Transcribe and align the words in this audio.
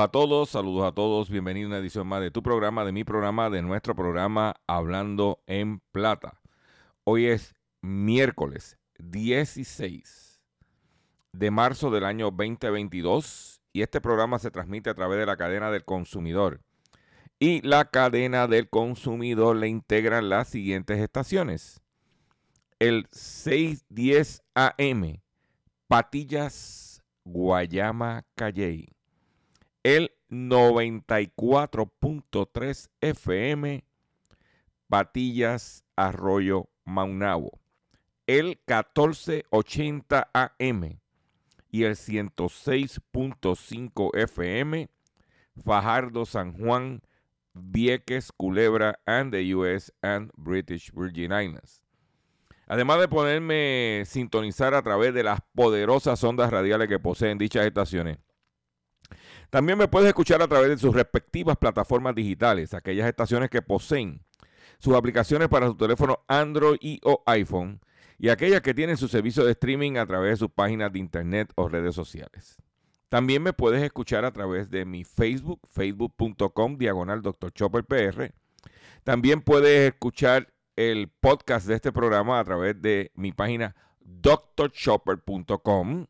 A 0.00 0.06
todos, 0.06 0.50
saludos 0.50 0.86
a 0.86 0.92
todos. 0.92 1.28
Bienvenido 1.28 1.66
a 1.66 1.70
una 1.70 1.78
edición 1.78 2.06
más 2.06 2.20
de 2.20 2.30
tu 2.30 2.40
programa, 2.40 2.84
de 2.84 2.92
mi 2.92 3.02
programa, 3.02 3.50
de 3.50 3.62
nuestro 3.62 3.96
programa 3.96 4.54
Hablando 4.68 5.42
en 5.48 5.80
Plata. 5.90 6.40
Hoy 7.02 7.26
es 7.26 7.56
miércoles 7.82 8.78
16 9.00 10.40
de 11.32 11.50
marzo 11.50 11.90
del 11.90 12.04
año 12.04 12.30
2022 12.30 13.60
y 13.72 13.82
este 13.82 14.00
programa 14.00 14.38
se 14.38 14.52
transmite 14.52 14.88
a 14.88 14.94
través 14.94 15.18
de 15.18 15.26
la 15.26 15.36
cadena 15.36 15.72
del 15.72 15.84
consumidor. 15.84 16.60
Y 17.40 17.60
la 17.62 17.86
cadena 17.86 18.46
del 18.46 18.68
consumidor 18.68 19.56
le 19.56 19.66
integran 19.66 20.28
las 20.28 20.46
siguientes 20.46 21.00
estaciones. 21.00 21.80
El 22.78 23.08
610 23.10 24.44
AM, 24.54 25.20
Patillas, 25.88 27.02
Guayama, 27.24 28.24
Calley 28.36 28.97
el 29.88 30.12
94.3 30.30 32.90
FM, 33.00 33.84
Patillas, 34.86 35.82
Arroyo, 35.96 36.68
Maunabo, 36.84 37.58
el 38.26 38.60
1480 38.66 40.28
AM 40.34 41.00
y 41.70 41.84
el 41.84 41.96
106.5 41.96 44.10
FM, 44.14 44.90
Fajardo, 45.64 46.26
San 46.26 46.52
Juan, 46.52 47.00
Vieques, 47.54 48.30
Culebra, 48.30 49.00
and 49.06 49.32
the 49.32 49.54
US 49.54 49.90
and 50.02 50.30
British 50.36 50.92
Virgin 50.92 51.32
Islands. 51.32 51.82
Además 52.66 53.00
de 53.00 53.08
poderme 53.08 54.02
sintonizar 54.04 54.74
a 54.74 54.82
través 54.82 55.14
de 55.14 55.22
las 55.22 55.40
poderosas 55.54 56.22
ondas 56.22 56.50
radiales 56.50 56.88
que 56.88 56.98
poseen 56.98 57.38
dichas 57.38 57.64
estaciones, 57.64 58.18
también 59.50 59.78
me 59.78 59.88
puedes 59.88 60.08
escuchar 60.08 60.42
a 60.42 60.48
través 60.48 60.70
de 60.70 60.78
sus 60.78 60.94
respectivas 60.94 61.56
plataformas 61.56 62.14
digitales, 62.14 62.74
aquellas 62.74 63.08
estaciones 63.08 63.50
que 63.50 63.62
poseen 63.62 64.22
sus 64.78 64.94
aplicaciones 64.94 65.48
para 65.48 65.66
su 65.66 65.76
teléfono 65.76 66.24
Android 66.28 66.78
y 66.80 67.00
o 67.04 67.22
iPhone 67.26 67.80
y 68.18 68.28
aquellas 68.28 68.60
que 68.60 68.74
tienen 68.74 68.96
su 68.96 69.08
servicio 69.08 69.44
de 69.44 69.52
streaming 69.52 69.96
a 69.96 70.06
través 70.06 70.32
de 70.32 70.36
sus 70.36 70.50
páginas 70.50 70.92
de 70.92 70.98
internet 70.98 71.50
o 71.54 71.68
redes 71.68 71.94
sociales. 71.94 72.56
También 73.08 73.42
me 73.42 73.54
puedes 73.54 73.82
escuchar 73.82 74.24
a 74.24 74.32
través 74.32 74.70
de 74.70 74.84
mi 74.84 75.04
Facebook, 75.04 75.60
facebook.com, 75.70 76.76
diagonal 76.76 77.22
Dr. 77.22 77.52
Chopper 77.52 77.84
PR. 77.84 78.34
También 79.02 79.40
puedes 79.40 79.92
escuchar 79.92 80.52
el 80.76 81.08
podcast 81.08 81.66
de 81.66 81.74
este 81.74 81.90
programa 81.90 82.38
a 82.38 82.44
través 82.44 82.80
de 82.82 83.10
mi 83.14 83.32
página 83.32 83.74
drchopper.com 84.00 86.06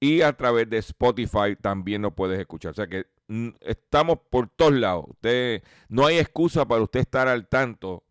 y 0.00 0.22
a 0.22 0.32
través 0.32 0.68
de 0.70 0.78
Spotify 0.78 1.54
también 1.60 2.02
lo 2.02 2.14
puedes 2.14 2.40
escuchar. 2.40 2.72
O 2.72 2.74
sea 2.74 2.86
que 2.86 3.06
mm, 3.28 3.50
estamos 3.60 4.18
por 4.30 4.48
todos 4.48 4.72
lados. 4.72 5.04
Usted, 5.08 5.62
no 5.88 6.06
hay 6.06 6.18
excusa 6.18 6.66
para 6.66 6.82
usted 6.82 7.00
estar 7.00 7.28
al 7.28 7.46
tanto 7.46 8.02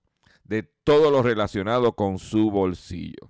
de 0.44 0.64
todo 0.84 1.10
lo 1.12 1.24
relacionado 1.24 1.94
con 1.94 2.20
su 2.20 2.52
bolsillo. 2.52 3.30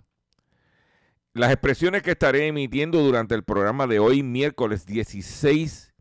Las 1.33 1.51
expresiones 1.51 2.03
que 2.03 2.11
estaré 2.11 2.47
emitiendo 2.47 3.01
durante 3.01 3.33
el 3.33 3.43
programa 3.43 3.87
de 3.87 3.99
hoy, 3.99 4.23
miércoles 4.23 4.85
16 4.85 5.93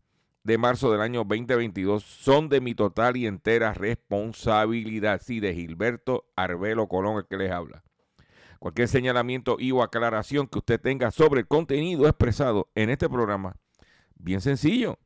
de 0.43 0.57
marzo 0.57 0.91
del 0.91 1.01
año 1.01 1.19
2022, 1.19 2.03
son 2.03 2.49
de 2.49 2.59
mi 2.59 2.75
total 2.75 3.15
y 3.15 3.25
entera 3.25 3.73
responsabilidad. 3.73 5.21
Sí, 5.23 5.39
de 5.39 5.53
Gilberto 5.53 6.25
Arbelo 6.35 6.87
Colón, 6.87 7.17
el 7.17 7.27
que 7.27 7.37
les 7.37 7.51
habla. 7.51 7.83
Cualquier 8.59 8.89
señalamiento 8.89 9.55
y 9.57 9.71
o 9.71 9.81
aclaración 9.81 10.47
que 10.47 10.59
usted 10.59 10.81
tenga 10.81 11.11
sobre 11.11 11.41
el 11.41 11.47
contenido 11.47 12.07
expresado 12.07 12.69
en 12.75 12.89
este 12.89 13.07
programa, 13.07 13.55
bien 14.15 14.41
sencillo. 14.41 14.99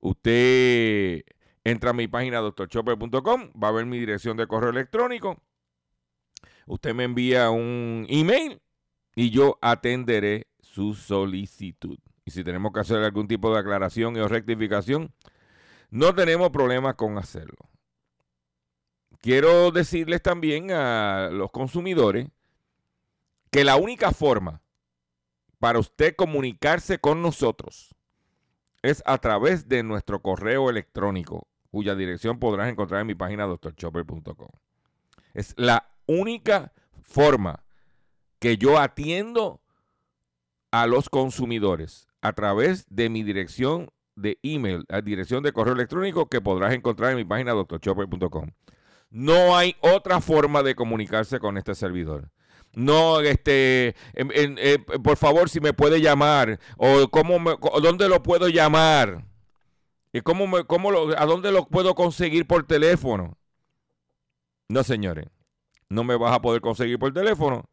Usted 0.00 1.24
entra 1.64 1.90
a 1.90 1.92
mi 1.92 2.06
página 2.06 2.38
doctorchopper.com, 2.38 3.50
va 3.60 3.68
a 3.68 3.72
ver 3.72 3.86
mi 3.86 3.98
dirección 3.98 4.36
de 4.36 4.46
correo 4.46 4.70
electrónico. 4.70 5.42
Usted 6.66 6.94
me 6.94 7.02
envía 7.04 7.50
un 7.50 8.06
email 8.08 8.60
y 9.16 9.30
yo 9.30 9.58
atenderé 9.60 10.46
su 10.60 10.94
solicitud. 10.94 11.98
Y 12.24 12.30
si 12.30 12.44
tenemos 12.44 12.72
que 12.72 12.80
hacer 12.80 13.02
algún 13.02 13.26
tipo 13.26 13.52
de 13.52 13.58
aclaración 13.58 14.16
o 14.16 14.28
rectificación, 14.28 15.12
no 15.90 16.14
tenemos 16.14 16.50
problema 16.50 16.94
con 16.94 17.18
hacerlo. 17.18 17.68
Quiero 19.20 19.72
decirles 19.72 20.22
también 20.22 20.70
a 20.70 21.30
los 21.32 21.50
consumidores 21.50 22.28
que 23.50 23.64
la 23.64 23.76
única 23.76 24.12
forma 24.12 24.62
para 25.58 25.78
usted 25.78 26.14
comunicarse 26.16 26.98
con 26.98 27.22
nosotros 27.22 27.94
es 28.82 29.02
a 29.06 29.18
través 29.18 29.68
de 29.68 29.82
nuestro 29.82 30.22
correo 30.22 30.70
electrónico, 30.70 31.48
cuya 31.70 31.94
dirección 31.94 32.38
podrás 32.38 32.70
encontrar 32.70 33.00
en 33.00 33.08
mi 33.08 33.14
página 33.14 33.44
doctorchopper.com. 33.44 34.48
Es 35.34 35.54
la 35.56 35.90
única 36.06 36.72
forma 37.02 37.64
que 38.38 38.58
yo 38.58 38.78
atiendo 38.78 39.60
a 40.70 40.86
los 40.86 41.08
consumidores 41.08 42.06
a 42.20 42.32
través 42.32 42.86
de 42.88 43.08
mi 43.08 43.22
dirección 43.22 43.90
de 44.14 44.38
email, 44.42 44.84
la 44.88 45.02
dirección 45.02 45.42
de 45.42 45.52
correo 45.52 45.74
electrónico 45.74 46.28
que 46.28 46.40
podrás 46.40 46.74
encontrar 46.74 47.10
en 47.10 47.16
mi 47.16 47.24
página 47.24 47.52
doctorchopper.com. 47.52 48.50
No 49.10 49.56
hay 49.56 49.76
otra 49.80 50.20
forma 50.20 50.62
de 50.62 50.74
comunicarse 50.74 51.38
con 51.38 51.56
este 51.58 51.74
servidor. 51.74 52.30
No, 52.76 53.20
este, 53.20 53.96
en- 54.12 54.30
en- 54.34 54.58
eh, 54.60 54.78
por 55.02 55.16
favor, 55.16 55.48
si 55.48 55.60
me 55.60 55.72
puede 55.72 56.02
llamar 56.02 56.60
o 56.76 57.08
cómo 57.08 57.38
me- 57.38 57.56
dónde 57.80 58.06
lo 58.06 58.22
puedo 58.22 58.48
llamar 58.48 59.24
y 60.12 60.20
cómo, 60.20 60.46
me- 60.46 60.64
cómo 60.64 60.90
lo- 60.90 61.18
a 61.18 61.24
dónde 61.24 61.50
lo 61.52 61.66
puedo 61.66 61.94
conseguir 61.94 62.46
por 62.46 62.66
teléfono. 62.66 63.38
No, 64.68 64.84
señores, 64.84 65.24
no 65.88 66.04
me 66.04 66.16
vas 66.16 66.34
a 66.34 66.42
poder 66.42 66.60
conseguir 66.60 66.98
por 66.98 67.14
teléfono, 67.14 67.70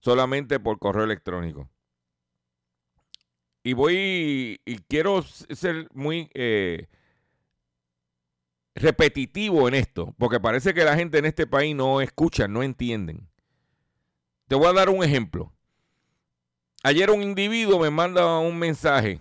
solamente 0.00 0.58
por 0.58 0.80
correo 0.80 1.04
electrónico. 1.04 1.70
Y 3.62 3.74
voy 3.74 4.60
y 4.64 4.78
quiero 4.88 5.22
ser 5.22 5.86
muy 5.94 6.28
eh, 6.34 6.88
repetitivo 8.74 9.68
en 9.68 9.74
esto, 9.74 10.16
porque 10.18 10.40
parece 10.40 10.74
que 10.74 10.82
la 10.82 10.96
gente 10.96 11.18
en 11.18 11.26
este 11.26 11.46
país 11.46 11.76
no 11.76 12.00
escucha, 12.00 12.48
no 12.48 12.64
entienden. 12.64 13.28
Te 14.52 14.56
voy 14.56 14.66
a 14.66 14.74
dar 14.74 14.90
un 14.90 15.02
ejemplo. 15.02 15.50
Ayer 16.82 17.10
un 17.10 17.22
individuo 17.22 17.78
me 17.78 17.88
manda 17.88 18.38
un 18.38 18.58
mensaje. 18.58 19.18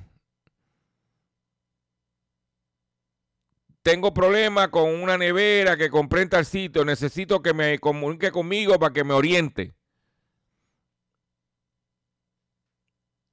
Tengo 3.81 4.13
problemas 4.13 4.67
con 4.67 4.93
una 4.93 5.17
nevera 5.17 5.77
que 5.77 5.89
compré 5.89 6.23
en 6.23 6.29
tal 6.31 6.45
sitio. 6.45 6.83
Necesito 6.83 7.41
que 7.41 7.53
me 7.53 7.79
comunique 7.79 8.29
conmigo 8.29 8.77
para 8.77 8.91
que 8.91 9.05
me 9.05 9.13
oriente. 9.13 9.73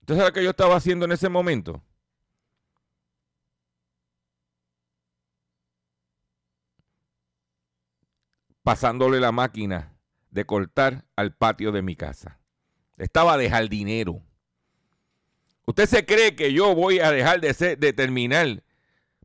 ¿Usted 0.02 0.18
sabe 0.18 0.32
qué 0.34 0.44
yo 0.44 0.50
estaba 0.50 0.76
haciendo 0.76 1.04
en 1.04 1.10
ese 1.10 1.28
momento? 1.28 1.82
Pasándole 8.62 9.18
la 9.18 9.32
máquina 9.32 9.97
de 10.30 10.44
cortar 10.44 11.04
al 11.16 11.34
patio 11.34 11.72
de 11.72 11.82
mi 11.82 11.96
casa. 11.96 12.38
Estaba 12.96 13.36
de 13.36 13.50
jardinero. 13.50 14.22
¿Usted 15.66 15.86
se 15.86 16.04
cree 16.06 16.34
que 16.34 16.52
yo 16.52 16.74
voy 16.74 16.98
a 17.00 17.10
dejar 17.10 17.40
de, 17.40 17.54
ser, 17.54 17.78
de 17.78 17.92
terminar 17.92 18.62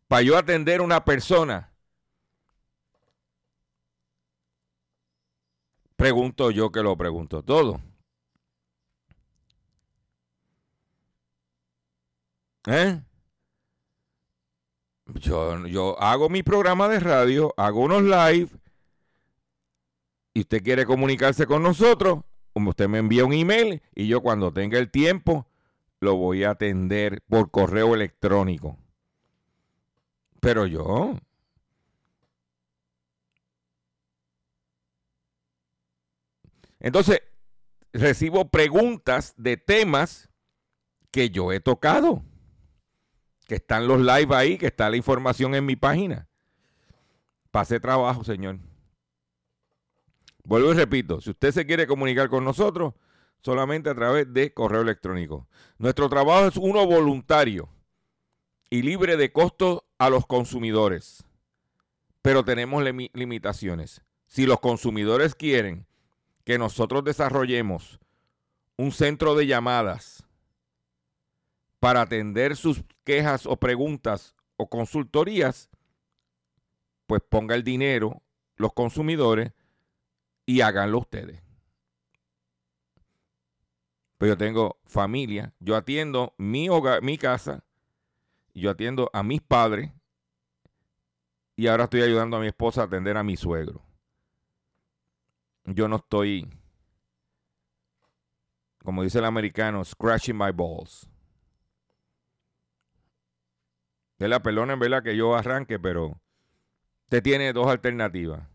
para 0.07 0.21
yo 0.21 0.37
atender 0.37 0.81
a 0.81 0.83
una 0.83 1.05
persona 1.05 1.73
Pregunto 6.03 6.51
yo 6.51 6.69
que 6.69 6.81
lo 6.83 6.97
pregunto 6.97 7.43
todo. 7.43 7.79
¿Eh? 12.67 13.01
Yo, 15.15 15.65
yo 15.67 15.97
hago 16.01 16.27
mi 16.27 16.43
programa 16.43 16.89
de 16.89 16.99
radio, 16.99 17.53
hago 17.55 17.79
unos 17.79 18.03
live, 18.03 18.49
y 20.33 20.41
usted 20.41 20.63
quiere 20.63 20.85
comunicarse 20.85 21.45
con 21.45 21.63
nosotros, 21.63 22.23
como 22.53 22.71
usted 22.71 22.87
me 22.87 22.99
envía 22.99 23.25
un 23.25 23.33
email 23.33 23.81
y 23.95 24.07
yo 24.07 24.21
cuando 24.21 24.51
tenga 24.51 24.79
el 24.79 24.89
tiempo 24.91 25.47
lo 25.99 26.15
voy 26.15 26.43
a 26.43 26.51
atender 26.51 27.21
por 27.27 27.49
correo 27.49 27.95
electrónico. 27.95 28.77
Pero 30.39 30.65
yo 30.65 31.15
Entonces, 36.83 37.21
recibo 37.93 38.49
preguntas 38.49 39.33
de 39.37 39.55
temas 39.55 40.29
que 41.11 41.29
yo 41.29 41.53
he 41.53 41.61
tocado, 41.61 42.21
que 43.47 43.55
están 43.55 43.87
los 43.87 44.01
live 44.01 44.35
ahí, 44.35 44.57
que 44.57 44.67
está 44.67 44.89
la 44.89 44.97
información 44.97 45.55
en 45.55 45.65
mi 45.65 45.77
página. 45.77 46.27
Pase 47.51 47.79
trabajo, 47.79 48.25
señor. 48.25 48.59
Vuelvo 50.43 50.71
y 50.71 50.75
repito, 50.75 51.21
si 51.21 51.29
usted 51.29 51.51
se 51.51 51.65
quiere 51.65 51.87
comunicar 51.87 52.29
con 52.29 52.43
nosotros, 52.43 52.93
solamente 53.43 53.89
a 53.89 53.95
través 53.95 54.33
de 54.33 54.53
correo 54.53 54.81
electrónico. 54.81 55.47
Nuestro 55.77 56.09
trabajo 56.09 56.47
es 56.47 56.57
uno 56.57 56.85
voluntario 56.85 57.69
y 58.69 58.81
libre 58.81 59.17
de 59.17 59.31
costo 59.31 59.85
a 59.97 60.09
los 60.09 60.25
consumidores, 60.25 61.23
pero 62.21 62.43
tenemos 62.43 62.83
limitaciones. 63.13 64.01
Si 64.25 64.45
los 64.45 64.59
consumidores 64.59 65.35
quieren 65.35 65.85
que 66.43 66.57
nosotros 66.57 67.03
desarrollemos 67.03 67.99
un 68.77 68.91
centro 68.91 69.35
de 69.35 69.45
llamadas 69.45 70.25
para 71.79 72.01
atender 72.01 72.55
sus 72.55 72.83
quejas 73.03 73.45
o 73.45 73.57
preguntas 73.57 74.35
o 74.55 74.67
consultorías, 74.67 75.69
pues 77.05 77.21
ponga 77.27 77.55
el 77.55 77.63
dinero 77.63 78.21
los 78.55 78.73
consumidores 78.73 79.51
y 80.45 80.61
háganlo 80.61 80.99
ustedes. 80.99 81.41
Pero 84.17 84.33
yo 84.33 84.37
tengo 84.37 84.79
familia, 84.85 85.53
yo 85.59 85.75
atiendo 85.75 86.33
mi 86.37 86.69
hogar, 86.69 87.01
mi 87.01 87.17
casa, 87.17 87.65
yo 88.53 88.69
atiendo 88.69 89.09
a 89.13 89.23
mis 89.23 89.41
padres 89.41 89.91
y 91.55 91.67
ahora 91.67 91.85
estoy 91.85 92.03
ayudando 92.03 92.37
a 92.37 92.39
mi 92.39 92.47
esposa 92.47 92.81
a 92.81 92.85
atender 92.85 93.17
a 93.17 93.23
mi 93.23 93.35
suegro. 93.35 93.83
Yo 95.65 95.87
no 95.87 95.97
estoy, 95.97 96.49
como 98.83 99.03
dice 99.03 99.19
el 99.19 99.25
americano, 99.25 99.83
scratching 99.83 100.37
my 100.37 100.51
balls. 100.51 101.09
De 104.19 104.27
la 104.27 104.41
pelona 104.41 104.73
en 104.73 104.79
verdad 104.79 105.03
que 105.03 105.17
yo 105.17 105.35
arranque, 105.35 105.79
pero 105.79 106.21
usted 107.05 107.23
tiene 107.23 107.51
dos 107.51 107.67
alternativas 107.67 108.52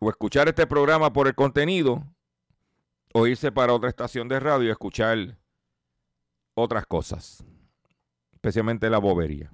o 0.00 0.10
escuchar 0.10 0.48
este 0.48 0.66
programa 0.66 1.12
por 1.12 1.28
el 1.28 1.34
contenido 1.34 2.02
o 3.12 3.26
irse 3.26 3.52
para 3.52 3.74
otra 3.74 3.90
estación 3.90 4.28
de 4.28 4.40
radio 4.40 4.68
y 4.68 4.70
escuchar 4.70 5.38
otras 6.54 6.86
cosas, 6.86 7.44
especialmente 8.32 8.90
la 8.90 8.98
bobería. 8.98 9.52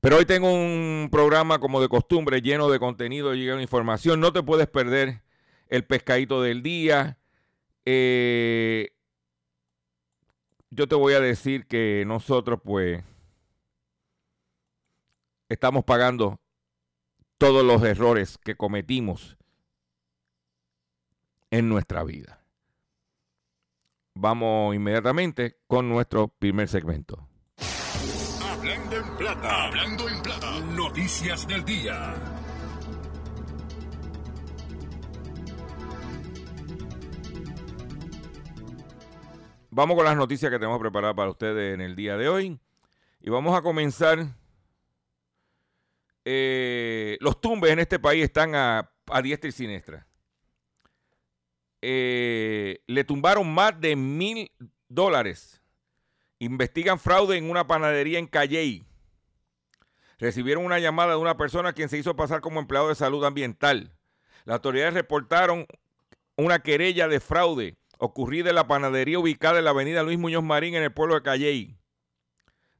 Pero 0.00 0.18
hoy 0.18 0.26
tengo 0.26 0.52
un 0.52 1.08
programa 1.10 1.58
como 1.58 1.80
de 1.80 1.88
costumbre 1.88 2.40
lleno 2.40 2.68
de 2.68 2.78
contenido, 2.78 3.34
lleno 3.34 3.56
de 3.56 3.62
información. 3.62 4.20
No 4.20 4.32
te 4.32 4.42
puedes 4.42 4.68
perder 4.68 5.22
el 5.68 5.84
pescadito 5.86 6.42
del 6.42 6.62
día. 6.62 7.18
Eh, 7.86 8.90
yo 10.70 10.86
te 10.86 10.94
voy 10.94 11.14
a 11.14 11.20
decir 11.20 11.66
que 11.66 12.04
nosotros 12.06 12.60
pues 12.62 13.02
estamos 15.48 15.84
pagando 15.84 16.38
todos 17.44 17.62
los 17.62 17.82
errores 17.82 18.38
que 18.42 18.56
cometimos 18.56 19.36
en 21.50 21.68
nuestra 21.68 22.02
vida. 22.02 22.42
Vamos 24.14 24.74
inmediatamente 24.74 25.58
con 25.66 25.90
nuestro 25.90 26.28
primer 26.28 26.68
segmento. 26.68 27.28
Hablando 28.50 28.96
en 28.96 29.16
plata, 29.18 29.64
hablando 29.66 30.08
en 30.08 30.22
plata, 30.22 30.60
noticias 30.60 31.46
del 31.46 31.66
día. 31.66 32.14
Vamos 39.68 39.96
con 39.96 40.06
las 40.06 40.16
noticias 40.16 40.50
que 40.50 40.58
tenemos 40.58 40.78
preparadas 40.78 41.14
para 41.14 41.28
ustedes 41.28 41.74
en 41.74 41.82
el 41.82 41.94
día 41.94 42.16
de 42.16 42.30
hoy. 42.30 42.58
Y 43.20 43.28
vamos 43.28 43.54
a 43.54 43.60
comenzar 43.60 44.28
eh, 46.24 47.18
los 47.20 47.40
tumbes 47.40 47.70
en 47.70 47.78
este 47.78 47.98
país 47.98 48.24
están 48.24 48.54
a, 48.54 48.90
diestra 49.22 49.48
y 49.48 49.52
siniestra. 49.52 50.06
Eh, 51.82 52.82
le 52.86 53.04
tumbaron 53.04 53.52
más 53.52 53.78
de 53.80 53.94
mil 53.94 54.50
dólares. 54.88 55.60
Investigan 56.38 56.98
fraude 56.98 57.36
en 57.36 57.50
una 57.50 57.66
panadería 57.66 58.18
en 58.18 58.26
Calley. 58.26 58.84
Recibieron 60.18 60.64
una 60.64 60.78
llamada 60.78 61.12
de 61.12 61.18
una 61.18 61.36
persona 61.36 61.72
quien 61.72 61.88
se 61.88 61.98
hizo 61.98 62.16
pasar 62.16 62.40
como 62.40 62.60
empleado 62.60 62.88
de 62.88 62.94
salud 62.94 63.24
ambiental. 63.24 63.94
Las 64.44 64.54
autoridades 64.54 64.94
reportaron 64.94 65.66
una 66.36 66.60
querella 66.60 67.08
de 67.08 67.20
fraude 67.20 67.76
ocurrida 67.98 68.50
en 68.50 68.56
la 68.56 68.66
panadería 68.66 69.18
ubicada 69.18 69.58
en 69.58 69.64
la 69.64 69.70
avenida 69.70 70.02
Luis 70.02 70.18
Muñoz 70.18 70.42
Marín 70.42 70.74
en 70.74 70.82
el 70.82 70.92
pueblo 70.92 71.14
de 71.14 71.22
Calley. 71.22 71.76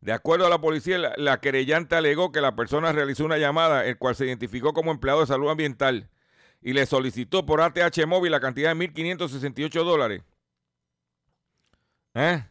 De 0.05 0.13
acuerdo 0.13 0.47
a 0.47 0.51
la 0.51 0.61
policía, 0.61 1.15
la, 1.17 1.41
querellante 1.41 1.97
alegó 1.97 2.31
que 2.31 2.43
la 2.43 2.55
persona 2.55 2.93
realizó 2.93 3.25
una 3.25 3.39
llamada, 3.39 3.87
el 3.87 3.97
cual 3.97 4.15
se 4.15 4.27
identificó 4.27 4.75
como 4.75 4.91
empleado 4.91 5.21
de 5.21 5.27
salud 5.27 5.49
ambiental, 5.49 6.11
y 6.61 6.75
le 6.75 6.85
solicitó 6.85 7.47
por 7.47 7.63
ATH 7.63 8.07
móvil 8.07 8.31
la 8.33 8.39
cantidad 8.39 8.77
de 8.77 8.93
1.568 8.93 9.71
dólares. 9.83 10.23
¿Eh? 12.13 12.45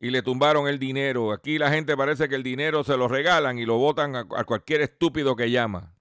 Y 0.00 0.08
le 0.08 0.22
tumbaron 0.22 0.66
el 0.66 0.78
dinero. 0.78 1.30
Aquí 1.30 1.58
la 1.58 1.70
gente 1.70 1.94
parece 1.94 2.26
que 2.26 2.36
el 2.36 2.42
dinero 2.42 2.84
se 2.84 2.96
lo 2.96 3.06
regalan 3.06 3.58
y 3.58 3.66
lo 3.66 3.76
votan 3.76 4.16
a, 4.16 4.20
a 4.20 4.44
cualquier 4.44 4.80
estúpido 4.80 5.36
que 5.36 5.50
llama. 5.50 5.92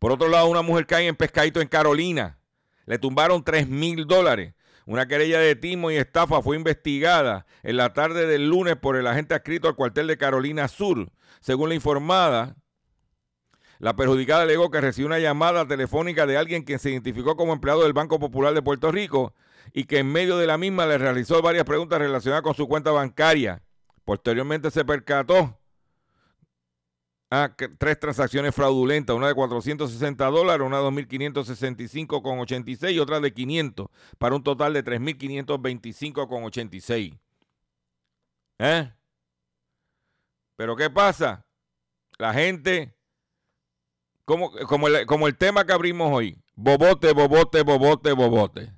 Por 0.00 0.10
otro 0.10 0.26
lado, 0.26 0.48
una 0.48 0.62
mujer 0.62 0.84
cae 0.84 1.06
en 1.06 1.14
pescadito 1.14 1.60
en 1.60 1.68
Carolina. 1.68 2.40
Le 2.86 2.98
tumbaron 2.98 3.44
3 3.44 3.68
mil 3.68 4.04
dólares. 4.04 4.55
Una 4.86 5.08
querella 5.08 5.40
de 5.40 5.56
timo 5.56 5.90
y 5.90 5.96
estafa 5.96 6.40
fue 6.42 6.56
investigada 6.56 7.44
en 7.64 7.76
la 7.76 7.92
tarde 7.92 8.26
del 8.26 8.48
lunes 8.48 8.76
por 8.76 8.96
el 8.96 9.08
agente 9.08 9.34
adscrito 9.34 9.66
al 9.66 9.74
cuartel 9.74 10.06
de 10.06 10.16
Carolina 10.16 10.68
Sur. 10.68 11.10
Según 11.40 11.70
la 11.70 11.74
informada, 11.74 12.54
la 13.80 13.96
perjudicada 13.96 14.42
alegó 14.42 14.70
que 14.70 14.80
recibió 14.80 15.08
una 15.08 15.18
llamada 15.18 15.66
telefónica 15.66 16.24
de 16.24 16.36
alguien 16.36 16.62
quien 16.62 16.78
se 16.78 16.90
identificó 16.90 17.36
como 17.36 17.52
empleado 17.52 17.82
del 17.82 17.94
Banco 17.94 18.20
Popular 18.20 18.54
de 18.54 18.62
Puerto 18.62 18.92
Rico 18.92 19.34
y 19.72 19.84
que 19.84 19.98
en 19.98 20.12
medio 20.12 20.38
de 20.38 20.46
la 20.46 20.56
misma 20.56 20.86
le 20.86 20.98
realizó 20.98 21.42
varias 21.42 21.64
preguntas 21.64 21.98
relacionadas 21.98 22.44
con 22.44 22.54
su 22.54 22.68
cuenta 22.68 22.92
bancaria. 22.92 23.62
Posteriormente 24.04 24.70
se 24.70 24.84
percató 24.84 25.58
Ah, 27.28 27.52
tres 27.78 27.98
transacciones 27.98 28.54
fraudulentas, 28.54 29.16
una 29.16 29.26
de 29.26 29.34
460 29.34 30.24
dólares, 30.26 30.64
una 30.64 30.78
de 30.78 30.84
2.565,86 30.84 32.92
y 32.92 33.00
otra 33.00 33.18
de 33.18 33.34
500, 33.34 33.88
para 34.18 34.36
un 34.36 34.44
total 34.44 34.74
de 34.74 34.84
3.525,86. 34.84 37.18
¿Eh? 38.58 38.92
Pero 40.56 40.76
¿qué 40.76 40.88
pasa? 40.88 41.44
La 42.16 42.32
gente, 42.32 42.96
como, 44.24 44.52
como, 44.52 44.86
el, 44.86 45.04
como 45.06 45.26
el 45.26 45.36
tema 45.36 45.66
que 45.66 45.72
abrimos 45.72 46.12
hoy, 46.12 46.40
bobote, 46.54 47.12
bobote, 47.12 47.62
bobote, 47.62 48.12
bobote. 48.12 48.72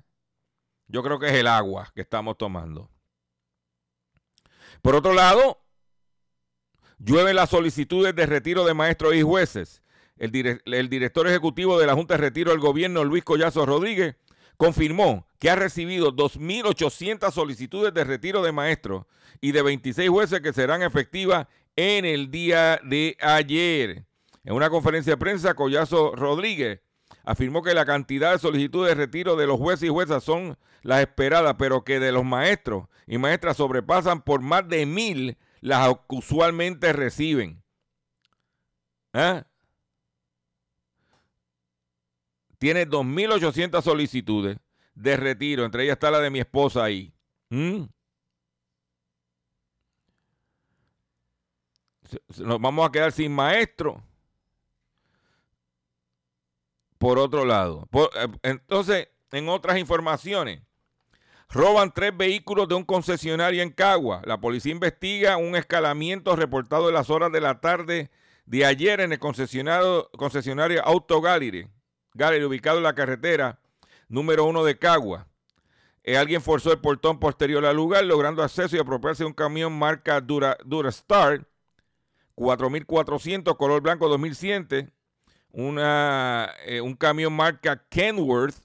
Yo 0.87 1.03
creo 1.03 1.19
que 1.19 1.27
es 1.27 1.33
el 1.33 1.45
agua 1.45 1.91
que 1.93 2.01
estamos 2.01 2.35
tomando. 2.35 2.89
Por 4.81 4.95
otro 4.95 5.13
lado, 5.13 5.61
Llueven 6.99 7.35
las 7.35 7.49
solicitudes 7.49 8.13
de 8.13 8.25
retiro 8.25 8.65
de 8.65 8.73
maestros 8.73 9.15
y 9.15 9.21
jueces. 9.21 9.81
El, 10.17 10.89
director 10.89 11.27
ejecutivo 11.27 11.79
de 11.79 11.87
la 11.87 11.93
Junta 11.93 12.15
de 12.15 12.21
Retiro 12.21 12.51
del 12.51 12.59
Gobierno, 12.59 13.05
Luis 13.05 13.23
Collazo 13.23 13.65
Rodríguez, 13.65 14.17
confirmó 14.57 15.25
que 15.39 15.49
ha 15.49 15.55
recibido 15.55 16.13
2.800 16.13 17.31
solicitudes 17.31 17.93
de 17.93 18.03
retiro 18.03 18.41
de 18.41 18.51
maestros 18.51 19.05
y 19.39 19.53
de 19.53 19.61
26 19.61 20.09
jueces 20.09 20.41
que 20.41 20.51
serán 20.51 20.81
efectivas 20.81 21.47
en 21.77 22.03
el 22.03 22.29
día 22.31 22.81
de 22.83 23.15
ayer. 23.21 24.03
En 24.43 24.53
una 24.53 24.69
conferencia 24.69 25.13
de 25.13 25.17
prensa, 25.17 25.53
Collazo 25.53 26.13
Rodríguez 26.17 26.81
afirmó 27.23 27.63
que 27.63 27.73
la 27.73 27.85
cantidad 27.85 28.33
de 28.33 28.39
solicitudes 28.39 28.89
de 28.89 28.95
retiro 29.05 29.37
de 29.37 29.47
los 29.47 29.57
jueces 29.57 29.87
y 29.87 29.91
juezas 29.91 30.21
son 30.21 30.57
las 30.81 30.99
esperadas, 30.99 31.55
pero 31.57 31.85
que 31.85 32.01
de 32.01 32.11
los 32.11 32.25
maestros 32.25 32.87
y 33.07 33.17
maestras 33.17 33.55
sobrepasan 33.55 34.21
por 34.21 34.41
más 34.41 34.67
de 34.67 34.85
mil 34.85 35.37
las 35.61 35.95
usualmente 36.07 36.93
reciben. 36.93 37.63
¿Eh? 39.13 39.43
tiene 42.59 42.87
2.800 42.87 43.81
solicitudes 43.81 44.57
de 44.93 45.17
retiro. 45.17 45.65
Entre 45.65 45.83
ellas 45.83 45.93
está 45.93 46.11
la 46.11 46.19
de 46.19 46.29
mi 46.29 46.39
esposa 46.39 46.83
ahí. 46.83 47.11
¿Mm? 47.49 47.85
Nos 52.39 52.59
vamos 52.59 52.87
a 52.87 52.91
quedar 52.91 53.11
sin 53.11 53.31
maestro. 53.31 54.03
Por 56.97 57.17
otro 57.17 57.45
lado. 57.45 57.87
Eh, 57.93 58.27
entonces, 58.43 59.07
en 59.31 59.47
otras 59.47 59.77
informaciones, 59.79 60.61
roban 61.49 61.91
tres 61.91 62.15
vehículos 62.15 62.67
de 62.67 62.75
un 62.75 62.83
concesionario 62.83 63.63
en 63.63 63.71
Cagua. 63.71 64.21
La 64.25 64.39
policía 64.39 64.71
investiga 64.71 65.37
un 65.37 65.55
escalamiento 65.55 66.35
reportado 66.35 66.87
en 66.87 66.93
las 66.93 67.09
horas 67.09 67.31
de 67.31 67.41
la 67.41 67.59
tarde 67.59 68.11
de 68.45 68.65
ayer 68.65 69.01
en 69.01 69.11
el 69.11 69.19
concesionario, 69.19 70.09
concesionario 70.17 70.83
Auto 70.85 71.21
Gallery, 71.21 71.67
Gallery, 72.13 72.45
ubicado 72.45 72.77
en 72.77 72.83
la 72.83 72.95
carretera 72.95 73.59
número 74.07 74.45
uno 74.45 74.63
de 74.63 74.77
Cagua. 74.77 75.27
Eh, 76.03 76.17
alguien 76.17 76.41
forzó 76.41 76.71
el 76.71 76.79
portón 76.79 77.19
posterior 77.19 77.65
al 77.65 77.75
lugar, 77.75 78.03
logrando 78.05 78.41
acceso 78.41 78.75
y 78.75 78.79
apropiarse 78.79 79.23
de 79.23 79.27
un 79.27 79.33
camión 79.33 79.77
marca 79.77 80.21
Dura, 80.21 80.57
Durastar 80.65 81.45
4400, 82.35 83.55
color 83.57 83.81
blanco 83.81 84.07
2100. 84.07 84.91
Una, 85.51 86.51
eh, 86.65 86.79
un 86.79 86.95
camión 86.95 87.33
marca 87.33 87.83
Kenworth 87.89 88.55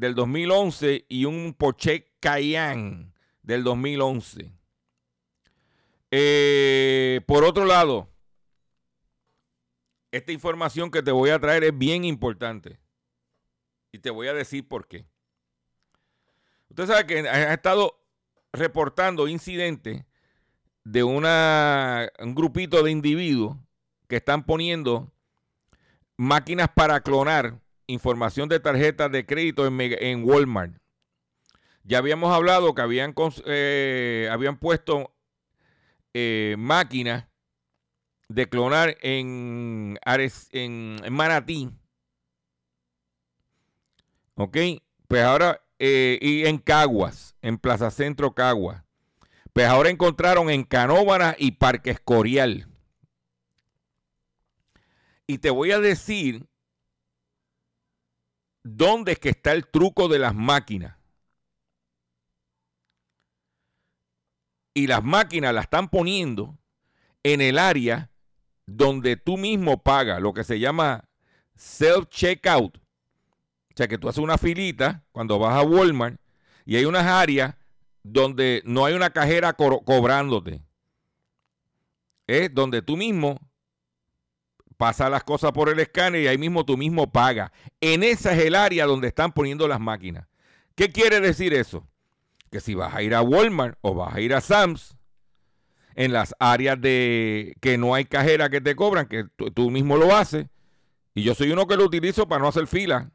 del 0.00 0.14
2011 0.14 1.04
y 1.10 1.26
un 1.26 1.52
Porsche 1.52 2.10
Cayenne 2.20 3.12
del 3.42 3.62
2011. 3.62 4.50
Eh, 6.10 7.20
por 7.26 7.44
otro 7.44 7.66
lado, 7.66 8.08
esta 10.10 10.32
información 10.32 10.90
que 10.90 11.02
te 11.02 11.10
voy 11.10 11.28
a 11.28 11.38
traer 11.38 11.64
es 11.64 11.76
bien 11.76 12.06
importante. 12.06 12.80
Y 13.92 13.98
te 13.98 14.08
voy 14.08 14.28
a 14.28 14.32
decir 14.32 14.66
por 14.66 14.88
qué. 14.88 15.04
Usted 16.70 16.86
sabe 16.86 17.06
que 17.06 17.28
ha 17.28 17.52
estado 17.52 18.02
reportando 18.54 19.28
incidentes 19.28 20.06
de 20.82 21.04
un 21.04 21.24
grupito 22.34 22.82
de 22.82 22.90
individuos 22.90 23.58
que 24.08 24.16
están 24.16 24.46
poniendo 24.46 25.12
máquinas 26.16 26.70
para 26.74 27.02
clonar 27.02 27.60
información 27.90 28.48
de 28.48 28.60
tarjetas 28.60 29.10
de 29.10 29.26
crédito 29.26 29.66
en, 29.66 30.24
Walmart. 30.24 30.74
Ya 31.84 31.98
habíamos 31.98 32.32
hablado 32.32 32.74
que 32.74 32.82
habían, 32.82 33.14
eh, 33.46 34.28
habían 34.30 34.58
puesto 34.58 35.14
eh, 36.14 36.54
máquinas 36.58 37.26
de 38.28 38.48
clonar 38.48 38.96
en, 39.00 39.98
en, 40.04 40.96
en 41.04 41.12
Manatí. 41.12 41.70
¿Ok? 44.34 44.56
Pues 45.08 45.22
ahora, 45.22 45.62
eh, 45.78 46.18
y 46.20 46.46
en 46.46 46.58
Caguas, 46.58 47.34
en 47.42 47.58
Plaza 47.58 47.90
Centro 47.90 48.34
Caguas. 48.34 48.84
Pues 49.52 49.66
ahora 49.66 49.90
encontraron 49.90 50.48
en 50.50 50.62
Canóvara 50.62 51.34
y 51.38 51.52
Parque 51.52 51.90
Escorial. 51.90 52.68
Y 55.26 55.38
te 55.38 55.50
voy 55.50 55.72
a 55.72 55.80
decir 55.80 56.49
dónde 58.62 59.12
es 59.12 59.18
que 59.18 59.30
está 59.30 59.52
el 59.52 59.66
truco 59.66 60.08
de 60.08 60.18
las 60.18 60.34
máquinas. 60.34 60.96
Y 64.74 64.86
las 64.86 65.02
máquinas 65.02 65.52
las 65.54 65.64
están 65.64 65.88
poniendo 65.88 66.58
en 67.22 67.40
el 67.40 67.58
área 67.58 68.10
donde 68.66 69.16
tú 69.16 69.36
mismo 69.36 69.82
pagas, 69.82 70.20
lo 70.20 70.32
que 70.32 70.44
se 70.44 70.60
llama 70.60 71.08
self-checkout. 71.56 72.78
O 72.78 73.76
sea, 73.76 73.88
que 73.88 73.98
tú 73.98 74.08
haces 74.08 74.22
una 74.22 74.38
filita 74.38 75.04
cuando 75.12 75.38
vas 75.38 75.56
a 75.56 75.62
Walmart 75.62 76.20
y 76.64 76.76
hay 76.76 76.84
unas 76.84 77.06
áreas 77.06 77.56
donde 78.02 78.62
no 78.64 78.84
hay 78.84 78.94
una 78.94 79.10
cajera 79.10 79.52
cobrándote. 79.54 80.62
Es 82.26 82.54
donde 82.54 82.82
tú 82.82 82.96
mismo 82.96 83.40
pasas 84.80 85.10
las 85.10 85.24
cosas 85.24 85.52
por 85.52 85.68
el 85.68 85.78
escáner 85.78 86.22
y 86.22 86.26
ahí 86.26 86.38
mismo 86.38 86.64
tú 86.64 86.78
mismo 86.78 87.12
pagas. 87.12 87.50
En 87.82 88.02
esa 88.02 88.32
es 88.32 88.46
el 88.46 88.54
área 88.54 88.86
donde 88.86 89.08
están 89.08 89.30
poniendo 89.30 89.68
las 89.68 89.78
máquinas. 89.78 90.26
¿Qué 90.74 90.88
quiere 90.88 91.20
decir 91.20 91.52
eso? 91.52 91.86
Que 92.50 92.60
si 92.60 92.74
vas 92.74 92.94
a 92.94 93.02
ir 93.02 93.14
a 93.14 93.20
Walmart 93.20 93.76
o 93.82 93.94
vas 93.94 94.14
a 94.14 94.22
ir 94.22 94.32
a 94.32 94.40
Sam's, 94.40 94.96
en 95.94 96.14
las 96.14 96.34
áreas 96.38 96.80
de 96.80 97.56
que 97.60 97.76
no 97.76 97.94
hay 97.94 98.06
cajera 98.06 98.48
que 98.48 98.62
te 98.62 98.74
cobran, 98.74 99.06
que 99.06 99.26
tú, 99.54 99.70
mismo 99.70 99.98
lo 99.98 100.16
haces. 100.16 100.46
Y 101.14 101.24
yo 101.24 101.34
soy 101.34 101.50
uno 101.52 101.66
que 101.66 101.76
lo 101.76 101.84
utilizo 101.84 102.26
para 102.26 102.40
no 102.40 102.48
hacer 102.48 102.66
fila. 102.66 103.10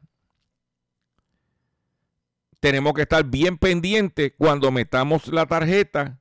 Tenemos 2.60 2.94
que 2.94 3.02
estar 3.02 3.24
bien 3.24 3.58
pendientes 3.58 4.34
cuando 4.38 4.70
metamos 4.70 5.26
la 5.26 5.46
tarjeta 5.46 6.20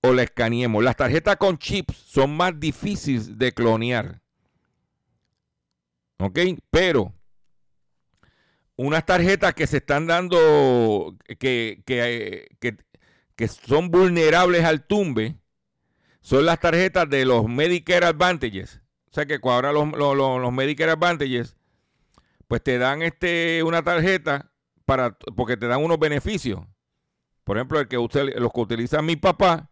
o 0.00 0.12
la 0.12 0.22
escaneemos. 0.22 0.84
Las 0.84 0.94
tarjetas 0.94 1.38
con 1.38 1.58
chips 1.58 1.96
son 1.96 2.36
más 2.36 2.60
difíciles 2.60 3.36
de 3.36 3.50
clonear. 3.50 4.22
¿Ok? 6.18 6.38
Pero 6.70 7.12
unas 8.76 9.06
tarjetas 9.06 9.54
que 9.54 9.66
se 9.66 9.78
están 9.78 10.06
dando, 10.06 11.16
que, 11.38 11.82
que, 11.86 12.48
que, 13.36 13.48
son 13.48 13.90
vulnerables 13.90 14.64
al 14.64 14.86
tumbe, 14.86 15.36
son 16.20 16.46
las 16.46 16.60
tarjetas 16.60 17.08
de 17.08 17.24
los 17.24 17.48
Medicare 17.48 18.06
Advantages. 18.06 18.80
O 19.10 19.14
sea 19.14 19.26
que 19.26 19.38
ahora 19.42 19.72
los, 19.72 19.92
los, 19.92 20.52
Medicare 20.52 20.92
Advantages, 20.92 21.56
pues 22.48 22.62
te 22.62 22.78
dan 22.78 23.02
este, 23.02 23.62
una 23.62 23.82
tarjeta 23.82 24.50
para, 24.84 25.16
porque 25.36 25.56
te 25.56 25.66
dan 25.66 25.82
unos 25.82 25.98
beneficios. 25.98 26.60
Por 27.44 27.58
ejemplo, 27.58 27.78
el 27.78 27.88
que 27.88 27.98
usted, 27.98 28.36
los 28.38 28.52
que 28.52 28.60
utiliza 28.60 29.02
mi 29.02 29.16
papá, 29.16 29.70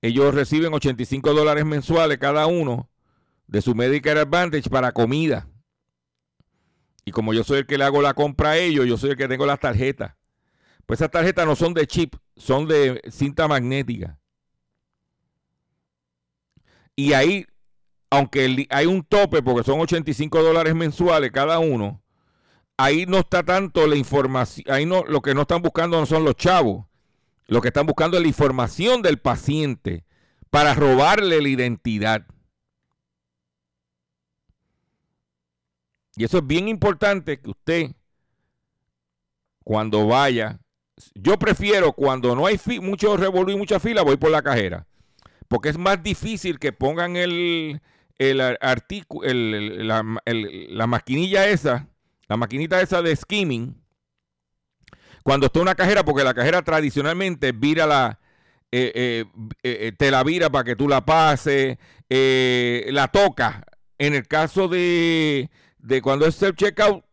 ellos 0.00 0.34
reciben 0.34 0.74
85 0.74 1.32
dólares 1.32 1.64
mensuales 1.64 2.18
cada 2.18 2.46
uno 2.46 2.90
de 3.46 3.62
su 3.62 3.74
Medicare 3.74 4.20
Advantage 4.20 4.70
para 4.70 4.92
comida. 4.92 5.48
Y 7.04 7.10
como 7.10 7.34
yo 7.34 7.44
soy 7.44 7.58
el 7.58 7.66
que 7.66 7.78
le 7.78 7.84
hago 7.84 8.00
la 8.00 8.14
compra 8.14 8.50
a 8.50 8.56
ellos, 8.58 8.86
yo 8.86 8.96
soy 8.96 9.10
el 9.10 9.16
que 9.16 9.28
tengo 9.28 9.46
las 9.46 9.60
tarjetas. 9.60 10.14
Pues 10.86 11.00
esas 11.00 11.10
tarjetas 11.10 11.46
no 11.46 11.56
son 11.56 11.74
de 11.74 11.86
chip, 11.86 12.14
son 12.36 12.66
de 12.66 13.00
cinta 13.10 13.48
magnética. 13.48 14.18
Y 16.96 17.12
ahí, 17.12 17.46
aunque 18.10 18.66
hay 18.70 18.86
un 18.86 19.02
tope, 19.02 19.42
porque 19.42 19.64
son 19.64 19.80
85 19.80 20.42
dólares 20.42 20.74
mensuales 20.74 21.32
cada 21.32 21.58
uno, 21.58 22.02
ahí 22.76 23.06
no 23.06 23.18
está 23.18 23.42
tanto 23.42 23.86
la 23.86 23.96
información, 23.96 24.66
ahí 24.72 24.86
no, 24.86 25.04
lo 25.04 25.20
que 25.22 25.34
no 25.34 25.42
están 25.42 25.62
buscando 25.62 25.98
no 25.98 26.06
son 26.06 26.24
los 26.24 26.36
chavos, 26.36 26.86
lo 27.46 27.60
que 27.60 27.68
están 27.68 27.86
buscando 27.86 28.16
es 28.16 28.22
la 28.22 28.28
información 28.28 29.02
del 29.02 29.18
paciente 29.18 30.04
para 30.50 30.74
robarle 30.74 31.42
la 31.42 31.48
identidad. 31.48 32.26
Y 36.16 36.24
eso 36.24 36.38
es 36.38 36.46
bien 36.46 36.68
importante 36.68 37.40
que 37.40 37.50
usted, 37.50 37.90
cuando 39.64 40.06
vaya, 40.06 40.60
yo 41.14 41.38
prefiero 41.38 41.92
cuando 41.92 42.36
no 42.36 42.46
hay 42.46 42.60
mucho 42.80 43.16
revolú 43.16 43.50
y 43.50 43.56
mucha 43.56 43.80
fila, 43.80 44.02
voy 44.02 44.16
por 44.16 44.30
la 44.30 44.42
cajera 44.42 44.86
porque 45.48 45.68
es 45.68 45.78
más 45.78 46.02
difícil 46.02 46.58
que 46.58 46.72
pongan 46.72 47.16
el, 47.16 47.80
el 48.18 48.40
artículo, 48.40 49.28
la, 49.32 50.02
la, 50.22 50.86
maquinilla 50.86 51.46
esa, 51.46 51.88
la 52.28 52.36
maquinita 52.36 52.80
esa 52.80 53.02
de 53.02 53.14
skimming, 53.14 53.80
cuando 55.22 55.46
está 55.46 55.60
una 55.60 55.74
cajera, 55.74 56.04
porque 56.04 56.24
la 56.24 56.34
cajera 56.34 56.62
tradicionalmente 56.62 57.52
vira 57.52 57.86
la, 57.86 58.18
eh, 58.72 58.92
eh, 58.94 59.24
eh, 59.62 59.92
te 59.96 60.10
la 60.10 60.22
vira 60.22 60.50
para 60.50 60.64
que 60.64 60.76
tú 60.76 60.88
la 60.88 61.04
pases, 61.04 61.78
la 62.08 63.08
toca. 63.08 63.64
En 63.96 64.14
el 64.14 64.26
caso 64.26 64.66
de, 64.66 65.50
de 65.84 66.00
cuando 66.00 66.26
es 66.26 66.40
self-checkout, 66.40 67.04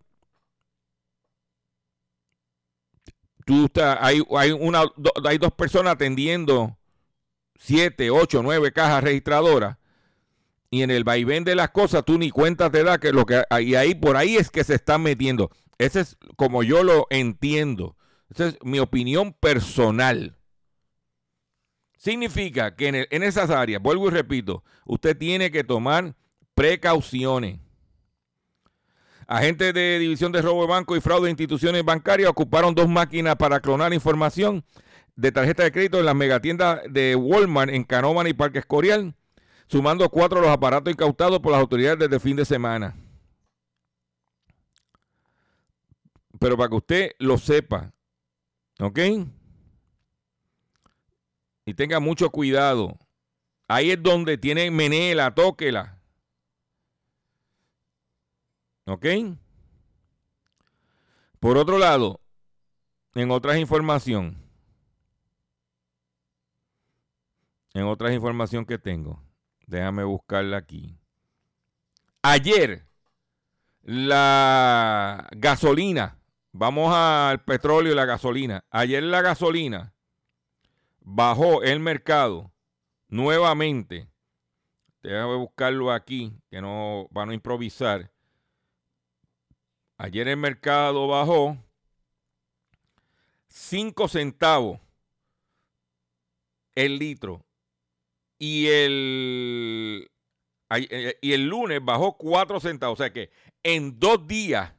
tú 3.45 3.69
hay, 3.99 4.21
hay, 4.37 4.51
una, 4.51 4.83
hay 5.25 5.37
dos 5.37 5.51
personas 5.51 5.93
atendiendo 5.93 6.77
7, 7.59 8.09
8, 8.09 8.41
9 8.41 8.71
cajas 8.71 9.03
registradoras 9.03 9.77
y 10.69 10.83
en 10.83 10.91
el 10.91 11.03
vaivén 11.03 11.43
de 11.43 11.55
las 11.55 11.71
cosas 11.71 12.05
tú 12.05 12.17
ni 12.17 12.31
cuenta 12.31 12.71
te 12.71 12.83
da 12.83 12.97
que 12.97 13.11
lo 13.11 13.25
que 13.25 13.43
y 13.59 13.75
ahí 13.75 13.93
por 13.93 14.15
ahí 14.15 14.37
es 14.37 14.49
que 14.49 14.63
se 14.63 14.75
están 14.75 15.03
metiendo. 15.03 15.51
Ese 15.77 15.99
es 15.99 16.17
como 16.37 16.63
yo 16.63 16.83
lo 16.83 17.07
entiendo. 17.09 17.97
Esa 18.29 18.47
es 18.47 18.57
mi 18.63 18.79
opinión 18.79 19.33
personal. 19.33 20.37
Significa 21.97 22.77
que 22.77 22.87
en, 22.87 22.95
en 23.09 23.23
esas 23.23 23.49
áreas, 23.49 23.81
vuelvo 23.81 24.07
y 24.07 24.11
repito, 24.11 24.63
usted 24.85 25.17
tiene 25.17 25.51
que 25.51 25.65
tomar 25.65 26.15
precauciones. 26.55 27.59
Agentes 29.31 29.73
de 29.73 29.97
División 29.97 30.31
de 30.33 30.41
Robo 30.41 30.63
de 30.63 30.67
Banco 30.67 30.95
y 30.95 31.00
Fraude 31.00 31.25
de 31.25 31.29
Instituciones 31.29 31.85
Bancarias 31.85 32.29
ocuparon 32.29 32.75
dos 32.75 32.89
máquinas 32.89 33.38
para 33.38 33.61
clonar 33.61 33.93
información 33.93 34.65
de 35.15 35.31
tarjeta 35.31 35.63
de 35.63 35.71
crédito 35.71 36.00
en 36.00 36.05
las 36.05 36.15
megatiendas 36.15 36.81
de 36.89 37.15
Walmart 37.15 37.71
en 37.71 37.85
Canóman 37.85 38.27
y 38.27 38.33
Parque 38.33 38.59
Escorial, 38.59 39.15
sumando 39.67 40.09
cuatro 40.09 40.41
los 40.41 40.50
aparatos 40.50 40.91
incautados 40.91 41.39
por 41.39 41.53
las 41.53 41.61
autoridades 41.61 42.00
desde 42.00 42.19
fin 42.19 42.35
de 42.35 42.43
semana. 42.43 42.95
pero 46.41 46.57
para 46.57 46.69
que 46.69 46.75
usted 46.75 47.11
lo 47.19 47.38
sepa, 47.38 47.93
¿ok? 48.79 49.00
Y 51.67 51.73
tenga 51.75 52.00
mucho 52.00 52.31
cuidado. 52.31 52.97
Ahí 53.67 53.91
es 53.91 54.01
donde 54.01 54.39
tiene 54.39 54.71
menela, 54.71 55.35
tóquela. 55.35 56.00
¿Ok? 58.91 59.05
Por 61.39 61.57
otro 61.57 61.77
lado, 61.77 62.19
en 63.15 63.31
otras 63.31 63.57
información, 63.57 64.38
en 67.74 67.86
otras 67.86 68.13
información 68.13 68.65
que 68.65 68.77
tengo, 68.77 69.24
déjame 69.65 70.03
buscarla 70.03 70.57
aquí. 70.57 71.00
Ayer, 72.21 72.86
la 73.81 75.25
gasolina, 75.38 76.19
vamos 76.51 76.93
al 76.93 77.45
petróleo 77.45 77.93
y 77.93 77.95
la 77.95 78.03
gasolina. 78.03 78.65
Ayer 78.69 79.03
la 79.03 79.21
gasolina 79.21 79.93
bajó 81.00 81.63
el 81.63 81.79
mercado 81.79 82.51
nuevamente. 83.07 84.10
Déjame 85.01 85.38
buscarlo 85.38 85.93
aquí, 85.93 86.38
que 86.50 86.60
no 86.60 87.07
van 87.10 87.29
a 87.29 87.33
improvisar. 87.33 88.10
Ayer 90.03 90.27
el 90.29 90.38
mercado 90.38 91.08
bajó 91.08 91.63
5 93.50 94.08
centavos 94.08 94.79
el 96.74 96.98
litro. 96.98 97.46
Y 98.39 98.65
el, 98.65 100.12
eh, 100.72 101.20
y 101.22 101.34
el 101.34 101.48
lunes 101.48 101.81
bajó 101.86 102.17
4 102.17 102.60
centavos. 102.60 103.00
O 103.00 103.03
sea 103.03 103.13
que 103.13 103.29
en 103.62 104.00
dos 104.00 104.25
días 104.25 104.74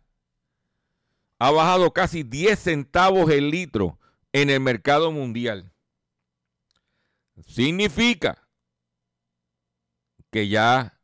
ha 1.39 1.51
bajado 1.53 1.93
casi 1.93 2.25
10 2.25 2.59
centavos 2.59 3.31
el 3.31 3.49
litro 3.49 4.01
en 4.33 4.51
el 4.51 4.59
mercado 4.59 5.13
mundial. 5.13 5.71
Significa 7.47 8.49
que 10.33 10.49
ya 10.49 11.01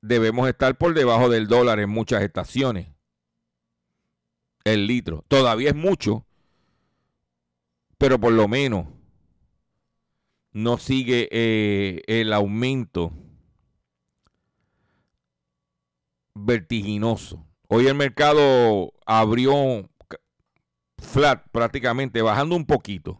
debemos 0.00 0.48
estar 0.48 0.78
por 0.78 0.94
debajo 0.94 1.28
del 1.28 1.48
dólar 1.48 1.80
en 1.80 1.90
muchas 1.90 2.22
estaciones. 2.22 2.97
El 4.72 4.86
litro. 4.86 5.24
Todavía 5.28 5.70
es 5.70 5.76
mucho, 5.76 6.26
pero 7.98 8.18
por 8.18 8.32
lo 8.32 8.48
menos 8.48 8.86
no 10.52 10.78
sigue 10.78 11.28
eh, 11.30 12.02
el 12.06 12.32
aumento 12.32 13.12
vertiginoso. 16.34 17.44
Hoy 17.68 17.86
el 17.86 17.94
mercado 17.94 18.92
abrió 19.04 19.88
flat 20.98 21.46
prácticamente, 21.50 22.22
bajando 22.22 22.56
un 22.56 22.64
poquito, 22.64 23.18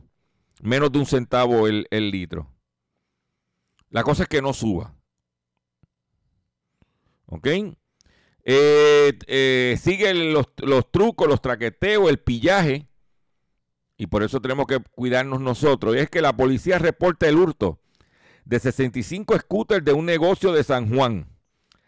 menos 0.62 0.90
de 0.92 0.98
un 0.98 1.06
centavo 1.06 1.66
el, 1.66 1.86
litro. 2.10 2.50
La 3.90 4.02
cosa 4.02 4.24
es 4.24 4.28
que 4.28 4.42
no 4.42 4.52
suba. 4.52 4.94
¿Ok? 7.26 7.46
Eh, 8.44 9.18
eh, 9.26 9.78
siguen 9.80 10.32
los, 10.32 10.46
trucos, 10.90 11.28
los 11.28 11.40
traqueteos, 11.40 12.08
el 12.08 12.18
pillaje. 12.18 12.88
Y 13.96 14.06
por 14.06 14.22
eso 14.22 14.40
tenemos 14.40 14.66
que 14.66 14.78
cuidarnos 14.78 15.40
nosotros. 15.40 15.96
Y 15.96 15.98
es 15.98 16.08
que 16.08 16.22
la 16.22 16.36
policía 16.36 16.78
reporta 16.78 17.28
el 17.28 17.36
hurto 17.36 17.80
de 18.44 18.60
65 18.60 19.38
scooters 19.38 19.84
de 19.84 19.92
un 19.92 20.06
negocio 20.06 20.52
de 20.52 20.64
San 20.64 20.94
Juan. 20.94 21.26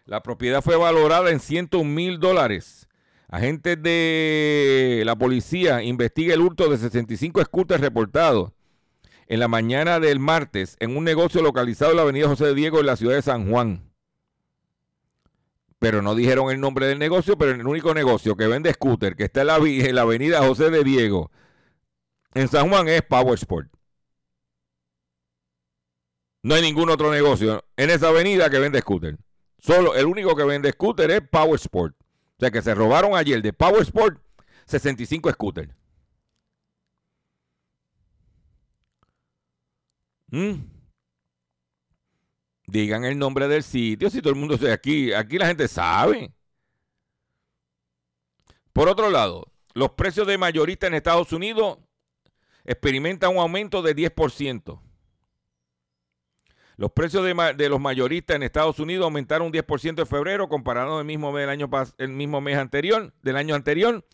La 0.04 0.22
propiedad 0.22 0.62
fue 0.62 0.76
valorada 0.76 1.30
en 1.30 1.40
101 1.40 1.88
mil 1.88 2.18
dólares. 2.18 2.88
Agentes 3.28 3.80
de 3.80 5.02
la 5.06 5.16
policía 5.16 5.82
investiga 5.82 6.34
el 6.34 6.40
hurto 6.40 6.68
de 6.68 6.78
65 6.78 7.44
scooters 7.44 7.80
reportados 7.80 8.52
en 9.28 9.38
la 9.38 9.46
mañana 9.46 10.00
del 10.00 10.18
martes 10.18 10.76
en 10.80 10.96
un 10.96 11.04
negocio 11.04 11.40
localizado 11.40 11.92
en 11.92 11.98
la 11.98 12.02
avenida 12.02 12.26
José 12.26 12.52
Diego 12.52 12.80
en 12.80 12.86
la 12.86 12.96
ciudad 12.96 13.14
de 13.14 13.22
San 13.22 13.48
Juan. 13.48 13.89
Pero 15.80 16.02
no 16.02 16.14
dijeron 16.14 16.52
el 16.52 16.60
nombre 16.60 16.86
del 16.86 17.00
negocio, 17.00 17.36
pero 17.36 17.50
el 17.50 17.66
único 17.66 17.94
negocio 17.94 18.36
que 18.36 18.46
vende 18.46 18.72
scooter 18.72 19.16
que 19.16 19.24
está 19.24 19.40
en 19.40 19.46
la, 19.48 19.56
en 19.56 19.94
la 19.94 20.02
avenida 20.02 20.46
José 20.46 20.70
de 20.70 20.84
Diego 20.84 21.32
en 22.34 22.46
San 22.46 22.68
Juan 22.68 22.86
es 22.86 23.02
Power 23.02 23.34
Sport. 23.34 23.72
No 26.42 26.54
hay 26.54 26.62
ningún 26.62 26.90
otro 26.90 27.10
negocio 27.10 27.64
en 27.76 27.90
esa 27.90 28.08
avenida 28.08 28.48
que 28.50 28.58
vende 28.58 28.80
scooter. 28.80 29.18
Solo 29.58 29.94
el 29.94 30.06
único 30.06 30.36
que 30.36 30.44
vende 30.44 30.70
scooter 30.72 31.10
es 31.10 31.22
Power 31.22 31.56
Sport. 31.56 31.96
O 31.98 32.40
sea 32.40 32.50
que 32.50 32.62
se 32.62 32.74
robaron 32.74 33.16
ayer 33.16 33.42
de 33.42 33.52
Power 33.52 33.82
Sport 33.82 34.22
65 34.66 35.32
scooters. 35.32 35.74
¿Mm? 40.28 40.79
Digan 42.70 43.04
el 43.04 43.18
nombre 43.18 43.48
del 43.48 43.64
sitio 43.64 44.10
si 44.10 44.22
todo 44.22 44.32
el 44.32 44.38
mundo 44.38 44.56
sabe. 44.56 44.72
Aquí, 44.72 45.12
aquí 45.12 45.38
la 45.38 45.46
gente 45.46 45.66
sabe. 45.66 46.32
Por 48.72 48.88
otro 48.88 49.10
lado, 49.10 49.50
los 49.74 49.90
precios 49.90 50.26
de 50.26 50.38
mayorista 50.38 50.86
en 50.86 50.94
Estados 50.94 51.32
Unidos 51.32 51.78
experimentan 52.64 53.30
un 53.30 53.38
aumento 53.38 53.82
de 53.82 53.96
10%. 53.96 54.80
Los 56.76 56.92
precios 56.92 57.24
de, 57.24 57.68
los 57.68 57.80
mayoristas 57.80 58.36
en 58.36 58.42
Estados 58.42 58.78
Unidos 58.78 59.04
aumentaron 59.04 59.48
un 59.48 59.52
10% 59.52 59.98
en 59.98 60.06
febrero 60.06 60.48
comparado 60.48 61.00
el 61.00 61.04
mismo 61.04 61.32
mes, 61.32 61.42
del 61.42 61.50
año, 61.50 61.68
el 61.98 62.08
mismo 62.08 62.40
mes 62.40 62.56
anterior, 62.56 63.12
del 63.22 63.36
año 63.36 63.54
anterior, 63.54 64.06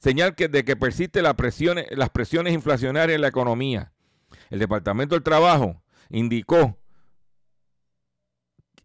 señal 0.00 0.34
que, 0.34 0.48
de 0.48 0.64
que 0.64 0.76
persiste 0.76 1.22
las 1.22 1.34
presiones, 1.34 1.86
las 1.92 2.10
presiones 2.10 2.52
inflacionarias 2.52 3.14
en 3.14 3.22
la 3.22 3.28
economía. 3.28 3.92
El 4.50 4.58
Departamento 4.58 5.14
del 5.14 5.22
Trabajo 5.22 5.82
indicó 6.10 6.79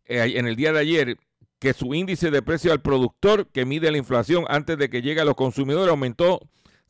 en 0.05 0.47
el 0.47 0.55
día 0.55 0.71
de 0.71 0.79
ayer 0.79 1.17
que 1.59 1.73
su 1.73 1.93
índice 1.93 2.31
de 2.31 2.41
precio 2.41 2.71
al 2.71 2.81
productor 2.81 3.47
que 3.47 3.65
mide 3.65 3.91
la 3.91 3.97
inflación 3.97 4.45
antes 4.49 4.77
de 4.77 4.89
que 4.89 5.01
llegue 5.01 5.21
a 5.21 5.25
los 5.25 5.35
consumidores 5.35 5.89
aumentó 5.89 6.39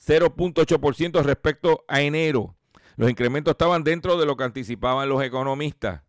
0.8% 0.05 1.23
respecto 1.23 1.85
a 1.87 2.01
enero. 2.01 2.55
Los 2.97 3.09
incrementos 3.09 3.51
estaban 3.51 3.83
dentro 3.83 4.17
de 4.17 4.25
lo 4.25 4.35
que 4.35 4.43
anticipaban 4.43 5.09
los 5.09 5.23
economistas. 5.23 6.01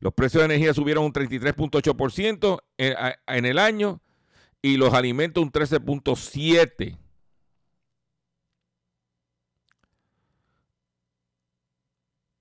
Los 0.00 0.14
precios 0.14 0.40
de 0.40 0.46
energía 0.46 0.72
subieron 0.72 1.04
un 1.04 1.12
33.8% 1.12 2.58
en, 2.78 2.94
en 3.26 3.44
el 3.44 3.58
año 3.58 4.00
y 4.62 4.76
los 4.76 4.94
alimentos 4.94 5.42
un 5.42 5.52
13.7%. 5.52 6.98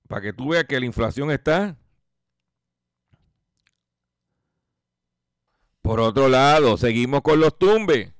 Para 0.07 0.21
que 0.21 0.33
tú 0.33 0.49
veas 0.49 0.63
que 0.63 0.79
la 0.79 0.87
inflación 0.87 1.29
está. 1.29 1.77
Por 5.89 6.01
otro 6.01 6.29
lado, 6.29 6.77
seguimos 6.77 7.23
con 7.23 7.39
los 7.39 7.57
tumbes. 7.57 8.13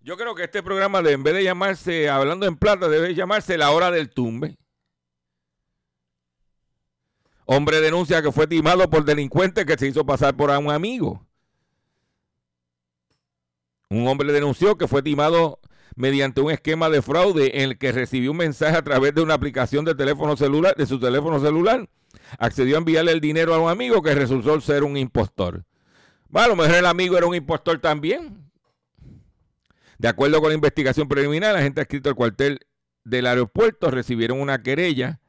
Yo 0.00 0.16
creo 0.16 0.34
que 0.34 0.44
este 0.44 0.62
programa, 0.62 1.00
en 1.00 1.22
vez 1.22 1.34
de 1.34 1.44
llamarse 1.44 2.08
Hablando 2.08 2.46
en 2.46 2.56
Plata, 2.56 2.88
debe 2.88 3.14
llamarse 3.14 3.58
La 3.58 3.70
Hora 3.70 3.90
del 3.90 4.08
Tumbe. 4.08 4.56
Hombre 7.44 7.82
denuncia 7.82 8.22
que 8.22 8.32
fue 8.32 8.46
timado 8.46 8.88
por 8.88 9.04
delincuente 9.04 9.66
que 9.66 9.76
se 9.76 9.88
hizo 9.88 10.06
pasar 10.06 10.38
por 10.38 10.48
un 10.48 10.70
amigo. 10.70 11.26
Un 13.90 14.08
hombre 14.08 14.32
denunció 14.32 14.78
que 14.78 14.88
fue 14.88 15.02
timado 15.02 15.60
mediante 15.94 16.40
un 16.40 16.50
esquema 16.50 16.88
de 16.88 17.02
fraude 17.02 17.58
en 17.58 17.72
el 17.72 17.78
que 17.78 17.92
recibió 17.92 18.30
un 18.30 18.38
mensaje 18.38 18.78
a 18.78 18.82
través 18.82 19.14
de 19.14 19.20
una 19.20 19.34
aplicación 19.34 19.84
de 19.84 19.94
teléfono 19.94 20.34
celular, 20.34 20.74
de 20.76 20.86
su 20.86 20.98
teléfono 20.98 21.38
celular. 21.40 21.90
Accedió 22.38 22.76
a 22.76 22.78
enviarle 22.78 23.12
el 23.12 23.20
dinero 23.20 23.52
a 23.54 23.58
un 23.58 23.68
amigo 23.68 24.00
que 24.00 24.14
resultó 24.14 24.58
ser 24.62 24.82
un 24.82 24.96
impostor. 24.96 25.66
Bueno, 26.32 26.46
a 26.46 26.48
lo 26.48 26.56
mejor 26.56 26.76
el 26.76 26.86
amigo 26.86 27.18
era 27.18 27.26
un 27.26 27.34
impostor 27.34 27.78
también. 27.78 28.50
De 29.98 30.08
acuerdo 30.08 30.40
con 30.40 30.48
la 30.48 30.54
investigación 30.54 31.06
preliminar, 31.06 31.54
la 31.54 31.60
gente 31.60 31.80
ha 31.80 31.82
escrito 31.82 32.08
al 32.08 32.16
cuartel 32.16 32.58
del 33.04 33.26
aeropuerto 33.26 33.90
recibieron 33.90 34.40
una 34.40 34.62
querella 34.62 35.20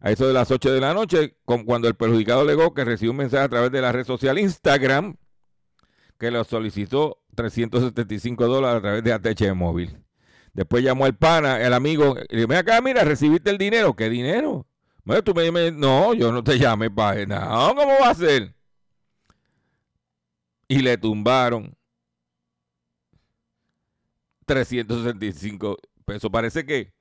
a 0.00 0.10
eso 0.10 0.26
de 0.26 0.34
las 0.34 0.50
8 0.50 0.72
de 0.72 0.80
la 0.80 0.92
noche, 0.92 1.36
cuando 1.44 1.88
el 1.88 1.94
perjudicado 1.94 2.42
alegó 2.42 2.74
que 2.74 2.84
recibió 2.84 3.12
un 3.12 3.18
mensaje 3.18 3.44
a 3.44 3.48
través 3.48 3.72
de 3.72 3.80
la 3.80 3.90
red 3.90 4.04
social 4.04 4.38
Instagram 4.38 5.16
que 6.18 6.30
lo 6.30 6.44
solicitó 6.44 7.22
375 7.36 8.46
dólares 8.46 8.78
a 8.78 8.82
través 8.82 9.02
de 9.02 9.12
ATH 9.14 9.54
móvil. 9.54 9.98
Después 10.52 10.84
llamó 10.84 11.06
al 11.06 11.16
pana, 11.16 11.58
el 11.60 11.72
amigo, 11.72 12.16
y 12.28 12.36
le 12.36 12.46
dijo, 12.46 12.58
acá, 12.58 12.82
mira, 12.82 13.02
recibiste 13.04 13.48
el 13.50 13.56
dinero. 13.56 13.96
¿Qué 13.96 14.10
dinero? 14.10 14.66
tú 15.24 15.34
me, 15.34 15.70
no, 15.70 16.12
yo 16.12 16.32
no 16.32 16.44
te 16.44 16.58
llamé 16.58 16.90
para 16.90 17.24
nada. 17.24 17.74
¿Cómo 17.74 17.92
va 18.02 18.10
a 18.10 18.14
ser? 18.14 18.54
Y 20.70 20.82
le 20.82 20.96
tumbaron 20.96 21.76
365 24.46 25.76
pesos. 26.04 26.30
Parece 26.30 26.64
que 26.64 26.92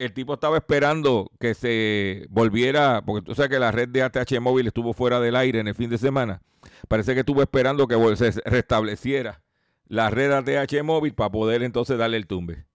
el 0.00 0.12
tipo 0.12 0.34
estaba 0.34 0.56
esperando 0.56 1.30
que 1.38 1.54
se 1.54 2.26
volviera, 2.28 3.04
porque 3.06 3.24
tú 3.24 3.36
sabes 3.36 3.52
que 3.52 3.60
la 3.60 3.70
red 3.70 3.88
de 3.88 4.02
ATH 4.02 4.40
móvil 4.40 4.66
estuvo 4.66 4.94
fuera 4.94 5.20
del 5.20 5.36
aire 5.36 5.60
en 5.60 5.68
el 5.68 5.76
fin 5.76 5.88
de 5.88 5.96
semana. 5.96 6.42
Parece 6.88 7.14
que 7.14 7.20
estuvo 7.20 7.40
esperando 7.40 7.86
que 7.86 8.16
se 8.16 8.32
restableciera 8.44 9.44
la 9.86 10.10
red 10.10 10.32
ATH 10.32 10.82
móvil 10.82 11.14
para 11.14 11.30
poder 11.30 11.62
entonces 11.62 11.98
darle 11.98 12.16
el 12.16 12.26
tumbe. 12.26 12.66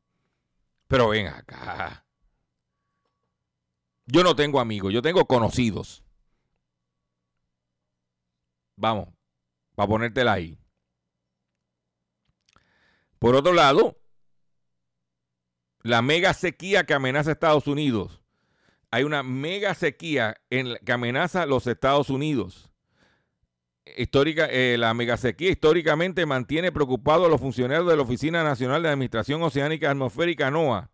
Pero 0.87 1.09
ven 1.09 1.27
acá. 1.27 2.05
Yo 4.05 4.23
no 4.23 4.37
tengo 4.37 4.61
amigos, 4.61 4.93
yo 4.93 5.01
tengo 5.01 5.25
conocidos. 5.25 6.01
Vamos, 8.77 9.09
para 9.75 9.87
ponértela 9.87 10.33
ahí. 10.33 10.57
Por 13.19 13.35
otro 13.35 13.53
lado, 13.53 13.97
la 15.81 16.01
mega 16.01 16.33
sequía 16.33 16.85
que 16.85 16.93
amenaza 16.93 17.29
a 17.29 17.33
Estados 17.33 17.67
Unidos. 17.67 18.21
Hay 18.91 19.03
una 19.03 19.23
mega 19.23 19.73
sequía 19.73 20.37
que 20.49 20.91
amenaza 20.91 21.43
a 21.43 21.45
los 21.45 21.65
Estados 21.67 22.09
Unidos. 22.09 22.69
Histórica, 23.97 24.47
eh, 24.49 24.77
la 24.77 24.93
mega 24.93 25.17
sequía 25.17 25.51
históricamente 25.51 26.25
mantiene 26.25 26.71
preocupados 26.71 27.25
a 27.25 27.29
los 27.29 27.41
funcionarios 27.41 27.87
de 27.87 27.97
la 27.97 28.03
Oficina 28.03 28.43
Nacional 28.43 28.83
de 28.83 28.89
Administración 28.89 29.41
Oceánica 29.43 29.91
Atmosférica 29.91 30.51
NOAA 30.51 30.89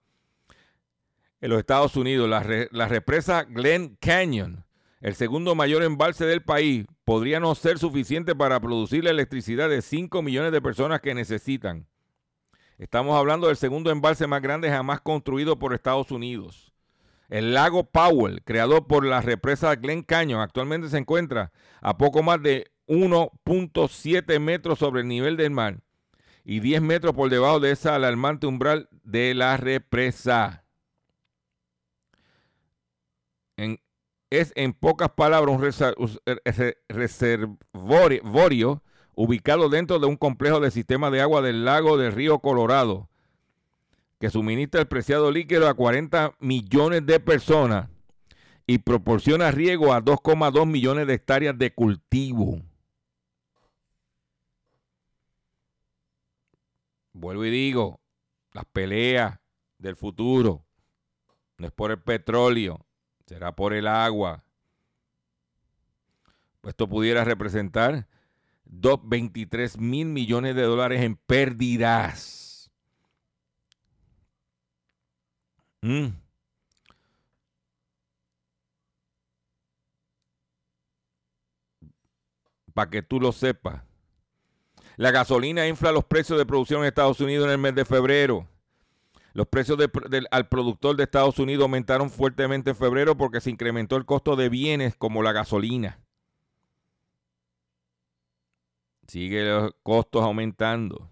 en 1.41 1.49
los 1.49 1.59
Estados 1.59 1.95
Unidos. 1.95 2.29
La, 2.29 2.43
la 2.71 2.87
represa 2.87 3.43
Glen 3.43 3.97
Canyon, 3.99 4.65
el 5.01 5.15
segundo 5.15 5.55
mayor 5.55 5.83
embalse 5.83 6.25
del 6.25 6.41
país, 6.41 6.85
podría 7.05 7.39
no 7.39 7.55
ser 7.55 7.79
suficiente 7.79 8.35
para 8.35 8.59
producir 8.59 9.03
la 9.03 9.11
electricidad 9.11 9.69
de 9.69 9.81
5 9.81 10.21
millones 10.21 10.51
de 10.51 10.61
personas 10.61 10.99
que 11.01 11.15
necesitan. 11.15 11.87
Estamos 12.77 13.17
hablando 13.17 13.47
del 13.47 13.57
segundo 13.57 13.91
embalse 13.91 14.27
más 14.27 14.41
grande 14.41 14.69
jamás 14.69 15.01
construido 15.01 15.59
por 15.59 15.73
Estados 15.73 16.11
Unidos. 16.11 16.73
El 17.29 17.53
lago 17.53 17.83
Powell, 17.83 18.41
creado 18.43 18.87
por 18.87 19.05
la 19.05 19.21
represa 19.21 19.75
Glen 19.75 20.01
Canyon, 20.01 20.41
actualmente 20.41 20.89
se 20.89 20.97
encuentra 20.97 21.51
a 21.81 21.97
poco 21.97 22.23
más 22.23 22.41
de 22.41 22.71
1.7 22.87 24.39
metros 24.39 24.79
sobre 24.79 25.01
el 25.01 25.07
nivel 25.07 25.37
del 25.37 25.51
mar 25.51 25.79
y 26.43 26.59
10 26.59 26.81
metros 26.81 27.13
por 27.13 27.29
debajo 27.29 27.59
de 27.59 27.71
esa 27.71 27.95
alarmante 27.95 28.47
umbral 28.47 28.89
de 29.03 29.35
la 29.35 29.57
represa. 29.57 30.65
Es 34.29 34.53
en 34.55 34.73
pocas 34.73 35.09
palabras 35.09 35.55
un 35.55 35.61
reservorio 36.89 38.83
ubicado 39.15 39.69
dentro 39.69 39.99
de 39.99 40.07
un 40.07 40.15
complejo 40.17 40.59
de 40.59 40.71
sistema 40.71 41.09
de 41.09 41.21
agua 41.21 41.41
del 41.41 41.65
lago 41.65 41.97
del 41.97 42.13
río 42.13 42.39
Colorado, 42.39 43.09
que 44.19 44.29
suministra 44.29 44.81
el 44.81 44.87
preciado 44.87 45.31
líquido 45.31 45.67
a 45.67 45.73
40 45.73 46.35
millones 46.39 47.05
de 47.05 47.19
personas 47.19 47.89
y 48.67 48.77
proporciona 48.79 49.51
riego 49.51 49.93
a 49.93 50.01
2,2 50.01 50.65
millones 50.67 51.07
de 51.07 51.15
hectáreas 51.15 51.57
de 51.57 51.73
cultivo. 51.73 52.61
Vuelvo 57.13 57.45
y 57.45 57.49
digo, 57.49 57.99
las 58.53 58.65
peleas 58.65 59.39
del 59.79 59.95
futuro 59.95 60.63
no 61.57 61.65
es 61.67 61.73
por 61.73 61.91
el 61.91 61.99
petróleo, 61.99 62.85
será 63.29 63.55
por 63.55 63.73
el 63.73 63.85
agua. 63.87 64.43
Esto 66.63 66.89
pudiera 66.89 67.23
representar 67.23 68.07
23 68.65 69.77
mil 69.77 70.07
millones 70.07 70.55
de 70.55 70.63
dólares 70.63 71.01
en 71.03 71.15
pérdidas. 71.15 72.71
Mm. 75.83 76.07
Para 82.73 82.89
que 82.89 83.03
tú 83.03 83.19
lo 83.19 83.31
sepas. 83.31 83.83
La 84.97 85.11
gasolina 85.11 85.67
infla 85.67 85.91
los 85.91 86.03
precios 86.03 86.39
de 86.39 86.47
producción 86.47 86.81
en 86.81 86.87
Estados 86.87 87.19
Unidos 87.19 87.45
en 87.45 87.51
el 87.51 87.57
mes 87.59 87.75
de 87.75 87.85
febrero. 87.85 88.47
Los 89.33 89.47
precios 89.47 89.77
al 90.31 90.47
productor 90.49 90.95
de 90.95 91.03
Estados 91.03 91.39
Unidos 91.39 91.63
aumentaron 91.63 92.09
fuertemente 92.09 92.71
en 92.71 92.75
febrero 92.75 93.15
porque 93.15 93.41
se 93.41 93.49
incrementó 93.49 93.95
el 93.95 94.05
costo 94.05 94.35
de 94.35 94.49
bienes 94.49 94.95
como 94.95 95.21
la 95.21 95.31
gasolina. 95.31 95.99
Sigue 99.07 99.43
los 99.43 99.73
costos 99.83 100.23
aumentando. 100.23 101.09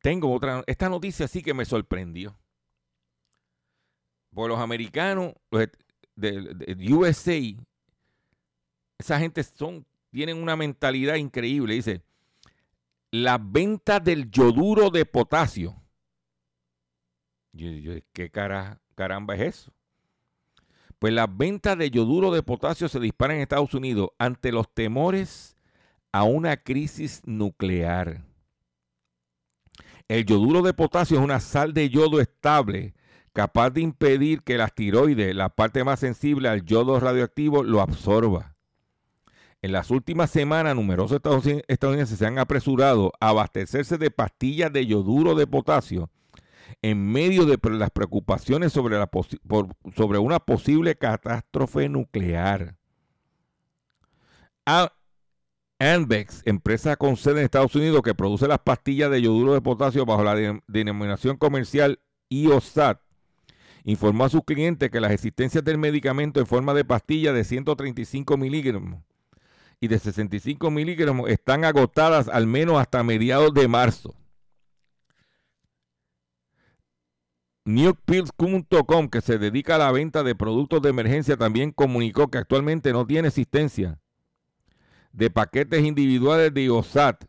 Tengo 0.00 0.32
otra. 0.32 0.62
Esta 0.66 0.88
noticia 0.88 1.28
sí 1.28 1.42
que 1.42 1.54
me 1.54 1.64
sorprendió. 1.64 2.36
Por 4.34 4.48
los 4.48 4.58
americanos, 4.58 5.34
los 5.50 5.68
de, 6.16 6.76
USA, 6.92 7.38
esa 8.98 9.18
gente 9.18 9.42
son, 9.44 9.86
tienen 10.10 10.42
una 10.42 10.56
mentalidad 10.56 11.16
increíble. 11.16 11.74
Dice, 11.74 12.02
la 13.12 13.38
venta 13.38 14.00
del 14.00 14.30
yoduro 14.30 14.90
de 14.90 15.04
potasio. 15.04 15.76
¿Qué 17.52 18.30
caramba 18.94 19.34
es 19.36 19.40
eso? 19.42 19.72
Pues 20.98 21.12
las 21.12 21.28
ventas 21.36 21.76
de 21.76 21.90
yoduro 21.90 22.30
de 22.30 22.42
potasio 22.42 22.88
se 22.88 23.00
disparan 23.00 23.36
en 23.36 23.42
Estados 23.42 23.74
Unidos 23.74 24.10
ante 24.18 24.50
los 24.50 24.72
temores 24.72 25.56
a 26.10 26.24
una 26.24 26.56
crisis 26.56 27.20
nuclear. 27.26 28.24
El 30.08 30.24
yoduro 30.24 30.62
de 30.62 30.72
potasio 30.72 31.18
es 31.18 31.24
una 31.24 31.40
sal 31.40 31.74
de 31.74 31.90
yodo 31.90 32.20
estable 32.20 32.94
capaz 33.34 33.70
de 33.70 33.82
impedir 33.82 34.42
que 34.42 34.56
la 34.56 34.68
tiroides, 34.68 35.34
la 35.34 35.50
parte 35.50 35.84
más 35.84 36.00
sensible 36.00 36.48
al 36.48 36.64
yodo 36.64 36.98
radioactivo, 36.98 37.62
lo 37.62 37.80
absorba. 37.82 38.51
En 39.62 39.70
las 39.70 39.92
últimas 39.92 40.28
semanas, 40.28 40.74
numerosos 40.74 41.20
estadounidenses 41.68 42.18
se 42.18 42.26
han 42.26 42.40
apresurado 42.40 43.12
a 43.20 43.28
abastecerse 43.28 43.96
de 43.96 44.10
pastillas 44.10 44.72
de 44.72 44.86
yoduro 44.86 45.36
de 45.36 45.46
potasio 45.46 46.10
en 46.82 47.12
medio 47.12 47.46
de 47.46 47.58
las 47.70 47.90
preocupaciones 47.90 48.72
sobre, 48.72 48.98
una 50.18 50.40
posible 50.40 50.96
catástrofe 50.96 51.88
nuclear. 51.88 52.76
Anvex, 55.78 56.42
empresa 56.44 56.96
con 56.96 57.16
sede 57.16 57.38
en 57.40 57.44
Estados 57.44 57.76
Unidos 57.76 58.02
que 58.02 58.16
produce 58.16 58.48
las 58.48 58.58
pastillas 58.58 59.12
de 59.12 59.22
yoduro 59.22 59.54
de 59.54 59.60
potasio 59.60 60.04
bajo 60.04 60.24
la 60.24 60.60
denominación 60.66 61.36
comercial 61.36 62.00
IOSAT, 62.30 63.00
informó 63.84 64.24
a 64.24 64.28
sus 64.28 64.42
clientes 64.44 64.90
que 64.90 65.00
las 65.00 65.12
existencias 65.12 65.62
del 65.62 65.78
medicamento 65.78 66.40
en 66.40 66.46
forma 66.46 66.74
de 66.74 66.84
pastilla 66.84 67.32
de 67.32 67.44
135 67.44 68.36
miligramos 68.36 69.11
y 69.82 69.88
de 69.88 69.98
65 69.98 70.70
miligramos 70.70 71.28
están 71.28 71.64
agotadas 71.64 72.28
al 72.28 72.46
menos 72.46 72.80
hasta 72.80 73.02
mediados 73.02 73.52
de 73.52 73.66
marzo. 73.66 74.14
Newpills.com, 77.64 79.08
que 79.08 79.20
se 79.20 79.38
dedica 79.38 79.74
a 79.74 79.78
la 79.78 79.90
venta 79.90 80.22
de 80.22 80.36
productos 80.36 80.82
de 80.82 80.90
emergencia, 80.90 81.36
también 81.36 81.72
comunicó 81.72 82.28
que 82.28 82.38
actualmente 82.38 82.92
no 82.92 83.04
tiene 83.04 83.26
existencia 83.26 83.98
de 85.10 85.30
paquetes 85.30 85.82
individuales 85.82 86.54
de 86.54 86.62
IOSAT. 86.62 87.24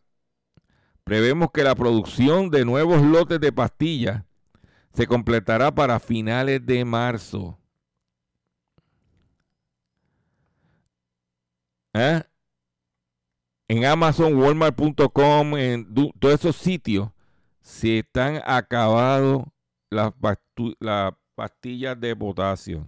Prevemos 1.03 1.49
que 1.51 1.63
la 1.63 1.73
producción 1.73 2.51
de 2.51 2.65
nuevos 2.65 3.01
lotes 3.01 3.39
de 3.39 3.51
pastillas 3.51 4.25
se 4.93 5.07
completará 5.07 5.73
para 5.73 5.99
finales 5.99 6.63
de 6.63 6.85
marzo. 6.85 7.57
¿Eh? 11.93 12.21
En 13.67 13.85
Amazon, 13.85 14.35
Walmart.com, 14.35 15.57
en 15.57 15.93
todos 16.19 16.35
esos 16.35 16.55
sitios 16.57 17.09
se 17.61 17.99
están 17.99 18.41
acabados 18.45 19.43
las, 19.89 20.11
pastillas 21.35 21.99
de 21.99 22.15
potasio. 22.15 22.87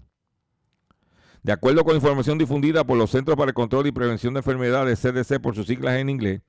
De 1.43 1.51
acuerdo 1.51 1.83
con 1.85 1.95
información 1.95 2.38
difundida 2.38 2.83
por 2.83 2.97
los 2.97 3.11
Centros 3.11 3.38
para 3.38 3.49
el 3.49 3.55
Control 3.55 3.88
y 3.88 3.91
Prevención 3.91 4.33
de 4.33 4.39
Enfermedades, 4.39 4.99
CDC 4.99 5.39
por 5.39 5.55
sus 5.55 5.67
siglas 5.67 5.97
en 5.97 6.09
inglés, 6.09 6.41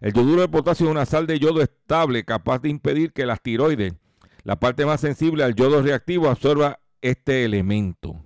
el 0.00 0.12
yoduro 0.12 0.42
de 0.42 0.48
potasio 0.48 0.86
es 0.86 0.90
una 0.90 1.06
sal 1.06 1.26
de 1.26 1.38
yodo 1.38 1.62
estable 1.62 2.24
capaz 2.24 2.60
de 2.60 2.68
impedir 2.68 3.12
que 3.12 3.26
las 3.26 3.40
tiroides, 3.42 3.94
la 4.44 4.58
parte 4.58 4.84
más 4.84 5.00
sensible 5.00 5.44
al 5.44 5.54
yodo 5.54 5.82
reactivo, 5.82 6.28
absorba 6.28 6.80
este 7.00 7.44
elemento. 7.44 8.16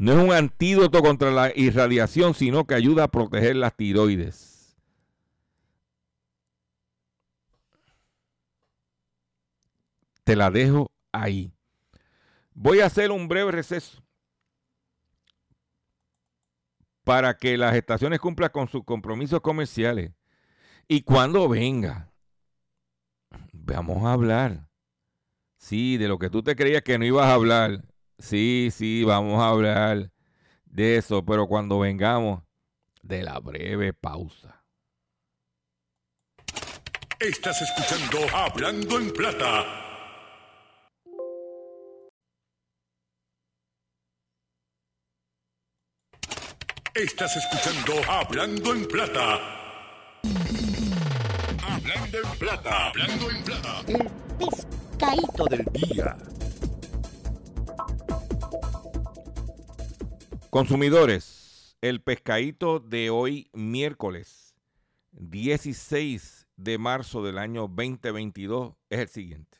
No 0.00 0.12
es 0.12 0.24
un 0.24 0.32
antídoto 0.32 1.02
contra 1.02 1.30
la 1.30 1.52
irradiación, 1.54 2.32
sino 2.32 2.66
que 2.66 2.72
ayuda 2.74 3.04
a 3.04 3.08
proteger 3.08 3.54
las 3.54 3.76
tiroides. 3.76 4.74
Te 10.24 10.36
la 10.36 10.50
dejo 10.50 10.90
ahí. 11.12 11.52
Voy 12.54 12.80
a 12.80 12.86
hacer 12.86 13.10
un 13.10 13.28
breve 13.28 13.52
receso 13.52 14.02
para 17.04 17.36
que 17.36 17.58
las 17.58 17.74
estaciones 17.74 18.20
cumplan 18.20 18.48
con 18.48 18.68
sus 18.68 18.84
compromisos 18.84 19.42
comerciales. 19.42 20.12
Y 20.88 21.02
cuando 21.02 21.46
venga, 21.46 22.10
vamos 23.52 24.02
a 24.06 24.14
hablar. 24.14 24.66
Sí, 25.58 25.98
de 25.98 26.08
lo 26.08 26.18
que 26.18 26.30
tú 26.30 26.42
te 26.42 26.56
creías 26.56 26.80
que 26.80 26.98
no 26.98 27.04
ibas 27.04 27.26
a 27.26 27.34
hablar. 27.34 27.89
Sí, 28.20 28.68
sí, 28.72 29.02
vamos 29.04 29.42
a 29.42 29.48
hablar 29.48 30.10
de 30.66 30.96
eso. 30.96 31.24
Pero 31.24 31.46
cuando 31.46 31.78
vengamos, 31.78 32.42
de 33.02 33.22
la 33.22 33.38
breve 33.38 33.92
pausa. 33.92 34.64
Estás 37.18 37.60
escuchando 37.60 38.18
Hablando 38.34 38.98
en 38.98 39.10
Plata. 39.12 39.64
Estás 46.94 47.36
escuchando 47.36 48.10
Hablando 48.10 48.74
en 48.74 48.86
Plata. 48.86 49.38
Hablando 51.62 52.18
en 52.18 52.38
Plata. 52.38 52.88
Hablando 52.88 53.30
en 53.30 53.44
Plata. 53.44 53.82
El 53.86 54.10
pescadito 54.38 55.44
del 55.44 55.64
día. 55.72 56.16
Consumidores, 60.50 61.76
el 61.80 62.02
pescadito 62.02 62.80
de 62.80 63.08
hoy 63.08 63.48
miércoles 63.52 64.56
16 65.12 66.48
de 66.56 66.76
marzo 66.76 67.22
del 67.22 67.38
año 67.38 67.68
2022 67.68 68.74
es 68.88 68.98
el 68.98 69.08
siguiente. 69.08 69.58